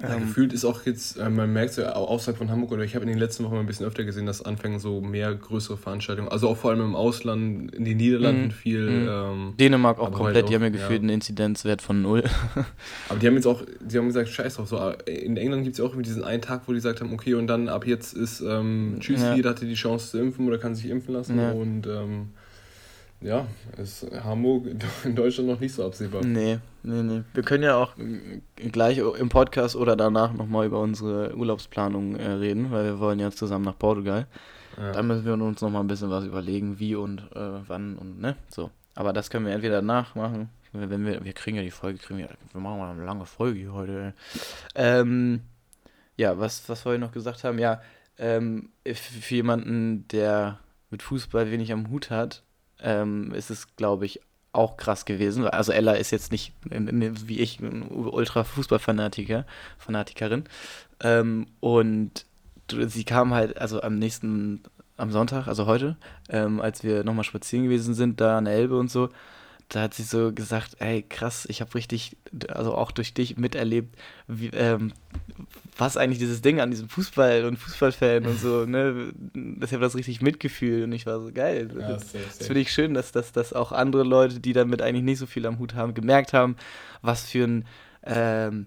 Ja, 0.00 0.14
Ähm, 0.14 0.20
gefühlt 0.22 0.52
ist 0.52 0.64
auch 0.64 0.84
jetzt, 0.84 1.16
äh, 1.18 1.28
man 1.28 1.52
merkt 1.52 1.76
ja 1.76 1.94
au- 1.94 2.06
außerhalb 2.06 2.36
von 2.36 2.50
Hamburg, 2.50 2.72
oder 2.72 2.82
ich 2.82 2.94
habe 2.94 3.04
in 3.04 3.08
den 3.10 3.18
letzten 3.18 3.44
Wochen 3.44 3.54
mal 3.54 3.60
ein 3.60 3.66
bisschen 3.66 3.86
öfter 3.86 4.02
gesehen, 4.04 4.26
dass 4.26 4.42
anfangen 4.42 4.78
so 4.80 5.00
mehr 5.00 5.32
größere 5.34 5.76
Veranstaltungen, 5.76 6.28
also 6.28 6.48
auch 6.48 6.56
vor 6.56 6.70
allem 6.70 6.80
im 6.80 6.96
Ausland, 6.96 7.72
in 7.74 7.84
den 7.84 7.98
Niederlanden 7.98 8.46
Mhm. 8.46 8.50
viel. 8.50 8.90
Mhm. 8.90 9.08
Ähm, 9.08 9.54
Dänemark 9.60 9.98
auch 10.00 10.10
komplett, 10.10 10.36
halt 10.36 10.48
die 10.48 10.54
haben 10.54 10.62
ja 10.62 10.68
auch, 10.68 10.72
gefühlt 10.72 10.90
ja. 11.02 11.02
einen 11.02 11.10
Inzidenzwert 11.10 11.82
von 11.82 12.02
null. 12.02 12.24
aber 13.10 13.18
die 13.20 13.26
haben 13.26 13.34
jetzt 13.34 13.46
auch, 13.46 13.62
die 13.80 13.98
haben 13.98 14.06
gesagt, 14.06 14.28
scheiß 14.30 14.56
drauf, 14.56 14.68
so, 14.68 14.78
äh, 14.78 15.12
in 15.12 15.36
England 15.36 15.64
gibt 15.64 15.74
es 15.74 15.78
ja 15.78 15.84
auch 15.84 15.90
irgendwie 15.90 16.08
diesen 16.08 16.24
einen 16.24 16.42
Tag, 16.42 16.62
wo 16.66 16.72
die 16.72 16.78
gesagt 16.78 17.00
haben, 17.00 17.12
okay, 17.12 17.34
und 17.34 17.46
dann 17.46 17.68
ab 17.68 17.86
jetzt 17.86 18.14
ist 18.14 18.40
ähm, 18.40 18.96
tschüss, 18.98 19.20
Ja. 19.22 19.34
jeder 19.36 19.50
hatte 19.50 19.66
die 19.66 19.74
Chance 19.74 20.10
zu 20.12 20.18
impfen 20.18 20.48
oder 20.48 20.58
kann 20.58 20.74
sich 20.74 20.88
impfen 20.88 21.14
lassen 21.14 21.38
Ja. 21.38 21.52
und 21.52 21.86
ähm, 21.86 22.30
ja, 23.22 23.46
ist 23.76 24.06
Hamburg 24.24 24.66
in 25.04 25.14
Deutschland 25.14 25.48
noch 25.48 25.60
nicht 25.60 25.74
so 25.74 25.86
absehbar. 25.86 26.24
nee, 26.24 26.58
nee, 26.82 27.02
nee. 27.02 27.22
Wir 27.34 27.42
können 27.42 27.64
ja 27.64 27.76
auch 27.76 27.94
gleich 28.56 28.98
im 28.98 29.28
Podcast 29.28 29.76
oder 29.76 29.96
danach 29.96 30.32
nochmal 30.32 30.66
über 30.66 30.80
unsere 30.80 31.34
Urlaubsplanung 31.36 32.16
äh, 32.16 32.30
reden, 32.32 32.70
weil 32.70 32.84
wir 32.84 33.00
wollen 33.00 33.18
ja 33.18 33.30
zusammen 33.30 33.64
nach 33.64 33.78
Portugal. 33.78 34.26
Ja. 34.76 34.92
Da 34.92 35.02
müssen 35.02 35.24
wir 35.24 35.34
uns 35.34 35.60
nochmal 35.60 35.82
ein 35.82 35.88
bisschen 35.88 36.10
was 36.10 36.24
überlegen, 36.24 36.78
wie 36.78 36.94
und 36.94 37.20
äh, 37.34 37.68
wann 37.68 37.96
und 37.96 38.20
ne, 38.20 38.36
so. 38.48 38.70
Aber 38.94 39.12
das 39.12 39.30
können 39.30 39.46
wir 39.46 39.52
entweder 39.52 39.76
danach 39.76 40.14
machen, 40.14 40.50
wenn 40.72 41.04
wir, 41.04 41.24
wir 41.24 41.32
kriegen 41.32 41.56
ja 41.56 41.62
die 41.62 41.70
Folge, 41.70 41.98
kriegen 41.98 42.18
wir, 42.18 42.30
wir 42.52 42.60
machen 42.60 42.78
mal 42.78 42.90
eine 42.90 43.04
lange 43.04 43.26
Folge 43.26 43.58
hier 43.58 43.72
heute. 43.72 44.14
Ähm, 44.74 45.42
ja, 46.16 46.38
was, 46.38 46.68
was 46.68 46.84
wir 46.84 46.98
noch 46.98 47.12
gesagt 47.12 47.44
haben, 47.44 47.58
ja, 47.58 47.80
ähm, 48.18 48.70
für 48.84 49.34
jemanden, 49.34 50.06
der 50.08 50.58
mit 50.90 51.02
Fußball 51.02 51.50
wenig 51.50 51.72
am 51.72 51.90
Hut 51.90 52.10
hat, 52.10 52.42
ähm, 52.80 53.32
ist 53.32 53.50
es, 53.50 53.76
glaube 53.76 54.06
ich, 54.06 54.20
auch 54.52 54.76
krass 54.76 55.04
gewesen. 55.04 55.46
Also 55.46 55.72
Ella 55.72 55.92
ist 55.92 56.10
jetzt 56.10 56.30
nicht 56.30 56.52
wie 56.64 57.40
ich 57.40 57.60
Ultra-Fußball-Fanatiker, 57.62 59.46
Fanatikerin. 59.78 60.44
Ähm, 61.00 61.46
und 61.60 62.26
sie 62.70 63.04
kam 63.04 63.34
halt, 63.34 63.58
also 63.58 63.82
am 63.82 63.98
nächsten, 63.98 64.62
am 64.96 65.10
Sonntag, 65.10 65.48
also 65.48 65.66
heute, 65.66 65.96
ähm, 66.28 66.60
als 66.60 66.84
wir 66.84 67.02
nochmal 67.02 67.24
spazieren 67.24 67.64
gewesen 67.64 67.94
sind, 67.94 68.20
da 68.20 68.38
an 68.38 68.44
der 68.44 68.54
Elbe 68.54 68.78
und 68.78 68.90
so, 68.90 69.08
da 69.68 69.82
hat 69.82 69.94
sie 69.94 70.02
so 70.02 70.32
gesagt, 70.32 70.76
ey, 70.80 71.02
krass, 71.02 71.46
ich 71.48 71.60
habe 71.60 71.74
richtig, 71.74 72.16
also 72.48 72.74
auch 72.74 72.90
durch 72.90 73.14
dich 73.14 73.36
miterlebt, 73.36 73.96
wie, 74.28 74.48
ähm, 74.48 74.92
was 75.78 75.96
eigentlich 75.96 76.18
dieses 76.18 76.42
Ding 76.42 76.60
an 76.60 76.70
diesem 76.70 76.88
Fußball 76.88 77.44
und 77.44 77.56
Fußballfan 77.56 78.26
und 78.26 78.38
so, 78.38 78.66
ne, 78.66 79.12
das 79.34 79.72
habe 79.72 79.82
das 79.82 79.94
richtig 79.96 80.20
mitgefühlt 80.20 80.84
und 80.84 80.92
ich 80.92 81.06
war 81.06 81.20
so 81.20 81.32
geil. 81.32 81.68
Ja, 81.72 81.88
das, 81.88 82.12
das 82.12 82.46
finde 82.46 82.60
ich 82.60 82.72
schön, 82.72 82.94
dass, 82.94 83.12
dass, 83.12 83.32
dass 83.32 83.52
auch 83.52 83.72
andere 83.72 84.02
Leute, 84.02 84.40
die 84.40 84.52
damit 84.52 84.82
eigentlich 84.82 85.04
nicht 85.04 85.18
so 85.18 85.26
viel 85.26 85.46
am 85.46 85.58
Hut 85.58 85.74
haben, 85.74 85.94
gemerkt 85.94 86.32
haben, 86.32 86.56
was 87.00 87.30
für 87.30 87.44
ein, 87.44 87.64
ähm, 88.04 88.66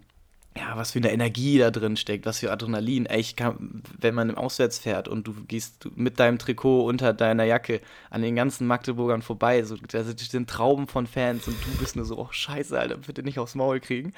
ja, 0.57 0.77
was 0.77 0.91
für 0.91 0.99
eine 0.99 1.11
Energie 1.11 1.57
da 1.57 1.69
drin 1.69 1.97
steckt, 1.97 2.25
was 2.25 2.39
für 2.39 2.51
Adrenalin. 2.51 3.05
Ey, 3.05 3.19
ich 3.19 3.35
kann, 3.35 3.83
wenn 3.99 4.15
man 4.15 4.29
im 4.29 4.37
Auswärts 4.37 4.79
fährt 4.79 5.09
und 5.09 5.27
du 5.27 5.33
gehst 5.45 5.89
mit 5.95 6.17
deinem 6.17 6.39
Trikot 6.39 6.85
unter 6.85 7.13
deiner 7.13 7.43
Jacke 7.43 7.81
an 8.09 8.21
den 8.21 8.37
ganzen 8.37 8.65
Magdeburgern 8.65 9.21
vorbei, 9.21 9.63
so, 9.63 9.75
da 9.75 10.03
sind 10.03 10.49
Trauben 10.49 10.87
von 10.87 11.07
Fans 11.07 11.47
und 11.47 11.57
du 11.65 11.77
bist 11.77 11.97
nur 11.97 12.05
so, 12.05 12.17
oh 12.17 12.29
scheiße, 12.31 12.79
Alter, 12.79 12.97
bitte 12.97 13.23
nicht 13.23 13.37
aufs 13.37 13.55
Maul 13.55 13.81
kriegen. 13.81 14.13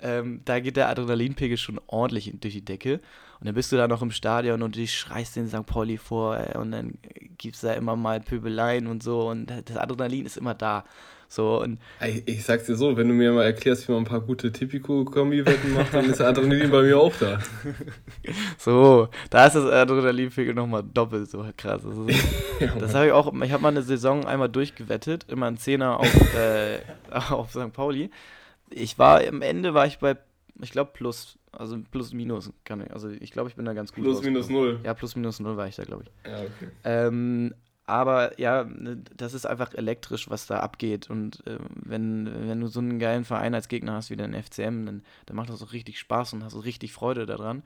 Ähm, 0.00 0.42
da 0.44 0.60
geht 0.60 0.76
der 0.76 0.90
Adrenalinpegel 0.90 1.56
schon 1.56 1.80
ordentlich 1.86 2.32
durch 2.38 2.54
die 2.54 2.64
Decke. 2.64 3.00
Und 3.40 3.46
dann 3.46 3.54
bist 3.54 3.72
du 3.72 3.76
da 3.76 3.88
noch 3.88 4.02
im 4.02 4.10
Stadion 4.10 4.62
und 4.62 4.76
du 4.76 4.86
schreist 4.86 5.36
den 5.36 5.48
St. 5.48 5.64
Pauli 5.64 5.96
vor 5.96 6.36
ey, 6.36 6.58
und 6.58 6.72
dann 6.72 6.98
gibt 7.38 7.54
es 7.54 7.62
da 7.62 7.72
immer 7.72 7.96
mal 7.96 8.20
Pöbeleien 8.20 8.88
und 8.88 9.02
so 9.02 9.28
und 9.28 9.46
das 9.46 9.76
Adrenalin 9.76 10.26
ist 10.26 10.36
immer 10.36 10.54
da. 10.54 10.84
So, 11.30 11.60
und 11.62 11.78
ich, 12.00 12.26
ich 12.26 12.44
sag's 12.44 12.64
dir 12.64 12.74
so, 12.74 12.96
wenn 12.96 13.06
du 13.06 13.12
mir 13.12 13.32
mal 13.32 13.44
erklärst, 13.44 13.86
wie 13.86 13.92
man 13.92 14.02
ein 14.02 14.06
paar 14.06 14.22
gute 14.22 14.50
Tipico-Kombi-Wetten 14.50 15.74
macht, 15.74 15.92
dann 15.92 16.06
ist 16.06 16.20
der 16.20 16.28
Adrenalin 16.28 16.70
bei 16.70 16.82
mir 16.82 16.98
auch 16.98 17.14
da. 17.16 17.38
So, 18.58 19.08
da 19.30 19.46
ist 19.46 19.54
das 19.54 19.70
Adrenalinpegel 19.70 20.54
nochmal 20.54 20.82
doppelt 20.82 21.30
so 21.30 21.44
krass. 21.56 21.84
Also, 21.84 22.06
das 22.78 22.94
habe 22.94 23.06
ich 23.06 23.12
auch, 23.12 23.32
ich 23.42 23.52
habe 23.52 23.62
mal 23.62 23.68
eine 23.68 23.82
Saison 23.82 24.26
einmal 24.26 24.48
durchgewettet, 24.48 25.26
immer 25.28 25.46
ein 25.46 25.58
Zehner 25.58 26.00
auf, 26.00 26.34
äh, 26.34 26.78
auf 27.10 27.50
St. 27.50 27.72
Pauli. 27.72 28.10
Ich 28.70 28.98
war, 28.98 29.26
am 29.26 29.42
Ende 29.42 29.74
war 29.74 29.86
ich 29.86 29.98
bei, 29.98 30.16
ich 30.60 30.72
glaube, 30.72 30.90
plus, 30.94 31.38
also 31.52 31.78
plus 31.90 32.12
minus, 32.12 32.52
kann 32.64 32.80
ich, 32.80 32.90
also 32.92 33.08
ich 33.08 33.32
glaube, 33.32 33.48
ich 33.50 33.56
bin 33.56 33.64
da 33.64 33.72
ganz 33.72 33.92
gut 33.92 34.04
Plus 34.04 34.22
minus 34.22 34.48
null? 34.48 34.80
Ja, 34.84 34.94
plus 34.94 35.14
minus 35.16 35.40
null 35.40 35.56
war 35.56 35.68
ich 35.68 35.76
da, 35.76 35.84
glaube 35.84 36.04
ich. 36.04 36.30
Ja, 36.30 36.40
okay. 36.40 36.70
Ähm, 36.84 37.54
aber 37.88 38.38
ja, 38.38 38.64
ne, 38.64 39.02
das 39.16 39.32
ist 39.32 39.46
einfach 39.46 39.72
elektrisch, 39.74 40.28
was 40.28 40.46
da 40.46 40.60
abgeht. 40.60 41.08
Und 41.08 41.46
äh, 41.46 41.58
wenn, 41.74 42.48
wenn 42.48 42.60
du 42.60 42.66
so 42.68 42.80
einen 42.80 42.98
geilen 42.98 43.24
Verein 43.24 43.54
als 43.54 43.68
Gegner 43.68 43.94
hast 43.94 44.10
wie 44.10 44.16
den 44.16 44.34
FCM, 44.34 44.84
dann, 44.84 45.02
dann 45.26 45.36
macht 45.36 45.48
das 45.48 45.62
auch 45.62 45.72
richtig 45.72 45.98
Spaß 45.98 46.34
und 46.34 46.44
hast 46.44 46.52
so 46.52 46.60
richtig 46.60 46.92
Freude 46.92 47.24
daran. 47.24 47.62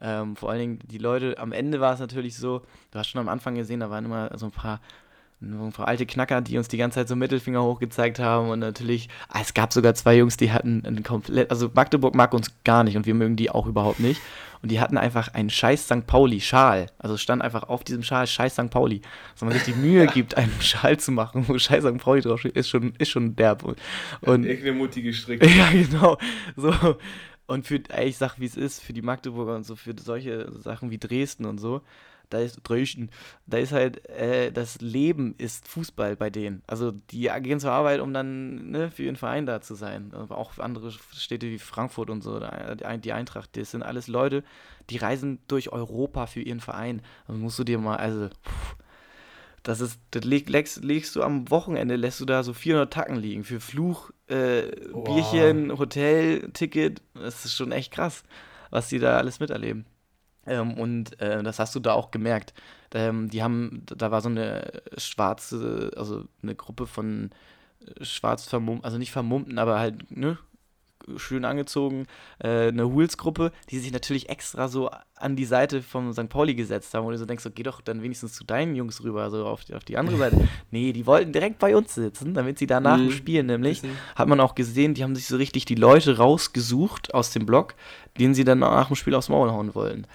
Ähm, 0.00 0.36
vor 0.36 0.50
allen 0.50 0.60
Dingen 0.60 0.78
die 0.84 0.98
Leute, 0.98 1.38
am 1.38 1.52
Ende 1.52 1.80
war 1.80 1.92
es 1.92 2.00
natürlich 2.00 2.36
so, 2.36 2.62
du 2.90 2.98
hast 2.98 3.08
schon 3.08 3.20
am 3.20 3.28
Anfang 3.28 3.56
gesehen, 3.56 3.80
da 3.80 3.90
waren 3.90 4.06
immer 4.06 4.30
so 4.38 4.46
ein 4.46 4.52
paar 4.52 4.80
paar 5.72 5.88
alte 5.88 6.06
Knacker, 6.06 6.40
die 6.40 6.58
uns 6.58 6.68
die 6.68 6.76
ganze 6.76 6.96
Zeit 6.96 7.08
so 7.08 7.16
Mittelfinger 7.16 7.62
hochgezeigt 7.62 8.18
haben 8.18 8.50
und 8.50 8.58
natürlich, 8.58 9.08
ah, 9.28 9.40
es 9.40 9.54
gab 9.54 9.72
sogar 9.72 9.94
zwei 9.94 10.16
Jungs, 10.16 10.36
die 10.36 10.52
hatten 10.52 10.82
ein 10.84 11.02
komplett, 11.02 11.50
also 11.50 11.70
Magdeburg 11.72 12.14
mag 12.14 12.34
uns 12.34 12.52
gar 12.64 12.84
nicht 12.84 12.96
und 12.96 13.06
wir 13.06 13.14
mögen 13.14 13.36
die 13.36 13.50
auch 13.50 13.66
überhaupt 13.66 14.00
nicht 14.00 14.20
und 14.62 14.70
die 14.72 14.80
hatten 14.80 14.98
einfach 14.98 15.34
einen 15.34 15.50
scheiß 15.50 15.84
St. 15.84 16.06
Pauli-Schal, 16.06 16.86
also 16.98 17.16
stand 17.16 17.42
einfach 17.42 17.64
auf 17.64 17.84
diesem 17.84 18.02
Schal 18.02 18.26
scheiß 18.26 18.54
St. 18.54 18.70
Pauli, 18.70 19.00
dass 19.34 19.42
man 19.42 19.52
sich 19.52 19.62
die 19.62 19.74
Mühe 19.74 20.06
gibt, 20.14 20.36
einen 20.36 20.60
Schal 20.60 20.98
zu 20.98 21.12
machen, 21.12 21.44
wo 21.46 21.56
scheiß 21.56 21.84
St. 21.84 21.98
Pauli 21.98 22.20
draufsteht, 22.20 22.56
ist 22.56 22.68
schon, 22.68 22.94
ist 22.98 23.10
schon 23.10 23.36
derb. 23.36 23.62
Und, 23.62 23.78
und 24.22 24.44
eine 24.44 24.72
Mutti 24.72 25.02
gestrickt. 25.02 25.46
Ja, 25.58 25.70
genau, 25.70 26.18
so 26.56 26.72
und 27.48 27.66
für, 27.66 27.80
ich 28.04 28.18
sag 28.18 28.38
wie 28.38 28.44
es 28.44 28.56
ist, 28.56 28.80
für 28.80 28.92
die 28.92 29.02
Magdeburger 29.02 29.56
und 29.56 29.64
so, 29.64 29.74
für 29.74 29.94
solche 29.98 30.52
Sachen 30.52 30.90
wie 30.90 30.98
Dresden 30.98 31.46
und 31.46 31.58
so, 31.58 31.80
da 32.30 32.38
ist 32.38 32.60
Dresden, 32.62 33.10
da 33.46 33.58
ist 33.58 33.72
halt, 33.72 34.08
äh, 34.08 34.52
das 34.52 34.80
Leben 34.80 35.34
ist 35.38 35.66
Fußball 35.68 36.16
bei 36.16 36.30
denen. 36.30 36.62
Also 36.66 36.92
die 36.92 37.30
gehen 37.40 37.60
zur 37.60 37.72
Arbeit, 37.72 38.00
um 38.00 38.12
dann 38.12 38.70
ne, 38.70 38.90
für 38.90 39.04
ihren 39.04 39.16
Verein 39.16 39.46
da 39.46 39.60
zu 39.60 39.74
sein. 39.74 40.12
Aber 40.14 40.38
auch 40.38 40.58
andere 40.58 40.92
Städte 40.92 41.48
wie 41.48 41.58
Frankfurt 41.58 42.10
und 42.10 42.22
so, 42.22 42.40
die 42.40 43.12
Eintracht, 43.12 43.56
das 43.56 43.70
sind 43.70 43.82
alles 43.82 44.08
Leute, 44.08 44.44
die 44.90 44.96
reisen 44.96 45.38
durch 45.48 45.72
Europa 45.72 46.26
für 46.26 46.40
ihren 46.40 46.60
Verein. 46.60 47.02
Also 47.26 47.40
musst 47.40 47.58
du 47.58 47.64
dir 47.64 47.78
mal, 47.78 47.96
also, 47.96 48.28
pff, 48.28 48.76
das 49.62 49.80
ist, 49.80 50.00
das 50.12 50.24
legst, 50.24 50.82
legst 50.82 51.14
du 51.16 51.22
am 51.22 51.50
Wochenende, 51.50 51.96
lässt 51.96 52.20
du 52.20 52.24
da 52.24 52.42
so 52.42 52.54
400 52.54 52.92
Tacken 52.92 53.16
liegen 53.16 53.44
für 53.44 53.60
Fluch, 53.60 54.10
äh, 54.28 54.62
Bierchen, 55.04 55.78
Hotel, 55.78 56.50
Ticket. 56.52 57.02
Das 57.14 57.44
ist 57.44 57.54
schon 57.54 57.72
echt 57.72 57.92
krass, 57.92 58.24
was 58.70 58.88
die 58.88 58.98
da 58.98 59.18
alles 59.18 59.40
miterleben. 59.40 59.84
Ähm, 60.48 60.74
und 60.74 61.20
äh, 61.20 61.42
das 61.42 61.58
hast 61.58 61.74
du 61.74 61.80
da 61.80 61.92
auch 61.92 62.10
gemerkt. 62.10 62.54
Ähm, 62.94 63.28
die 63.30 63.42
haben, 63.42 63.84
da 63.86 64.10
war 64.10 64.20
so 64.20 64.28
eine 64.28 64.82
schwarze, 64.96 65.92
also 65.96 66.24
eine 66.42 66.54
Gruppe 66.54 66.86
von 66.86 67.30
äh, 67.84 68.04
schwarz 68.04 68.46
vermummten, 68.46 68.84
also 68.84 68.98
nicht 68.98 69.12
vermummten, 69.12 69.58
aber 69.58 69.78
halt, 69.78 70.10
ne, 70.16 70.38
schön 71.16 71.44
angezogen, 71.44 72.06
äh, 72.38 72.68
eine 72.68 72.86
Hools-Gruppe, 72.86 73.52
die 73.70 73.78
sich 73.78 73.92
natürlich 73.92 74.28
extra 74.28 74.68
so 74.68 74.90
an 75.16 75.36
die 75.36 75.44
Seite 75.44 75.82
von 75.82 76.12
St. 76.12 76.28
Pauli 76.28 76.54
gesetzt 76.54 76.92
haben, 76.94 77.06
wo 77.06 77.10
du 77.10 77.18
so 77.18 77.24
denkst, 77.24 77.42
so, 77.42 77.50
geh 77.50 77.62
doch 77.62 77.80
dann 77.80 78.02
wenigstens 78.02 78.34
zu 78.34 78.44
deinen 78.44 78.74
Jungs 78.74 79.02
rüber, 79.02 79.22
also 79.22 79.46
auf 79.46 79.64
die, 79.64 79.74
auf 79.74 79.84
die 79.84 79.96
andere 79.96 80.16
Seite. 80.16 80.48
nee, 80.70 80.92
die 80.92 81.06
wollten 81.06 81.32
direkt 81.32 81.58
bei 81.58 81.74
uns 81.74 81.94
sitzen, 81.94 82.34
damit 82.34 82.58
sie 82.58 82.66
danach 82.66 82.98
mhm. 82.98 83.10
Spielen 83.10 83.46
nämlich, 83.46 83.82
hat 84.14 84.28
man 84.28 84.40
auch 84.40 84.54
gesehen, 84.54 84.94
die 84.94 85.02
haben 85.02 85.14
sich 85.14 85.26
so 85.26 85.36
richtig 85.36 85.64
die 85.64 85.74
Leute 85.74 86.18
rausgesucht 86.18 87.14
aus 87.14 87.30
dem 87.30 87.46
Block, 87.46 87.74
denen 88.18 88.34
sie 88.34 88.44
dann 88.44 88.60
nach 88.60 88.88
dem 88.88 88.96
Spiel 88.96 89.14
aufs 89.14 89.28
Maul 89.28 89.50
hauen 89.50 89.74
wollen. 89.74 90.06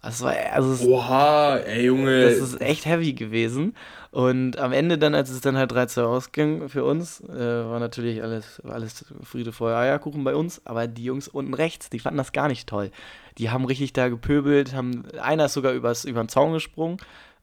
Das 0.00 0.22
war, 0.22 0.32
also 0.52 0.88
Oha, 0.88 1.56
ey 1.56 1.86
Junge. 1.86 2.22
Das 2.22 2.38
ist 2.38 2.60
echt 2.60 2.86
heavy 2.86 3.14
gewesen. 3.14 3.74
Und 4.10 4.56
am 4.58 4.72
Ende 4.72 4.96
dann, 4.96 5.14
als 5.14 5.28
es 5.28 5.40
dann 5.40 5.56
halt 5.56 5.72
13 5.72 6.04
ausging 6.04 6.68
für 6.68 6.84
uns, 6.84 7.20
äh, 7.20 7.34
war 7.36 7.80
natürlich 7.80 8.22
alles, 8.22 8.60
alles 8.64 9.04
Friede, 9.22 9.52
Feuer, 9.52 9.76
Eierkuchen 9.76 10.22
bei 10.22 10.34
uns. 10.34 10.62
Aber 10.64 10.86
die 10.86 11.04
Jungs 11.04 11.26
unten 11.26 11.52
rechts, 11.52 11.90
die 11.90 11.98
fanden 11.98 12.18
das 12.18 12.32
gar 12.32 12.48
nicht 12.48 12.68
toll. 12.68 12.90
Die 13.38 13.50
haben 13.50 13.64
richtig 13.64 13.92
da 13.92 14.08
gepöbelt, 14.08 14.72
haben, 14.72 15.04
einer 15.20 15.46
ist 15.46 15.54
sogar 15.54 15.72
übers, 15.72 16.04
über 16.04 16.22
den 16.22 16.28
Zaun 16.28 16.52
gesprungen, 16.52 16.98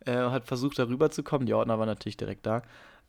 äh, 0.06 0.13
hat 0.13 0.46
versucht, 0.46 0.80
da 0.80 0.88
rüber 0.88 1.12
zu 1.12 1.24
kommen. 1.24 1.46
Die 1.46 1.54
Ordner 1.54 1.78
waren 1.78 1.88
natürlich 1.88 2.18
direkt 2.18 2.46
da. 2.46 2.62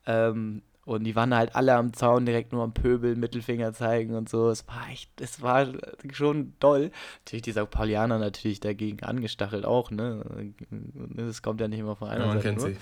Ähm, 0.05 0.61
und 0.87 1.03
die 1.03 1.17
waren 1.17 1.35
halt 1.35 1.53
alle 1.53 1.75
am 1.75 1.91
Zaun 1.91 2.25
direkt 2.25 2.53
nur 2.53 2.63
am 2.63 2.73
Pöbel, 2.73 3.17
Mittelfinger 3.17 3.73
zeigen 3.73 4.15
und 4.15 4.29
so. 4.29 4.49
Es 4.49 4.65
war 4.69 4.87
echt, 4.89 5.19
es 5.19 5.41
war 5.41 5.67
schon 6.13 6.53
doll. 6.61 6.91
Natürlich 7.25 7.41
die 7.41 7.51
St. 7.51 7.69
Paulianer 7.69 8.19
natürlich 8.19 8.61
dagegen 8.61 9.03
angestachelt 9.03 9.65
auch, 9.65 9.91
ne? 9.91 10.53
Das 11.09 11.41
kommt 11.41 11.59
ja 11.59 11.67
nicht 11.67 11.79
immer 11.79 11.97
von 11.97 12.07
einer 12.07 12.21
ja, 12.21 12.27
man 12.27 12.37
Seite. 12.37 12.47
Kennt 12.47 12.61
nur. 12.61 12.77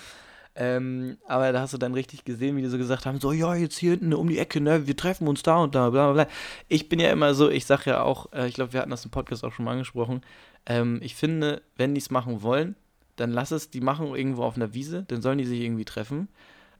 Ähm, 0.54 1.18
aber 1.28 1.52
da 1.52 1.62
hast 1.62 1.74
du 1.74 1.80
dann 1.80 1.96
richtig 1.96 2.26
gesehen, 2.26 2.56
wie 2.56 2.62
die 2.62 2.68
so 2.68 2.78
gesagt 2.78 3.08
haben: 3.08 3.20
so, 3.20 3.32
ja, 3.32 3.56
jetzt 3.56 3.80
hier 3.80 3.92
hinten 3.92 4.14
um 4.14 4.30
die 4.30 4.38
Ecke, 4.38 4.62
ne, 4.62 4.86
wir 4.86 4.96
treffen 4.96 5.28
uns 5.28 5.42
da 5.42 5.58
und 5.58 5.74
da, 5.74 5.90
bla 5.90 6.14
bla 6.14 6.26
bla. 6.26 6.34
Ich 6.68 6.88
bin 6.88 7.00
ja 7.00 7.10
immer 7.10 7.34
so, 7.34 7.50
ich 7.50 7.66
sag 7.66 7.88
ja 7.88 8.04
auch, 8.04 8.32
äh, 8.34 8.48
ich 8.48 8.54
glaube, 8.54 8.74
wir 8.74 8.82
hatten 8.82 8.92
das 8.92 9.04
im 9.04 9.10
Podcast 9.10 9.44
auch 9.44 9.52
schon 9.52 9.66
mal 9.66 9.72
angesprochen. 9.72 10.22
Ähm, 10.68 11.00
ich 11.02 11.16
finde, 11.16 11.64
wenn 11.76 11.96
die 11.96 12.02
es 12.02 12.12
machen 12.12 12.44
wollen, 12.44 12.76
dann 13.16 13.32
lass 13.32 13.50
es 13.50 13.72
die 13.72 13.82
machen 13.82 14.14
irgendwo 14.14 14.44
auf 14.44 14.58
einer 14.58 14.76
Wiese, 14.76 15.06
dann 15.08 15.24
sollen 15.24 15.40
die 15.40 15.46
sich 15.46 15.62
irgendwie 15.62 15.86
treffen. 15.86 16.30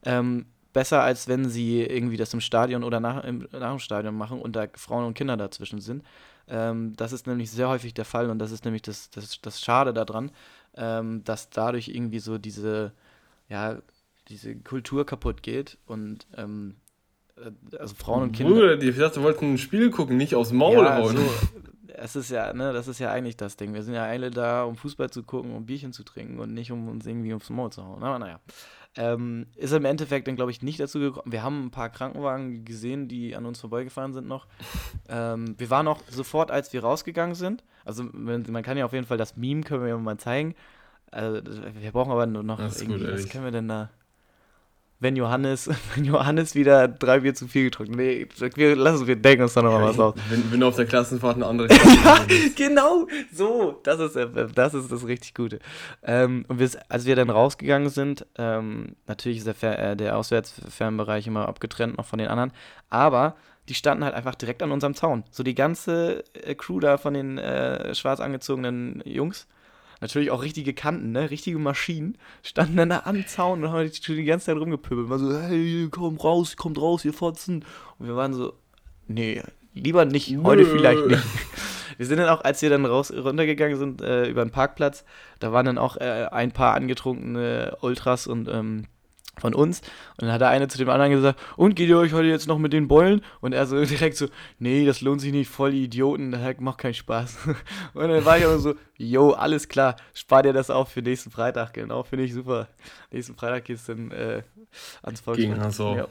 Ähm, 0.04 0.46
besser, 0.76 1.02
als 1.02 1.26
wenn 1.26 1.48
sie 1.48 1.80
irgendwie 1.80 2.18
das 2.18 2.34
im 2.34 2.42
Stadion 2.42 2.84
oder 2.84 3.00
nach, 3.00 3.24
im, 3.24 3.48
nach 3.50 3.70
dem 3.70 3.78
Stadion 3.78 4.14
machen 4.14 4.42
und 4.42 4.54
da 4.54 4.66
Frauen 4.74 5.06
und 5.06 5.14
Kinder 5.14 5.38
dazwischen 5.38 5.80
sind. 5.80 6.04
Ähm, 6.48 6.92
das 6.96 7.12
ist 7.12 7.26
nämlich 7.26 7.50
sehr 7.50 7.70
häufig 7.70 7.94
der 7.94 8.04
Fall 8.04 8.28
und 8.28 8.38
das 8.38 8.50
ist 8.50 8.66
nämlich 8.66 8.82
das, 8.82 9.08
das, 9.08 9.40
das 9.40 9.62
Schade 9.62 9.94
daran, 9.94 10.32
ähm, 10.76 11.24
dass 11.24 11.48
dadurch 11.48 11.88
irgendwie 11.88 12.18
so 12.18 12.36
diese, 12.36 12.92
ja, 13.48 13.78
diese 14.28 14.54
Kultur 14.54 15.06
kaputt 15.06 15.42
geht 15.42 15.78
und 15.86 16.26
ähm, 16.36 16.76
äh, 17.38 17.76
also 17.78 17.94
Frauen 17.94 18.24
und 18.24 18.32
Kinder. 18.32 18.52
Bruder, 18.52 18.82
ich 18.82 18.98
dachte, 18.98 19.22
wollten 19.22 19.54
ein 19.54 19.58
Spiel 19.58 19.88
gucken, 19.88 20.18
nicht 20.18 20.34
aufs 20.34 20.52
Maul 20.52 20.84
ja, 20.84 20.98
hauen. 20.98 21.16
So, 21.16 21.30
es 21.94 22.16
ist 22.16 22.30
ja, 22.30 22.52
ne, 22.52 22.74
das 22.74 22.86
ist 22.86 22.98
ja 22.98 23.10
eigentlich 23.10 23.38
das 23.38 23.56
Ding. 23.56 23.72
Wir 23.72 23.82
sind 23.82 23.94
ja 23.94 24.04
alle 24.04 24.30
da, 24.30 24.64
um 24.64 24.76
Fußball 24.76 25.08
zu 25.08 25.22
gucken, 25.22 25.54
um 25.54 25.64
Bierchen 25.64 25.94
zu 25.94 26.02
trinken 26.02 26.38
und 26.38 26.52
nicht 26.52 26.70
um 26.70 26.86
uns 26.88 27.06
irgendwie 27.06 27.32
aufs 27.32 27.48
Maul 27.48 27.72
zu 27.72 27.82
hauen. 27.82 28.02
Aber 28.02 28.18
naja. 28.18 28.40
Ähm, 28.96 29.46
ist 29.56 29.72
im 29.72 29.84
Endeffekt 29.84 30.26
dann, 30.26 30.36
glaube 30.36 30.50
ich, 30.50 30.62
nicht 30.62 30.80
dazu 30.80 30.98
gekommen. 30.98 31.30
Wir 31.30 31.42
haben 31.42 31.66
ein 31.66 31.70
paar 31.70 31.90
Krankenwagen 31.90 32.64
gesehen, 32.64 33.08
die 33.08 33.36
an 33.36 33.44
uns 33.44 33.60
vorbeigefahren 33.60 34.12
sind 34.12 34.26
noch. 34.26 34.46
Ähm, 35.08 35.54
wir 35.56 35.70
waren 35.70 35.86
auch 35.86 36.00
sofort, 36.10 36.50
als 36.50 36.72
wir 36.72 36.82
rausgegangen 36.82 37.36
sind. 37.36 37.62
Also 37.84 38.02
man 38.02 38.62
kann 38.64 38.76
ja 38.76 38.84
auf 38.84 38.92
jeden 38.92 39.06
Fall 39.06 39.18
das 39.18 39.36
Meme, 39.36 39.62
können 39.62 39.82
wir 39.82 39.88
ja 39.90 39.96
mal 39.96 40.18
zeigen. 40.18 40.56
Also, 41.12 41.42
wir 41.80 41.92
brauchen 41.92 42.10
aber 42.10 42.26
nur 42.26 42.42
noch 42.42 42.58
das 42.58 42.80
irgendwie, 42.80 43.04
gut, 43.04 43.12
was 43.12 43.28
können 43.28 43.44
wir 43.44 43.52
denn 43.52 43.68
da? 43.68 43.90
Wenn 44.98 45.16
Johannes, 45.16 45.68
wenn 45.94 46.04
Johannes 46.04 46.54
wieder 46.54 46.88
drei 46.88 47.20
Bier 47.20 47.34
zu 47.34 47.48
viel 47.48 47.64
getrunken. 47.64 47.96
Nee, 47.96 48.26
wir 48.54 48.76
lassen 48.76 49.06
wir 49.06 49.16
denken 49.16 49.42
uns 49.42 49.54
da 49.54 49.62
nochmal 49.62 49.82
was 49.82 49.98
aus. 49.98 50.14
Wenn, 50.28 50.50
wenn 50.50 50.60
du 50.60 50.66
auf 50.66 50.76
der 50.76 50.86
Klassenfahrt 50.86 51.36
eine 51.36 51.46
andere 51.46 51.68
Ja, 52.04 52.20
genau, 52.56 53.06
so, 53.32 53.80
das 53.82 54.00
ist, 54.00 54.16
äh, 54.16 54.48
das 54.54 54.74
ist 54.74 54.90
das 54.90 55.06
richtig 55.06 55.34
Gute. 55.34 55.58
Ähm, 56.02 56.44
und 56.48 56.58
wir, 56.58 56.70
als 56.88 57.06
wir 57.06 57.16
dann 57.16 57.30
rausgegangen 57.30 57.88
sind, 57.88 58.26
ähm, 58.38 58.96
natürlich 59.06 59.38
ist 59.38 59.62
der, 59.62 59.78
äh, 59.78 59.96
der 59.96 60.16
Auswärtsfernbereich 60.16 61.26
immer 61.26 61.48
abgetrennt 61.48 61.98
noch 61.98 62.06
von 62.06 62.18
den 62.18 62.28
anderen, 62.28 62.52
aber 62.88 63.36
die 63.68 63.74
standen 63.74 64.04
halt 64.04 64.14
einfach 64.14 64.34
direkt 64.34 64.62
an 64.62 64.70
unserem 64.70 64.94
Zaun. 64.94 65.24
So 65.30 65.42
die 65.42 65.54
ganze 65.54 66.24
äh, 66.34 66.54
Crew 66.54 66.80
da 66.80 66.98
von 66.98 67.14
den 67.14 67.38
äh, 67.38 67.94
schwarz 67.94 68.20
angezogenen 68.20 69.02
Jungs, 69.04 69.46
natürlich 70.00 70.30
auch 70.30 70.42
richtige 70.42 70.74
Kanten, 70.74 71.12
ne, 71.12 71.30
richtige 71.30 71.58
Maschinen, 71.58 72.18
standen 72.42 72.76
dann 72.76 72.90
da 72.90 73.02
am 73.04 73.26
Zaun 73.26 73.64
und 73.64 73.70
haben 73.70 73.90
die, 73.90 74.14
die 74.16 74.24
ganze 74.24 74.46
Zeit 74.46 74.56
rumgepöbelt. 74.56 75.08
Mal 75.08 75.18
so, 75.18 75.38
hey, 75.38 75.88
komm 75.90 76.16
raus, 76.16 76.56
kommt 76.56 76.80
raus, 76.80 77.04
ihr 77.04 77.12
Fotzen. 77.12 77.64
Und 77.98 78.06
wir 78.06 78.16
waren 78.16 78.34
so, 78.34 78.54
nee, 79.06 79.42
lieber 79.74 80.04
nicht, 80.04 80.36
heute 80.42 80.62
Nö. 80.62 80.68
vielleicht 80.70 81.06
nicht. 81.06 81.22
Wir 81.98 82.04
sind 82.04 82.18
dann 82.18 82.28
auch, 82.28 82.44
als 82.44 82.60
wir 82.60 82.68
dann 82.68 82.84
raus 82.84 83.10
runtergegangen 83.10 83.78
sind 83.78 84.02
äh, 84.02 84.28
über 84.28 84.44
den 84.44 84.50
Parkplatz, 84.50 85.02
da 85.38 85.52
waren 85.52 85.64
dann 85.64 85.78
auch 85.78 85.96
äh, 85.96 86.26
ein 86.30 86.52
paar 86.52 86.74
angetrunkene 86.74 87.78
Ultras 87.80 88.26
und 88.26 88.48
ähm, 88.48 88.84
von 89.38 89.54
uns. 89.54 89.80
Und 90.12 90.22
dann 90.22 90.32
hat 90.32 90.40
der 90.40 90.48
eine 90.48 90.68
zu 90.68 90.78
dem 90.78 90.88
anderen 90.88 91.12
gesagt, 91.12 91.40
und 91.56 91.74
geht 91.74 91.88
ihr 91.88 91.98
euch 91.98 92.12
heute 92.12 92.28
jetzt 92.28 92.48
noch 92.48 92.58
mit 92.58 92.72
den 92.72 92.88
Beulen? 92.88 93.22
Und 93.40 93.52
er 93.52 93.66
so 93.66 93.82
direkt 93.84 94.16
so, 94.16 94.28
nee, 94.58 94.86
das 94.86 95.00
lohnt 95.00 95.20
sich 95.20 95.32
nicht, 95.32 95.48
voll 95.48 95.74
Idioten, 95.74 96.32
das 96.32 96.40
macht 96.58 96.78
keinen 96.78 96.94
Spaß. 96.94 97.36
Und 97.94 98.08
dann 98.08 98.24
war 98.24 98.38
ich 98.38 98.46
auch 98.46 98.58
so, 98.58 98.74
yo, 98.96 99.32
alles 99.32 99.68
klar, 99.68 99.96
spar 100.14 100.42
dir 100.42 100.52
das 100.52 100.70
auf 100.70 100.88
für 100.88 101.02
nächsten 101.02 101.30
Freitag, 101.30 101.74
genau, 101.74 102.02
finde 102.02 102.24
ich 102.24 102.34
super. 102.34 102.68
Nächsten 103.10 103.34
Freitag 103.34 103.64
geht's 103.64 103.86
dann 103.86 104.10
äh, 104.10 104.42
ans 105.02 105.20
Volkspark. 105.20 105.36
Gegen 105.36 105.60
HSV. 105.60 105.80
Ja, 105.80 106.08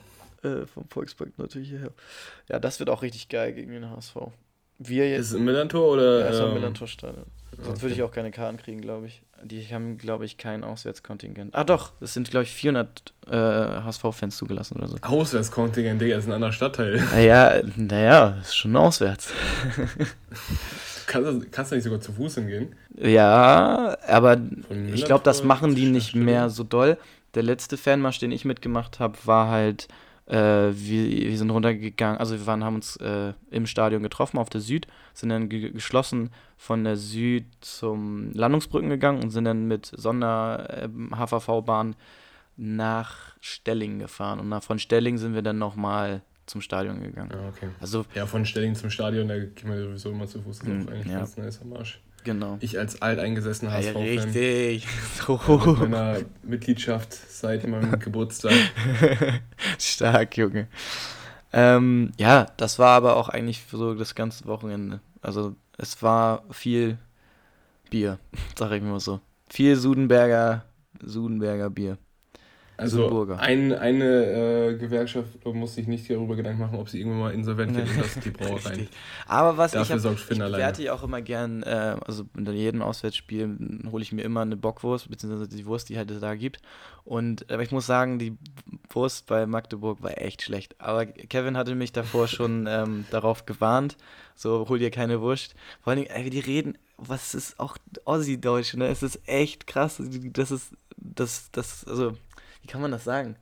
äh, 0.49 0.65
vom 0.67 0.87
Volkspark 0.89 1.37
natürlich 1.37 1.69
hierher. 1.69 1.91
Ja, 2.49 2.59
das 2.59 2.79
wird 2.79 2.89
auch 2.89 3.01
richtig 3.01 3.29
geil 3.29 3.53
gegen 3.53 3.71
den 3.71 3.89
HSV. 3.89 4.15
Wir 4.77 5.09
jetzt. 5.09 5.21
Ist 5.21 5.27
es 5.27 5.33
im 5.35 5.45
Millantor 5.45 5.93
oder? 5.93 6.19
Ja, 6.19 6.27
ist 6.27 6.39
ähm, 6.39 6.53
Millantor-Stadion. 6.53 7.25
Sonst 7.63 7.81
würde 7.81 7.95
ich 7.95 8.03
auch 8.03 8.11
keine 8.11 8.31
Karten 8.31 8.57
kriegen, 8.57 8.81
glaube 8.81 9.07
ich. 9.07 9.21
Die 9.43 9.61
haben, 9.67 9.97
glaube 9.97 10.25
ich, 10.25 10.37
kein 10.37 10.63
Auswärtskontingent. 10.63 11.53
Ah, 11.55 11.63
doch, 11.63 11.91
es 12.01 12.13
sind, 12.13 12.29
glaube 12.29 12.43
ich, 12.43 12.51
400 12.51 13.13
äh, 13.27 13.31
HSV-Fans 13.31 14.37
zugelassen 14.37 14.77
oder 14.77 14.87
so. 14.87 14.97
Auswärtskontingent, 15.01 16.01
Digga, 16.01 16.17
ist 16.17 16.27
ein 16.27 16.31
anderer 16.31 16.51
Stadtteil. 16.51 17.01
Naja, 17.11 17.61
naja, 17.75 18.37
ist 18.41 18.55
schon 18.55 18.75
auswärts. 18.75 19.31
Kannst 21.07 21.29
du 21.29 21.45
kannst 21.51 21.71
du 21.71 21.75
nicht 21.75 21.83
sogar 21.83 22.01
zu 22.01 22.11
Fuß 22.13 22.35
hingehen? 22.35 22.75
ja, 22.97 23.95
aber 24.07 24.41
ich 24.93 25.05
glaube, 25.05 25.23
das 25.23 25.43
machen 25.43 25.75
die 25.75 25.85
nicht 25.85 26.15
mehr 26.15 26.49
so 26.49 26.63
doll. 26.63 26.97
Der 27.35 27.43
letzte 27.43 27.77
Fanmarsch, 27.77 28.17
den 28.19 28.31
ich 28.31 28.43
mitgemacht 28.43 28.99
habe, 28.99 29.15
war 29.25 29.49
halt, 29.49 29.87
äh, 30.27 30.35
wir, 30.35 31.29
wir 31.29 31.37
sind 31.37 31.49
runtergegangen, 31.51 32.17
also 32.19 32.33
wir 32.37 32.45
waren, 32.47 32.63
haben 32.63 32.75
uns 32.75 32.95
äh, 32.97 33.33
im 33.51 33.65
Stadion 33.67 34.01
getroffen 34.03 34.37
auf 34.39 34.49
der 34.49 34.61
Süd, 34.61 34.87
sind 35.13 35.29
dann 35.29 35.49
ge 35.49 35.71
geschlossen 35.71 36.29
von 36.57 36.83
der 36.83 36.97
Süd 36.97 37.45
zum 37.61 38.31
Landungsbrücken 38.33 38.89
gegangen 38.89 39.21
und 39.21 39.29
sind 39.31 39.45
dann 39.45 39.67
mit 39.67 39.91
Sonder-HVV-Bahn 39.95 41.95
nach 42.57 43.35
Stelling 43.41 43.99
gefahren. 43.99 44.39
Und 44.39 44.49
nach, 44.49 44.63
von 44.63 44.79
Stelling 44.79 45.17
sind 45.17 45.35
wir 45.35 45.41
dann 45.41 45.57
nochmal 45.57 46.21
zum 46.45 46.61
Stadion 46.61 47.01
gegangen. 47.01 47.31
Ja, 47.33 47.49
okay. 47.49 47.69
Also, 47.81 48.05
Ja, 48.13 48.25
von 48.25 48.45
Stelling 48.45 48.75
zum 48.75 48.89
Stadion, 48.89 49.27
da 49.27 49.37
geht 49.37 49.65
man 49.65 49.77
sowieso 49.77 50.11
immer 50.11 50.27
zu 50.27 50.41
Fuß. 50.41 50.59
Das 50.59 50.67
ist 50.67 50.73
Hm, 50.73 50.89
eigentlich 50.89 51.11
ja. 51.11 51.19
ganz 51.19 51.37
nice 51.37 51.61
am. 51.61 51.73
Genau. 52.25 52.57
Ich 52.59 52.77
als 52.77 53.01
alteingesessener 53.01 53.71
Ja, 53.71 53.77
HSV-Fan 53.77 54.01
richtig. 54.01 54.87
mit 55.27 55.41
So. 55.47 55.75
meiner 55.77 56.17
Mitgliedschaft 56.43 57.13
seit 57.13 57.65
meinem 57.67 57.97
Geburtstag. 57.99 58.51
Stark, 59.79 60.35
Junge. 60.37 60.67
Ähm, 61.53 62.11
ja, 62.17 62.47
das 62.57 62.79
war 62.79 62.89
aber 62.97 63.15
auch 63.15 63.29
eigentlich 63.29 63.63
so 63.71 63.93
das 63.95 64.13
ganze 64.15 64.45
Wochenende. 64.45 64.99
Also 65.21 65.55
es 65.77 66.03
war 66.03 66.43
viel 66.51 66.97
Bier, 67.89 68.19
sag 68.57 68.71
ich 68.73 68.81
mal 68.83 68.99
so. 68.99 69.21
Viel 69.49 69.77
Sudenberger, 69.77 70.65
Sudenberger 71.01 71.69
Bier. 71.69 71.97
Also 72.77 73.27
ein, 73.37 73.73
eine 73.73 74.05
äh, 74.05 74.77
Gewerkschaft 74.77 75.45
muss 75.45 75.75
sich 75.75 75.87
nicht 75.87 76.09
darüber 76.09 76.35
Gedanken 76.35 76.61
machen, 76.61 76.77
ob 76.77 76.89
sie 76.89 76.99
irgendwann 76.99 77.19
mal 77.19 77.33
insolvent 77.33 77.75
geht 77.75 77.89
und 77.89 77.99
das 77.99 78.17
ist 78.17 78.25
die 78.25 78.31
Brauerei. 78.31 78.87
Aber 79.27 79.57
was 79.57 79.71
Dafür 79.71 79.95
ich, 79.95 80.05
hab, 80.05 80.13
ich 80.13 80.27
bewerte 80.27 80.83
ja 80.83 80.93
auch 80.93 81.03
immer 81.03 81.21
gern, 81.21 81.63
äh, 81.63 81.95
also 82.05 82.25
in 82.35 82.45
jedem 82.51 82.81
Auswärtsspiel 82.81 83.57
hole 83.91 84.03
ich 84.03 84.11
mir 84.11 84.23
immer 84.23 84.41
eine 84.41 84.57
Bockwurst, 84.57 85.09
beziehungsweise 85.09 85.47
die 85.47 85.65
Wurst, 85.65 85.89
die 85.89 85.97
halt 85.97 86.11
es 86.11 86.19
da 86.19 86.35
gibt. 86.35 86.61
Und 87.05 87.51
aber 87.51 87.61
ich 87.61 87.71
muss 87.71 87.85
sagen, 87.85 88.19
die 88.19 88.35
Wurst 88.89 89.27
bei 89.27 89.45
Magdeburg 89.45 90.01
war 90.01 90.19
echt 90.19 90.41
schlecht. 90.41 90.75
Aber 90.79 91.05
Kevin 91.05 91.55
hatte 91.55 91.75
mich 91.75 91.93
davor 91.93 92.27
schon 92.27 92.65
ähm, 92.69 93.05
darauf 93.11 93.45
gewarnt, 93.45 93.95
so 94.35 94.67
hol 94.67 94.79
dir 94.79 94.91
keine 94.91 95.21
Wurst. 95.21 95.55
Vor 95.81 95.91
allen 95.91 96.03
Dingen, 96.03 96.15
ey, 96.15 96.29
die 96.29 96.39
reden, 96.39 96.77
was 96.97 97.35
ist 97.35 97.59
auch 97.59 97.77
Ossi-Deutsch, 98.05 98.73
ne? 98.75 98.87
Es 98.87 99.03
ist 99.03 99.19
echt 99.27 99.67
krass. 99.67 100.01
Das 100.33 100.51
ist, 100.51 100.73
das, 100.97 101.51
das, 101.51 101.85
also, 101.87 102.13
wie 102.65 102.71
kann 102.71 102.81
man 102.81 102.89
das 102.89 103.03
sagen? 103.03 103.35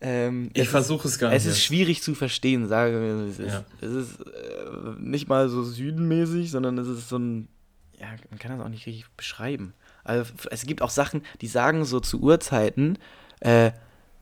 Ähm, 0.00 0.50
Ich 0.54 0.68
versuche 0.68 1.06
es 1.06 1.20
gar 1.20 1.28
nicht. 1.28 1.36
es 1.38 1.46
ist 1.46 1.62
schwierig 1.62 2.02
zu 2.02 2.16
verstehen, 2.16 2.66
sagen 2.66 2.92
wir, 3.00 3.26
wie 3.26 3.30
es 3.30 3.38
ist. 3.38 3.52
Ja. 3.52 3.64
Es 3.80 3.92
ist 3.92 4.20
äh, 4.22 4.98
nicht 4.98 5.28
mal 5.28 5.48
so 5.48 5.62
südenmäßig, 5.62 6.50
sondern 6.50 6.76
es 6.78 6.88
ist 6.88 7.08
so 7.08 7.16
ein, 7.16 7.46
ja, 8.00 8.08
man 8.30 8.40
kann 8.40 8.50
das 8.56 8.66
auch 8.66 8.68
nicht 8.70 8.86
richtig 8.86 9.06
beschreiben. 9.16 9.72
Also 10.02 10.32
es 10.50 10.66
gibt 10.66 10.82
auch 10.82 10.90
Sachen, 10.90 11.22
die 11.40 11.46
sagen 11.46 11.84
so 11.84 12.00
zu 12.00 12.20
Uhrzeiten, 12.20 12.98
äh, 13.38 13.70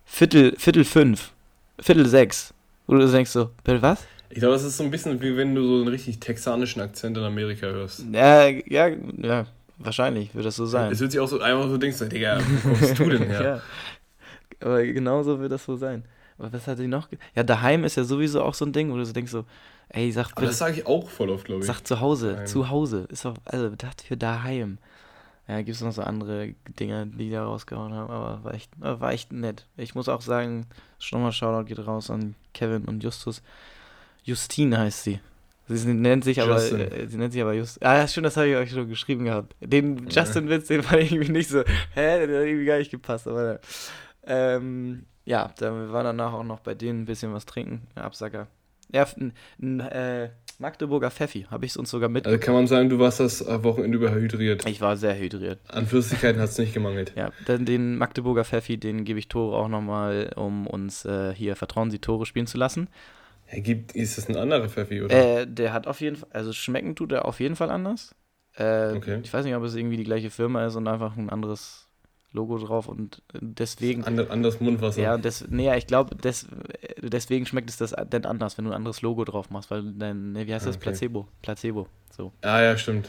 Viertel, 0.05 0.55
Viertel 0.59 0.85
fünf, 0.85 1.33
Viertel 1.81 2.07
sechs. 2.07 2.53
Wo 2.87 2.95
du 2.95 3.11
denkst 3.11 3.31
so, 3.31 3.51
was? 3.65 4.05
Ich 4.29 4.41
glaube, 4.41 4.55
das 4.55 4.65
ist 4.65 4.77
so 4.77 4.85
ein 4.85 4.91
bisschen 4.91 5.23
wie 5.23 5.37
wenn 5.39 5.55
du 5.55 5.67
so 5.67 5.77
einen 5.77 5.89
richtig 5.89 6.21
texanischen 6.21 6.83
Akzent 6.83 7.17
in 7.17 7.25
Amerika 7.25 7.67
hörst. 7.69 8.05
Ja, 8.13 8.47
ja, 8.49 8.89
ja, 9.17 9.47
wahrscheinlich 9.85 10.35
wird 10.35 10.47
das 10.47 10.57
so 10.57 10.67
sein. 10.67 10.91
Es 10.93 11.01
wird 11.01 11.13
sich 11.13 11.21
auch 11.21 11.29
so 11.29 11.41
einfach 11.41 11.69
so 11.69 11.77
denkst, 11.79 11.99
du, 11.99 12.07
Digga, 12.07 12.39
wo 12.63 12.69
kommst 12.71 12.99
du 12.99 13.11
denn 13.11 13.23
her? 13.29 13.43
ja. 13.43 13.61
Aber 14.61 14.83
genauso 14.85 15.41
wird 15.41 15.53
das 15.53 15.65
so 15.65 15.77
sein. 15.77 16.05
Aber 16.39 16.53
was 16.53 16.67
hat 16.67 16.79
sie 16.79 16.87
noch? 16.89 17.09
Ja, 17.35 17.43
daheim 17.43 17.85
ist 17.85 17.97
ja 17.97 18.05
sowieso 18.05 18.43
auch 18.43 18.55
so 18.55 18.65
ein 18.65 18.73
Ding, 18.73 18.91
wo 18.93 18.97
du 18.97 19.05
so 19.05 19.13
denkst 19.13 19.31
so, 19.31 19.45
ey, 19.89 20.11
sag 20.11 20.33
Aber 20.37 20.47
das 20.47 20.59
sage 20.59 20.81
ich 20.81 20.87
auch 20.87 21.09
voll 21.09 21.31
oft, 21.31 21.45
glaube 21.45 21.61
ich. 21.61 21.67
Sag 21.67 21.83
zu 21.87 22.01
Hause, 22.01 22.33
Daheim. 22.33 22.47
zu 22.47 22.69
Hause. 22.71 23.07
Ist 23.11 23.25
doch, 23.25 23.35
also 23.45 23.71
das 23.71 23.95
für 24.05 24.17
daheim. 24.17 24.79
Ja, 25.47 25.59
gibt 25.59 25.77
es 25.77 25.83
noch 25.83 25.93
so 25.93 26.03
andere 26.03 26.55
Dinge, 26.81 27.07
die 27.07 27.31
da 27.31 27.45
rausgehauen 27.45 27.93
haben, 27.93 28.11
aber 28.11 28.43
war 28.45 28.55
echt, 28.55 28.71
war 28.81 29.13
echt 29.13 29.31
nett. 29.33 29.67
Ich 29.77 29.95
muss 29.95 30.09
auch 30.09 30.23
sagen, 30.23 30.67
schon 30.99 31.23
mal 31.23 31.33
Shoutout 31.33 31.67
geht 31.67 31.87
raus 31.87 32.09
an 32.09 32.35
Kevin 32.55 32.87
und 32.87 33.03
Justus. 33.05 33.43
Justine 34.23 34.79
heißt 34.79 35.05
sie. 35.05 35.21
Sie 35.67 35.95
nennt 35.95 36.25
sich 36.25 36.41
aber, 36.43 36.55
Justin. 36.55 36.81
äh, 36.81 37.07
sie 37.07 37.17
nennt 37.17 37.33
sich 37.33 37.41
aber 37.41 37.55
Just. 37.55 37.83
Ah, 37.83 37.97
ja, 37.97 38.07
stimmt, 38.09 38.27
das 38.27 38.37
habe 38.37 38.49
ich 38.49 38.57
euch 38.57 38.71
schon 38.71 38.89
geschrieben 38.89 39.25
gehabt. 39.25 39.55
Den 39.61 40.09
Justin-Witz, 40.09 40.69
den 40.69 40.83
fand 40.83 41.03
ich 41.03 41.13
irgendwie 41.13 41.33
nicht 41.33 41.49
so, 41.49 41.61
hä, 41.61 42.27
der 42.27 42.41
hat 42.41 42.47
irgendwie 42.47 42.67
gar 42.67 42.79
nicht 42.79 42.91
gepasst, 42.91 43.27
aber 43.27 43.61
ähm, 44.27 45.07
ja, 45.25 45.53
da, 45.59 45.73
wir 45.73 45.93
waren 45.93 46.05
danach 46.05 46.35
auch 46.35 46.45
noch 46.45 46.61
bei 46.61 46.75
denen 46.75 47.03
ein 47.03 47.05
bisschen 47.07 47.33
was 47.33 47.47
trinken, 47.47 47.87
ein 47.95 48.03
Absacker. 48.03 48.47
Ja, 48.93 49.07
ein, 49.19 49.33
ein 49.61 49.81
äh, 49.81 50.31
Magdeburger 50.59 51.11
Pfeffi 51.11 51.47
habe 51.51 51.65
ich 51.65 51.73
es 51.73 51.77
uns 51.77 51.91
sogar 51.91 52.09
mit. 52.09 52.27
Also 52.27 52.39
kann 52.39 52.55
man 52.55 52.67
sagen, 52.67 52.89
du 52.89 52.99
warst 52.99 53.21
das 53.21 53.41
äh, 53.41 53.65
Wochenende 53.65 53.97
über 53.97 54.13
hydriert. 54.13 54.67
ich 54.69 54.81
war 54.81 54.97
sehr 54.97 55.19
hydriert. 55.19 55.59
An 55.69 55.87
Flüssigkeiten 55.87 56.41
hat 56.41 56.51
es 56.51 56.59
nicht 56.59 56.75
gemangelt. 56.75 57.13
Ja, 57.17 57.31
dann 57.47 57.65
den 57.65 57.97
Magdeburger 57.97 58.45
Pfeffi, 58.45 58.77
den 58.79 59.05
gebe 59.05 59.19
ich 59.19 59.29
Tore 59.29 59.57
auch 59.57 59.69
nochmal, 59.69 60.31
um 60.37 60.67
uns 60.67 61.05
äh, 61.05 61.35
hier 61.35 61.57
Vertrauen 61.57 61.91
Sie 61.91 61.99
Tore 61.99 62.27
spielen 62.27 62.47
zu 62.47 62.59
lassen. 62.59 62.89
Ja, 63.53 63.61
gibt, 63.61 63.93
ist 63.93 64.19
das 64.19 64.29
ein 64.29 64.37
anderer 64.37 64.69
Pfeffi, 64.69 65.03
oder? 65.03 65.41
Äh, 65.43 65.47
der 65.47 65.73
hat 65.73 65.87
auf 65.87 66.01
jeden 66.01 66.17
Fall, 66.17 66.29
also 66.33 66.53
schmecken 66.53 66.97
tut 66.97 67.13
er 67.13 67.25
auf 67.25 67.41
jeden 67.41 67.57
Fall 67.57 67.71
anders. 67.71 68.15
Äh, 68.57 68.93
Okay. 68.95 69.21
Ich 69.23 69.33
weiß 69.33 69.45
nicht, 69.45 69.55
ob 69.55 69.63
es 69.65 69.75
irgendwie 69.75 69.97
die 69.97 70.05
gleiche 70.05 70.31
Firma 70.31 70.65
ist 70.67 70.77
und 70.77 70.87
einfach 70.89 71.17
ein 71.17 71.31
anderes 71.31 71.89
Logo 72.33 72.59
drauf 72.59 72.89
und 72.89 73.23
deswegen. 73.33 74.05
Ander, 74.05 74.29
anderes 74.31 74.61
Mundwasser. 74.61 75.01
Ja, 75.01 75.17
des, 75.19 75.47
nee, 75.49 75.67
ja, 75.67 75.77
ich 75.77 75.87
glaube, 75.87 76.17
des, 76.17 76.49
deswegen 77.01 77.47
schmeckt 77.47 77.71
es 77.71 77.77
das 77.77 77.95
denn 78.13 78.27
anders, 78.27 78.59
wenn 78.59 78.65
du 78.65 78.73
ein 78.73 78.77
anderes 78.77 79.03
Logo 79.03 79.25
drauf 79.25 79.51
machst, 79.51 79.71
weil 79.71 79.85
dein, 79.93 80.33
ne, 80.33 80.47
wie 80.47 80.53
heißt 80.55 80.67
das? 80.67 80.77
Okay. 80.77 80.83
Placebo. 80.85 81.29
Placebo. 81.43 81.87
So. 82.11 82.33
Ah, 82.43 82.61
ja, 82.61 82.77
stimmt. 82.77 83.09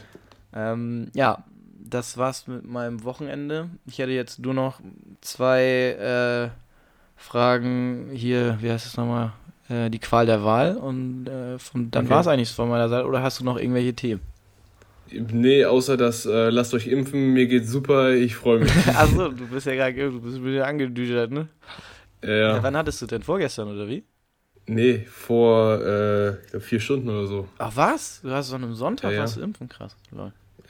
Ähm, 0.52 1.10
ja, 1.14 1.44
das 1.78 2.16
war's 2.18 2.46
mit 2.46 2.64
meinem 2.66 3.02
Wochenende. 3.02 3.70
Ich 3.86 3.98
hätte 3.98 4.12
jetzt 4.12 4.38
nur 4.38 4.54
noch 4.54 4.80
zwei 5.20 6.50
äh, 6.50 6.50
Fragen 7.16 8.10
hier, 8.12 8.58
wie 8.60 8.70
heißt 8.70 8.86
es 8.86 8.96
nochmal? 8.96 9.32
Äh, 9.68 9.90
die 9.90 9.98
Qual 9.98 10.26
der 10.26 10.44
Wahl 10.44 10.76
und 10.76 11.26
äh, 11.26 11.58
von, 11.58 11.90
dann 11.90 12.04
Okay. 12.06 12.14
war's 12.14 12.26
eigentlich 12.28 12.50
von 12.50 12.68
meiner 12.68 12.88
Seite. 12.88 13.06
Oder 13.06 13.22
hast 13.22 13.40
du 13.40 13.44
noch 13.44 13.58
irgendwelche 13.58 13.94
Themen? 13.94 14.20
Nee, 15.10 15.64
außer 15.64 15.96
das, 15.96 16.26
äh, 16.26 16.50
lasst 16.50 16.74
euch 16.74 16.88
impfen, 16.88 17.32
mir 17.32 17.46
geht's 17.46 17.70
super, 17.70 18.10
ich 18.12 18.34
freue 18.34 18.58
mich. 18.60 18.72
Achso, 18.88 19.28
du 19.28 19.46
bist 19.46 19.66
ja 19.66 19.74
gerade 19.74 19.94
du 20.10 20.20
bist 20.20 20.42
wieder 20.42 20.66
angedüdert, 20.66 21.30
ne? 21.30 21.48
ja. 22.22 22.56
Ja, 22.56 22.62
wann 22.62 22.76
hattest 22.76 23.02
du 23.02 23.06
denn? 23.06 23.22
Vorgestern 23.22 23.68
oder 23.68 23.86
wie? 23.86 24.02
Nee, 24.66 25.06
vor 25.08 25.80
äh, 25.80 26.30
ich 26.44 26.50
glaub, 26.50 26.62
vier 26.62 26.80
Stunden 26.80 27.08
oder 27.08 27.26
so. 27.28 27.48
Ach 27.58 27.70
was? 27.74 28.20
Du 28.22 28.30
hast 28.30 28.52
an 28.52 28.64
einem 28.64 28.74
Sonntag 28.74 29.12
Ja, 29.12 29.18
ja. 29.18 29.22
was 29.22 29.36
impfen? 29.36 29.68
Krass. 29.68 29.96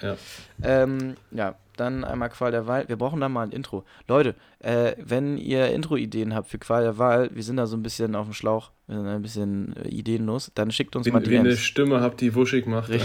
Ja. 0.02 0.16
Ähm, 0.62 1.16
ja, 1.30 1.54
dann 1.76 2.04
einmal 2.04 2.28
Qual 2.30 2.50
der 2.50 2.66
Wahl. 2.66 2.88
Wir 2.88 2.96
brauchen 2.96 3.20
da 3.20 3.28
mal 3.28 3.42
ein 3.42 3.52
Intro. 3.52 3.84
Leute, 4.08 4.34
äh, 4.60 4.92
wenn 4.98 5.36
ihr 5.38 5.70
Intro-Ideen 5.70 6.34
habt 6.34 6.48
für 6.48 6.58
Qual 6.58 6.82
der 6.82 6.98
Wahl, 6.98 7.30
wir 7.32 7.42
sind 7.42 7.56
da 7.56 7.66
so 7.66 7.76
ein 7.76 7.82
bisschen 7.82 8.14
auf 8.14 8.26
dem 8.26 8.32
Schlauch, 8.32 8.72
wir 8.86 8.96
sind 8.96 9.06
ein 9.06 9.22
bisschen 9.22 9.76
äh, 9.76 9.88
ideenlos, 9.88 10.50
dann 10.54 10.70
schickt 10.70 10.96
uns 10.96 11.06
Wenn, 11.06 11.12
mal 11.14 11.24
wenn 11.24 11.32
ihr 11.32 11.40
eine 11.40 11.48
DMs. 11.50 11.60
Stimme 11.60 12.00
habt, 12.00 12.20
die 12.20 12.34
wuschig 12.34 12.66
macht. 12.66 12.90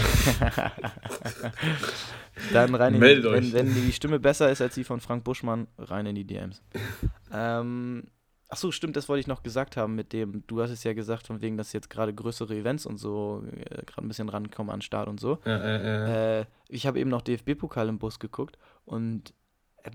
dann 2.52 2.74
rein 2.74 2.94
in 2.94 3.00
Meldet 3.00 3.24
die, 3.24 3.30
wenn, 3.30 3.44
euch. 3.44 3.52
wenn 3.52 3.74
die 3.74 3.92
Stimme 3.92 4.18
besser 4.18 4.50
ist 4.50 4.60
als 4.60 4.74
die 4.74 4.84
von 4.84 5.00
Frank 5.00 5.24
Buschmann, 5.24 5.66
rein 5.78 6.06
in 6.06 6.14
die 6.14 6.24
DMs. 6.24 6.62
ähm, 7.32 8.04
ach 8.52 8.58
so, 8.58 8.70
stimmt, 8.70 8.96
das 8.96 9.08
wollte 9.08 9.20
ich 9.20 9.26
noch 9.26 9.42
gesagt 9.42 9.78
haben 9.78 9.94
mit 9.94 10.12
dem, 10.12 10.44
du 10.46 10.60
hast 10.60 10.70
es 10.70 10.84
ja 10.84 10.92
gesagt, 10.92 11.26
von 11.26 11.40
wegen, 11.40 11.56
dass 11.56 11.72
jetzt 11.72 11.88
gerade 11.88 12.12
größere 12.12 12.54
Events 12.54 12.84
und 12.84 12.98
so 12.98 13.42
äh, 13.50 13.82
gerade 13.86 14.02
ein 14.02 14.08
bisschen 14.08 14.28
rankommen 14.28 14.70
an 14.70 14.80
den 14.80 14.82
Start 14.82 15.08
und 15.08 15.18
so. 15.18 15.38
Ja, 15.46 15.56
äh, 15.56 16.40
äh. 16.40 16.44
Ich 16.68 16.86
habe 16.86 17.00
eben 17.00 17.08
noch 17.08 17.22
DFB-Pokal 17.22 17.88
im 17.88 17.98
Bus 17.98 18.18
geguckt 18.18 18.58
und 18.84 19.32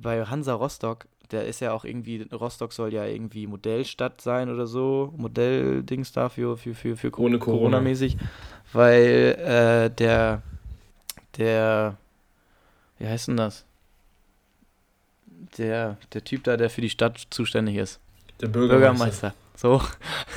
bei 0.02 0.26
Hansa 0.26 0.56
Rostock, 0.56 1.06
der 1.30 1.46
ist 1.46 1.60
ja 1.60 1.72
auch 1.72 1.86
irgendwie, 1.86 2.28
Rostock 2.34 2.74
soll 2.74 2.92
ja 2.94 3.06
irgendwie 3.06 3.46
Modellstadt 3.46 4.22
sein 4.22 4.50
oder 4.50 4.66
so, 4.66 5.14
Modelldings 5.16 6.12
dafür, 6.12 6.58
für, 6.58 6.74
für, 6.74 6.98
für 6.98 7.12
Corona. 7.12 7.38
Corona-mäßig, 7.38 8.18
weil 8.74 9.38
äh, 9.38 9.96
der, 9.96 10.42
der, 11.38 11.96
wie 12.98 13.08
heißt 13.08 13.28
denn 13.28 13.38
das? 13.38 13.66
Der, 15.60 15.98
der 16.12 16.24
Typ 16.24 16.44
da, 16.44 16.58
der 16.58 16.72
für 16.72 16.82
die 16.82 16.90
Stadt 16.90 17.28
zuständig 17.30 17.76
ist. 17.76 18.00
Der 18.42 18.48
Bürgermeister. 18.48 19.32
Bürgermeister. 19.32 19.34
So, 19.56 19.82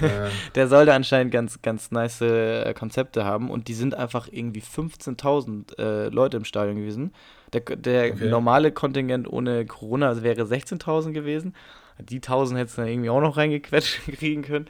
Ja. 0.01 0.29
der 0.55 0.69
soll 0.69 0.87
da 0.87 0.95
anscheinend 0.97 1.31
ganz, 1.33 1.61
ganz 1.61 1.91
nice 1.91 2.23
äh, 2.23 2.73
Konzepte 2.73 3.25
haben 3.25 3.51
und 3.51 3.69
die 3.69 3.75
sind 3.75 3.95
einfach 3.95 4.29
irgendwie 4.31 4.63
15.000 4.63 5.79
äh, 5.79 6.09
Leute 6.09 6.39
im 6.39 6.45
Stadion 6.45 6.77
gewesen. 6.77 7.13
Der, 7.53 7.61
der 7.61 8.15
Okay. 8.15 8.29
normale 8.31 8.73
Kontingent 8.73 9.31
ohne 9.31 9.67
Corona 9.67 10.23
wäre 10.23 10.43
16.000 10.45 11.13
gewesen. 11.13 11.55
Die 12.03 12.17
1000 12.17 12.59
hättest 12.59 12.77
du 12.79 12.83
dann 12.83 12.91
irgendwie 12.91 13.11
auch 13.11 13.21
noch 13.21 13.37
reingequetscht 13.37 14.01
kriegen 14.19 14.43
können. 14.43 14.67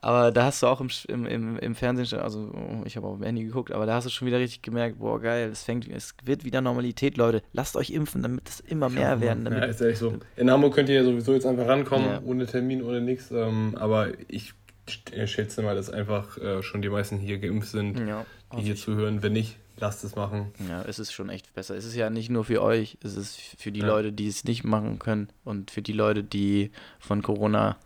Aber 0.00 0.30
da 0.32 0.44
hast 0.44 0.62
du 0.62 0.66
auch 0.66 0.80
im, 0.80 0.88
im, 1.26 1.58
im, 1.58 1.74
Fernsehen, 1.74 2.06
schon- 2.06 2.20
also 2.20 2.50
oh, 2.54 2.82
ich 2.86 2.96
habe 2.96 3.06
auch 3.06 3.16
im 3.16 3.22
Handy 3.22 3.44
geguckt, 3.44 3.70
aber 3.72 3.86
da 3.86 3.94
hast 3.94 4.04
du 4.06 4.10
schon 4.10 4.26
wieder 4.26 4.38
richtig 4.38 4.62
gemerkt, 4.62 4.98
boah 4.98 5.20
geil, 5.20 5.50
es 5.52 5.62
fängt, 5.64 5.86
es 5.88 6.14
wird 6.24 6.44
wieder 6.44 6.60
Normalität, 6.60 7.16
Leute. 7.16 7.42
Lasst 7.52 7.76
euch 7.76 7.90
impfen, 7.90 8.22
damit 8.22 8.48
es 8.48 8.60
immer 8.60 8.88
mehr 8.88 9.20
werden. 9.20 9.46
Ja, 9.50 9.64
ist 9.64 9.80
ehrlich 9.80 9.98
so. 9.98 10.14
In 10.36 10.50
Hamburg 10.50 10.74
könnt 10.74 10.88
ihr 10.88 10.94
ja 10.96 11.04
sowieso 11.04 11.34
jetzt 11.34 11.46
einfach 11.46 11.66
rankommen, 11.66 12.06
Ja. 12.08 12.22
ohne 12.24 12.46
Termin, 12.46 12.82
ohne 12.82 13.00
nichts. 13.00 13.30
Ähm, 13.30 13.74
aber 13.78 14.08
ich 14.28 14.54
sch- 14.88 15.26
schätze 15.26 15.62
mal, 15.62 15.74
dass 15.74 15.90
einfach 15.90 16.38
äh, 16.38 16.62
schon 16.62 16.80
die 16.82 16.88
meisten 16.88 17.18
hier 17.18 17.38
geimpft 17.38 17.68
sind, 17.70 17.98
ja, 18.08 18.24
die 18.56 18.62
hier 18.62 18.76
zuhören. 18.76 19.22
Wenn 19.22 19.34
nicht, 19.34 19.56
lasst 19.80 20.04
es 20.04 20.14
machen. 20.16 20.52
Ja, 20.68 20.82
es 20.82 20.98
ist 20.98 21.12
schon 21.12 21.28
echt 21.30 21.52
besser. 21.54 21.74
Es 21.76 21.84
ist 21.84 21.94
ja 21.94 22.10
nicht 22.10 22.30
nur 22.30 22.44
für 22.44 22.62
euch, 22.62 22.98
es 23.02 23.16
ist 23.16 23.38
für 23.58 23.72
die 23.72 23.80
Ja. 23.80 23.86
Leute, 23.86 24.12
die 24.12 24.28
es 24.28 24.44
nicht 24.44 24.64
machen 24.64 24.98
können 24.98 25.28
und 25.44 25.70
für 25.70 25.82
die 25.82 25.92
Leute, 25.92 26.22
die 26.22 26.70
von 26.98 27.22
Corona 27.22 27.76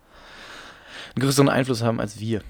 einen 1.15 1.23
größeren 1.23 1.49
Einfluss 1.49 1.81
haben 1.81 1.99
als 1.99 2.19
wir. 2.19 2.41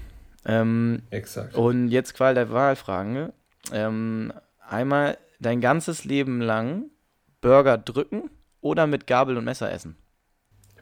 Ähm, 0.44 1.02
Exakt. 1.10 1.54
und 1.54 1.88
jetzt 1.88 2.14
Qual 2.14 2.34
der 2.34 2.50
Wahlfragen. 2.50 3.32
Ähm, 3.72 4.32
einmal 4.60 5.18
dein 5.40 5.60
ganzes 5.60 6.04
Leben 6.04 6.40
lang 6.40 6.84
Burger 7.40 7.78
drücken 7.78 8.30
oder 8.60 8.86
mit 8.86 9.06
Gabel 9.06 9.36
und 9.36 9.44
Messer 9.44 9.70
essen. 9.72 9.96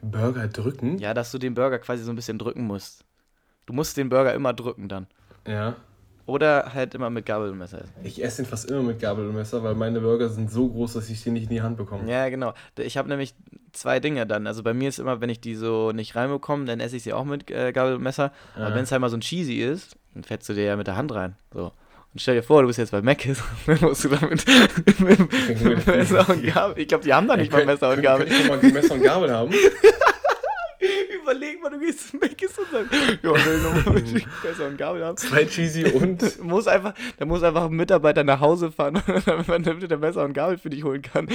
Burger 0.01 0.47
drücken? 0.47 0.99
Ja, 0.99 1.13
dass 1.13 1.31
du 1.31 1.37
den 1.39 1.55
Burger 1.55 1.79
quasi 1.79 2.03
so 2.03 2.11
ein 2.11 2.15
bisschen 2.15 2.37
drücken 2.37 2.63
musst. 2.65 3.05
Du 3.65 3.73
musst 3.73 3.97
den 3.97 4.09
Burger 4.09 4.33
immer 4.35 4.53
drücken 4.53 4.87
dann. 4.87 5.07
Ja. 5.47 5.75
Oder 6.27 6.71
halt 6.73 6.95
immer 6.95 7.09
mit 7.11 7.25
Gabel 7.27 7.51
und 7.51 7.57
Messer 7.59 7.79
essen. 7.81 7.93
Ich 8.03 8.23
esse 8.23 8.41
den 8.41 8.49
fast 8.49 8.69
immer 8.71 8.81
mit 8.81 8.99
Gabel 8.99 9.27
und 9.29 9.35
Messer, 9.35 9.63
weil 9.63 9.75
meine 9.75 9.99
Burger 10.01 10.29
sind 10.29 10.51
so 10.51 10.67
groß, 10.69 10.93
dass 10.93 11.09
ich 11.09 11.21
die 11.21 11.29
nicht 11.29 11.43
in 11.43 11.49
die 11.49 11.61
Hand 11.61 11.77
bekomme. 11.77 12.09
Ja, 12.11 12.29
genau. 12.29 12.53
Ich 12.77 12.97
habe 12.97 13.07
nämlich 13.09 13.35
zwei 13.73 13.99
Dinge 13.99 14.25
dann. 14.25 14.47
Also 14.47 14.63
bei 14.63 14.73
mir 14.73 14.89
ist 14.89 14.97
immer, 14.99 15.21
wenn 15.21 15.29
ich 15.29 15.39
die 15.39 15.53
so 15.55 15.91
nicht 15.91 16.15
reinbekomme, 16.15 16.65
dann 16.65 16.79
esse 16.79 16.95
ich 16.97 17.03
sie 17.03 17.13
auch 17.13 17.25
mit 17.25 17.51
äh, 17.51 17.71
Gabel 17.71 17.95
und 17.95 18.01
Messer. 18.01 18.31
Aber 18.55 18.69
Ja. 18.69 18.75
wenn 18.75 18.83
es 18.83 18.91
halt 18.91 19.01
mal 19.01 19.09
so 19.09 19.17
ein 19.17 19.21
Cheesy 19.21 19.61
ist, 19.61 19.95
dann 20.15 20.23
fetzt 20.23 20.49
du 20.49 20.53
dir 20.53 20.63
ja 20.63 20.75
mit 20.75 20.87
der 20.87 20.95
Hand 20.97 21.13
rein. 21.13 21.35
So. 21.53 21.65
Und 22.13 22.21
stell 22.21 22.35
dir 22.35 22.43
vor, 22.43 22.61
du 22.61 22.67
bist 22.67 22.79
jetzt 22.79 22.91
bei 22.91 23.01
Mc's, 23.03 23.43
dann 23.67 23.77
musst 23.81 24.03
du 24.05 24.09
damit 24.09 24.45
mit, 24.87 24.99
mit, 25.01 25.63
mit 25.63 25.85
Messer 25.87 26.27
und 26.29 26.43
Gabel. 26.43 26.79
Ich 26.81 26.87
glaube, 26.87 27.03
die 27.03 27.13
haben 27.13 27.27
da 27.27 27.37
nicht 27.37 27.51
mal 27.51 27.65
Messer 27.65 27.91
und 27.91 28.01
Gabel. 28.01 28.25
Könnte 28.25 28.41
ich 28.41 28.47
mal 28.49 28.71
Messer 28.81 28.93
und 28.95 29.03
Gabel 29.03 29.31
haben? 29.31 29.53
Überleg 31.21 31.61
mal, 31.61 31.69
du 31.69 31.79
gehst 31.79 32.09
zu 32.09 32.17
Mc's 32.17 32.57
und 32.57 32.69
sagst, 32.71 32.93
ja, 32.93 33.45
will 33.45 33.61
nochmal 33.61 33.93
mit 34.01 34.43
Messer 34.43 34.67
und 34.67 34.77
Gabel 34.77 35.03
haben. 35.05 35.17
Zwei 35.17 35.45
Cheesy 35.45 35.85
und. 35.85 36.39
Muss 36.43 36.67
einfach, 36.67 36.93
da 37.17 37.25
muss 37.25 37.43
einfach 37.43 37.65
ein 37.65 37.71
Mitarbeiter 37.75 38.23
nach 38.23 38.39
Hause 38.39 38.71
fahren, 38.71 39.01
damit 39.47 39.91
er 39.91 39.97
Messer 39.97 40.23
und 40.23 40.33
Gabel 40.33 40.57
für 40.57 40.69
dich 40.69 40.83
holen 40.83 41.01
kann. 41.01 41.27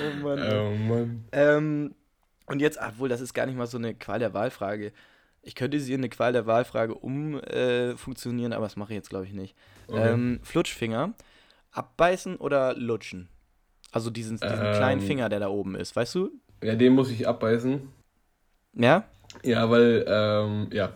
oh 0.00 0.24
Mann. 0.24 0.38
Oh 0.52 0.74
Mann. 0.76 1.24
Ähm, 1.32 1.94
und 2.46 2.60
jetzt, 2.60 2.78
obwohl, 2.80 3.08
das 3.08 3.20
ist 3.20 3.34
gar 3.34 3.46
nicht 3.46 3.56
mal 3.56 3.66
so 3.66 3.78
eine 3.78 3.94
Qual 3.94 4.18
der 4.18 4.34
Wahlfrage. 4.34 4.92
Ich 5.42 5.54
könnte 5.54 5.78
sie 5.80 5.92
in 5.92 6.00
eine 6.00 6.08
Qual 6.08 6.32
der 6.32 6.46
Wahlfrage 6.46 6.94
umfunktionieren, 6.94 7.92
äh, 7.92 7.96
funktionieren, 7.96 8.52
aber 8.52 8.66
das 8.66 8.76
mache 8.76 8.92
ich 8.92 8.96
jetzt, 8.96 9.10
glaube 9.10 9.26
ich, 9.26 9.32
nicht. 9.32 9.54
Okay. 9.88 10.12
Ähm, 10.12 10.40
Flutschfinger, 10.42 11.14
abbeißen 11.70 12.36
oder 12.36 12.74
lutschen? 12.74 13.28
Also 13.92 14.10
diesen, 14.10 14.38
diesen 14.38 14.58
Ähm. 14.58 14.74
kleinen 14.74 15.00
Finger, 15.00 15.28
der 15.28 15.40
da 15.40 15.48
oben 15.48 15.74
ist, 15.76 15.94
weißt 15.94 16.14
du? 16.16 16.30
Ja, 16.66 16.74
den 16.74 16.94
muss 16.94 17.12
ich 17.12 17.28
abbeißen. 17.28 17.80
Ja? 18.74 19.04
Ja, 19.44 19.70
weil, 19.70 20.04
ähm, 20.08 20.66
ja. 20.72 20.92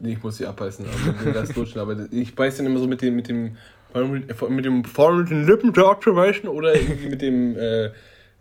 Ich 0.00 0.22
muss 0.22 0.36
sie 0.36 0.46
abbeißen, 0.46 0.84
also 0.84 1.12
den 1.12 1.32
Rest 1.32 1.56
lutschen. 1.56 1.80
Aber 1.80 1.96
ich 2.10 2.34
beiß 2.34 2.58
den 2.58 2.66
immer 2.66 2.78
so 2.78 2.86
mit 2.86 3.00
dem, 3.00 3.16
mit 3.16 3.28
dem, 3.28 3.56
mit 3.94 4.64
dem 4.66 4.84
vorne 4.84 5.22
mit 5.22 5.30
den 5.30 5.46
Lippen 5.46 5.72
da 5.72 5.92
abzubeißen 5.92 6.46
oder 6.46 6.74
irgendwie 6.74 7.08
mit 7.08 7.22
dem 7.22 7.56
äh, 7.56 7.92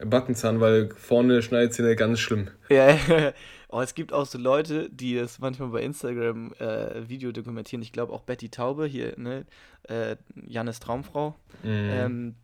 Backenzahn, 0.04 0.60
weil 0.60 0.90
vorne 0.96 1.42
schneidet 1.42 1.74
sie 1.74 1.96
ganz 1.96 2.20
schlimm. 2.20 2.50
Ja, 2.70 2.98
oh, 3.70 3.80
es 3.80 3.96
gibt 3.96 4.12
auch 4.12 4.26
so 4.26 4.38
Leute, 4.38 4.90
die 4.90 5.16
das 5.16 5.40
manchmal 5.40 5.70
bei 5.70 5.84
Instagram 5.84 6.52
äh, 6.60 7.08
Video 7.08 7.32
dokumentieren. 7.32 7.82
Ich 7.82 7.94
glaube 7.94 8.12
auch 8.12 8.24
Betty 8.24 8.50
Taube 8.50 8.88
hier, 8.88 9.14
ne? 9.18 9.46
Äh, 9.84 10.18
Jannes 10.48 10.82
Traumfrau. 10.82 11.36
Mhm. 11.64 11.70
Ähm, 11.70 12.36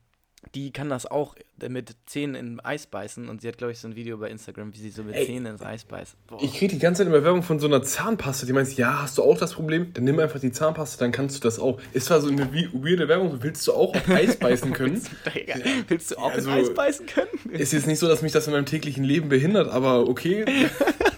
die 0.56 0.72
kann 0.72 0.90
das 0.90 1.06
auch 1.06 1.36
mit 1.68 1.96
Zähnen 2.06 2.36
in 2.36 2.60
Eis 2.60 2.86
beißen 2.88 3.28
und 3.28 3.42
sie 3.42 3.48
hat, 3.48 3.58
glaube 3.58 3.74
ich, 3.74 3.80
so 3.80 3.88
ein 3.88 3.96
Video 3.96 4.18
bei 4.18 4.30
Instagram, 4.30 4.74
wie 4.74 4.78
sie 4.78 4.92
so 4.92 5.04
mit 5.04 5.16
Ey, 5.16 5.26
Zähnen 5.26 5.48
ins 5.54 5.62
Eis 5.62 5.84
beißt. 5.84 6.16
Boah. 6.28 6.42
Ich 6.42 6.54
kriege 6.54 6.74
die 6.76 6.80
ganze 6.80 7.00
Zeit 7.04 7.08
immer 7.12 7.24
Werbung 7.24 7.42
von 7.44 7.60
so 7.60 7.68
einer 7.68 7.82
Zahnpasta, 7.82 8.46
die 8.46 8.54
meinst, 8.54 8.78
ja, 8.78 9.02
hast 9.02 9.18
du 9.18 9.24
auch 9.24 9.38
das 9.38 9.54
Problem? 9.54 9.92
Dann 9.94 10.04
nimm 10.04 10.20
einfach 10.20 10.40
die 10.40 10.52
Zahnpasta, 10.52 11.04
dann 11.04 11.12
kannst 11.12 11.36
du 11.38 11.40
das 11.42 11.60
auch. 11.60 11.80
Ist 11.94 12.06
zwar 12.06 12.22
so 12.22 12.28
eine 12.30 12.52
weirde 12.54 13.08
Werbung, 13.08 13.40
willst 13.42 13.68
du 13.68 13.74
auch 13.74 13.96
auf 13.96 14.10
Eis 14.10 14.36
beißen 14.40 14.72
können? 14.74 15.02
Digga, 15.36 15.56
Willst 15.88 16.12
du 16.12 16.18
auch 16.18 16.32
Also- 16.32 16.50
Eis 16.52 16.74
beißen 16.74 17.08
können? 17.08 17.28
Ist 17.52 17.74
jetzt 17.74 17.88
nicht 17.88 18.00
so, 18.00 18.08
dass 18.08 18.22
mich 18.22 18.32
das 18.32 18.48
in 18.48 18.54
meinem 18.54 18.66
täglichen 18.68 19.04
Leben 19.04 19.30
behindert, 19.30 19.68
aber 19.70 20.08
okay. 20.08 20.46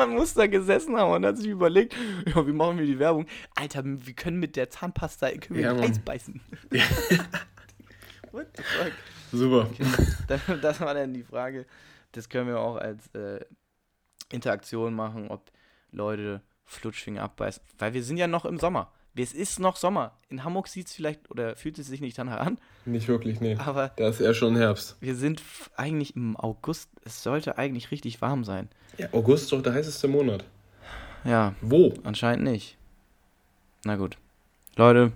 Irgendjemand 0.00 0.18
muss 0.18 0.34
da 0.34 0.46
gesessen 0.46 0.96
haben 0.96 1.12
und 1.12 1.26
hat 1.26 1.36
sich 1.36 1.48
überlegt, 1.48 1.94
ja, 2.26 2.46
wie 2.46 2.52
machen 2.52 2.78
wir 2.78 2.86
die 2.86 2.98
Werbung? 2.98 3.26
Alter, 3.54 3.82
wir 3.84 4.14
können 4.14 4.38
mit 4.38 4.56
der 4.56 4.70
Zahnpasta 4.70 5.30
können 5.32 5.58
wir 5.58 5.60
Ja. 5.60 5.72
Eis 5.74 5.98
beißen. 5.98 6.40
What 8.32 8.46
the 8.56 8.62
fuck? 8.62 8.92
Super. 9.32 9.70
Das, 10.26 10.40
das 10.60 10.80
war 10.80 10.94
dann 10.94 11.12
die 11.12 11.22
Frage. 11.22 11.66
Das 12.12 12.28
können 12.28 12.48
wir 12.48 12.58
auch 12.58 12.76
als 12.76 13.06
äh, 13.14 13.44
Interaktion 14.32 14.94
machen, 14.94 15.28
ob 15.28 15.50
Leute 15.92 16.42
Flutschfinger 16.64 17.22
abbeißen. 17.22 17.62
Weil 17.78 17.94
wir 17.94 18.02
sind 18.02 18.16
ja 18.16 18.26
noch 18.26 18.44
im 18.44 18.58
Sommer. 18.58 18.92
Es 19.16 19.32
ist 19.34 19.58
noch 19.60 19.76
Sommer. 19.76 20.12
In 20.30 20.44
Hamburg 20.44 20.66
sieht 20.68 20.86
es 20.86 20.94
vielleicht 20.94 21.30
oder 21.30 21.54
fühlt 21.56 21.78
es 21.78 21.88
sich 21.88 22.00
nicht 22.00 22.16
danach 22.16 22.40
an, 22.40 22.58
Nicht 22.86 23.06
wirklich, 23.08 23.40
nee. 23.40 23.54
aber 23.58 23.90
Da 23.96 24.08
ist 24.08 24.20
eher 24.20 24.32
schon 24.32 24.56
Herbst. 24.56 24.96
wir 25.00 25.14
sind 25.14 25.42
eigentlich 25.76 26.16
im 26.16 26.36
August. 26.36 26.88
Es 27.04 27.22
sollte 27.22 27.58
eigentlich 27.58 27.90
richtig 27.90 28.22
warm 28.22 28.44
sein. 28.44 28.68
Ja, 28.96 29.08
August 29.12 29.44
ist 29.44 29.52
doch 29.52 29.62
der 29.62 29.74
heißeste 29.74 30.08
Monat. 30.08 30.44
Ja, 31.24 31.54
Wo? 31.60 31.92
anscheinend 32.02 32.44
nicht. 32.44 32.78
Na 33.84 33.96
gut. 33.96 34.16
Leute, 34.76 35.12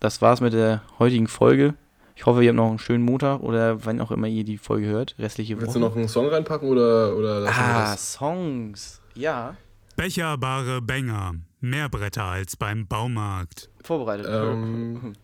das 0.00 0.20
war's 0.20 0.40
mit 0.42 0.52
der 0.52 0.82
heutigen 0.98 1.26
Folge. 1.28 1.74
Ich 2.14 2.26
hoffe, 2.26 2.42
ihr 2.42 2.48
habt 2.50 2.56
noch 2.56 2.68
einen 2.68 2.78
schönen 2.78 3.04
Montag 3.04 3.40
oder 3.40 3.84
wann 3.86 4.00
auch 4.00 4.10
immer 4.10 4.26
ihr 4.26 4.44
die 4.44 4.58
Folge 4.58 4.86
hört. 4.86 5.14
Restliche 5.18 5.56
Willst 5.56 5.68
Woche. 5.74 5.78
du 5.80 5.84
noch 5.86 5.96
einen 5.96 6.08
Song 6.08 6.28
reinpacken 6.28 6.68
oder, 6.68 7.16
oder 7.16 7.46
ah? 7.48 7.96
Songs. 7.96 9.00
Ja, 9.14 9.56
Becherbare 9.96 10.82
Bänger. 10.82 11.36
Mehr 11.60 11.88
Bretter 11.88 12.24
als 12.24 12.56
beim 12.56 12.86
Baumarkt. 12.86 13.70
vorbereitet. 13.82 14.26
Ähm, 14.28 15.14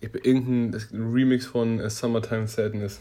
ich 0.00 0.10
bin 0.12 0.22
irgendein 0.22 0.72
das- 0.72 0.90
ein 0.92 1.12
Remix 1.12 1.46
von 1.46 1.78
äh, 1.80 1.88
Summertime 1.90 2.46
Sadness. 2.48 3.00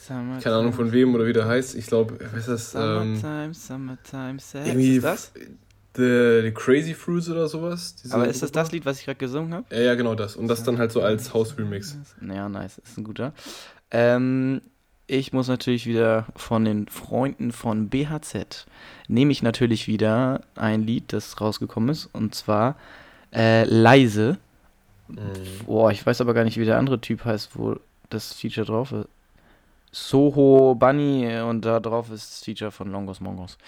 Summertime, 0.00 0.40
Keine 0.42 0.56
Ahnung 0.56 0.72
von 0.72 0.92
wem 0.92 1.14
oder 1.14 1.26
wie 1.26 1.32
der 1.32 1.46
heißt. 1.46 1.74
Ich 1.76 1.86
glaube, 1.86 2.18
was 2.32 2.48
ist 2.48 2.74
das? 2.74 2.74
Ähm, 2.74 3.16
Summertime, 3.16 3.54
Summertime, 3.54 4.38
sad. 4.38 4.66
irgendwie 4.66 4.96
Ist 4.96 5.04
das? 5.04 5.32
The, 5.96 6.40
the 6.42 6.50
Crazy 6.52 6.92
Fruits 6.92 7.28
oder 7.30 7.46
sowas. 7.48 7.94
Aber 8.10 8.26
ist 8.28 8.42
das 8.42 8.50
das 8.50 8.72
Lied, 8.72 8.84
was 8.84 8.98
ich 8.98 9.04
gerade 9.04 9.18
gesungen 9.18 9.54
habe? 9.54 9.66
Ja, 9.74 9.80
ja, 9.82 9.94
genau 9.94 10.14
das. 10.16 10.34
Und 10.36 10.48
das 10.48 10.64
dann 10.64 10.78
halt 10.78 10.90
so 10.90 11.00
als 11.00 11.32
House-Remix. 11.32 11.96
Naja, 12.20 12.48
nice. 12.48 12.78
Ist 12.78 12.98
ein 12.98 13.04
guter. 13.04 13.32
Ähm, 13.92 14.60
ich 15.06 15.32
muss 15.32 15.48
natürlich 15.48 15.86
wieder 15.86 16.26
von 16.36 16.64
den 16.64 16.88
Freunden 16.88 17.52
von 17.52 17.88
BHZ 17.88 18.66
nehme 19.08 19.32
ich 19.32 19.42
natürlich 19.42 19.86
wieder 19.86 20.40
ein 20.54 20.82
Lied, 20.82 21.12
das 21.12 21.40
rausgekommen 21.40 21.90
ist. 21.90 22.06
Und 22.12 22.34
zwar 22.34 22.76
äh, 23.32 23.64
Leise 23.64 24.38
Boah, 25.66 25.90
ich 25.90 26.04
weiß 26.04 26.20
aber 26.20 26.34
gar 26.34 26.44
nicht, 26.44 26.58
wie 26.58 26.64
der 26.64 26.78
andere 26.78 27.00
Typ 27.00 27.24
heißt, 27.24 27.58
wo 27.58 27.78
das 28.10 28.32
Feature 28.32 28.66
drauf 28.66 28.92
ist. 28.92 29.08
Soho 29.92 30.74
Bunny 30.74 31.40
und 31.40 31.64
da 31.64 31.78
drauf 31.78 32.10
ist 32.10 32.32
das 32.32 32.44
Feature 32.44 32.72
von 32.72 32.90
Longos 32.90 33.20
Mongos. 33.20 33.58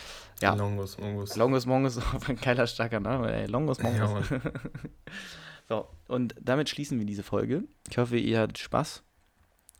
Ja. 0.42 0.54
Longus, 0.54 0.98
Longus. 0.98 1.36
Longos 1.36 1.66
Mongos, 1.66 2.00
ein 2.28 2.36
geiler, 2.36 2.66
starker 2.66 2.98
Name, 2.98 3.32
ey. 3.32 3.46
Longos 3.46 3.80
Mongos. 3.80 4.30
Ja, 4.30 4.40
so, 5.68 5.88
und 6.08 6.34
damit 6.40 6.68
schließen 6.68 6.98
wir 6.98 7.06
diese 7.06 7.22
Folge. 7.22 7.62
Ich 7.88 7.98
hoffe, 7.98 8.16
ihr 8.16 8.40
hattet 8.40 8.58
Spaß. 8.58 9.04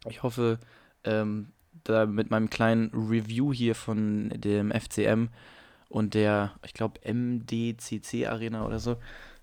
Ich 0.08 0.22
hoffe, 0.22 0.60
ähm, 1.06 1.48
da 1.84 2.06
mit 2.06 2.30
meinem 2.30 2.50
kleinen 2.50 2.90
Review 2.92 3.52
hier 3.52 3.74
von 3.74 4.30
dem 4.36 4.72
FCM 4.72 5.28
und 5.88 6.14
der, 6.14 6.52
ich 6.64 6.74
glaube, 6.74 7.00
MDCC 7.04 8.26
Arena 8.26 8.66
oder 8.66 8.78
so, 8.78 8.96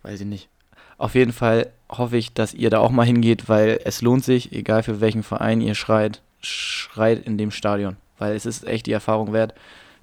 weiß 0.04 0.22
ich 0.22 0.28
nicht. 0.28 0.50
Auf 0.98 1.16
jeden 1.16 1.34
Fall 1.34 1.72
hoffe 1.90 2.18
ich, 2.18 2.34
dass 2.34 2.54
ihr 2.54 2.70
da 2.70 2.80
auch 2.80 2.92
mal 2.92 3.06
hingeht, 3.06 3.50
weil 3.50 3.80
es 3.84 4.02
lohnt 4.02 4.24
sich, 4.24 4.52
egal 4.52 4.84
für 4.84 5.02
welchen 5.02 5.24
Verein 5.24 5.62
ihr 5.62 5.76
schreit, 5.76 6.22
schreit 6.42 7.26
in 7.26 7.38
dem 7.38 7.52
Stadion. 7.52 7.98
Weil 8.18 8.36
es 8.36 8.46
ist 8.46 8.66
echt 8.66 8.86
die 8.86 8.92
Erfahrung 8.92 9.34
wert, 9.34 9.54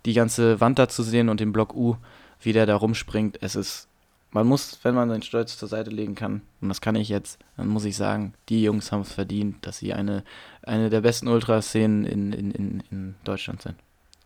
die 0.04 0.14
ganze 0.14 0.60
Wand 0.60 0.78
da 0.78 0.88
zu 0.88 1.02
sehen 1.02 1.28
und 1.28 1.40
den 1.40 1.52
Block 1.52 1.74
U, 1.74 1.96
wie 2.40 2.52
der 2.52 2.66
da 2.66 2.76
rumspringt. 2.76 3.38
Es 3.42 3.54
ist, 3.54 3.88
man 4.32 4.46
muss, 4.46 4.78
wenn 4.82 4.94
man 4.94 5.08
seinen 5.08 5.22
Stolz 5.22 5.56
zur 5.56 5.68
Seite 5.68 5.90
legen 5.90 6.14
kann, 6.14 6.42
und 6.60 6.68
das 6.68 6.80
kann 6.80 6.94
ich 6.94 7.08
jetzt, 7.08 7.38
dann 7.56 7.68
muss 7.68 7.84
ich 7.84 7.96
sagen, 7.96 8.34
die 8.48 8.62
Jungs 8.62 8.92
haben 8.92 9.02
es 9.02 9.12
verdient, 9.12 9.66
dass 9.66 9.78
sie 9.78 9.92
eine, 9.92 10.24
eine 10.62 10.90
der 10.90 11.00
besten 11.00 11.28
Ultraszenen 11.28 12.04
in, 12.04 12.32
in, 12.32 12.50
in, 12.52 12.82
in 12.90 13.14
Deutschland 13.24 13.62
sind. 13.62 13.76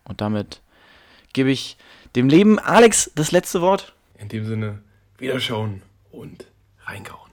Und 0.04 0.20
damit 0.20 0.60
gebe 1.32 1.50
ich 1.50 1.76
dem 2.16 2.28
Leben 2.28 2.58
Alex 2.58 3.10
das 3.14 3.32
letzte 3.32 3.60
Wort. 3.60 3.94
In 4.18 4.28
dem 4.28 4.46
Sinne, 4.46 4.80
wiederschauen 5.18 5.82
und 6.10 6.46
reinkauen. 6.84 7.30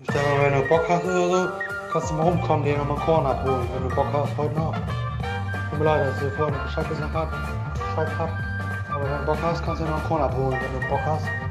Ich 0.00 0.06
denke 0.08 0.28
mal, 0.28 0.42
wenn 0.42 0.62
du 0.62 0.68
Bock 0.68 0.88
hast 0.88 1.04
oder 1.04 1.28
so, 1.28 1.48
kannst 1.92 2.10
du 2.10 2.14
mal 2.14 2.24
rumkommen, 2.24 2.64
dir 2.64 2.76
nochmal 2.76 2.98
Korn 2.98 3.26
abholen, 3.26 3.66
wenn 3.74 3.88
du 3.88 3.94
Bock 3.94 4.12
hast, 4.12 4.36
heute 4.36 4.54
noch. 4.54 4.74
Tut 5.70 5.78
mir 5.78 5.84
leid, 5.84 6.06
dass 6.06 6.34
vorher 6.34 6.50
nicht 6.50 6.64
Bescheid 6.64 6.88
gesagt 6.88 7.14
hab. 7.14 8.30
Aber 8.92 9.04
wenn 9.04 9.18
du 9.20 9.26
Bock 9.26 9.38
hast, 9.42 9.64
kannst 9.64 9.82
du 9.82 9.86
dir 9.86 9.90
noch 9.90 10.04
Korn 10.04 10.22
abholen, 10.22 10.58
wenn 10.60 10.80
du 10.80 10.88
Bock 10.88 11.00
hast. 11.04 11.47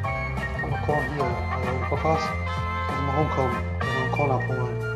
gewoon 0.87 1.03
hier, 1.03 1.17
uh, 1.17 1.91
op 1.91 1.97
Havas, 1.97 2.21
dat 2.21 2.95
we 3.05 3.11
gewoon 3.11 3.29
komen. 3.35 3.63
Dat 3.79 3.87
we 3.87 4.03
een 4.03 4.09
cola 4.09 4.35
op 4.35 4.86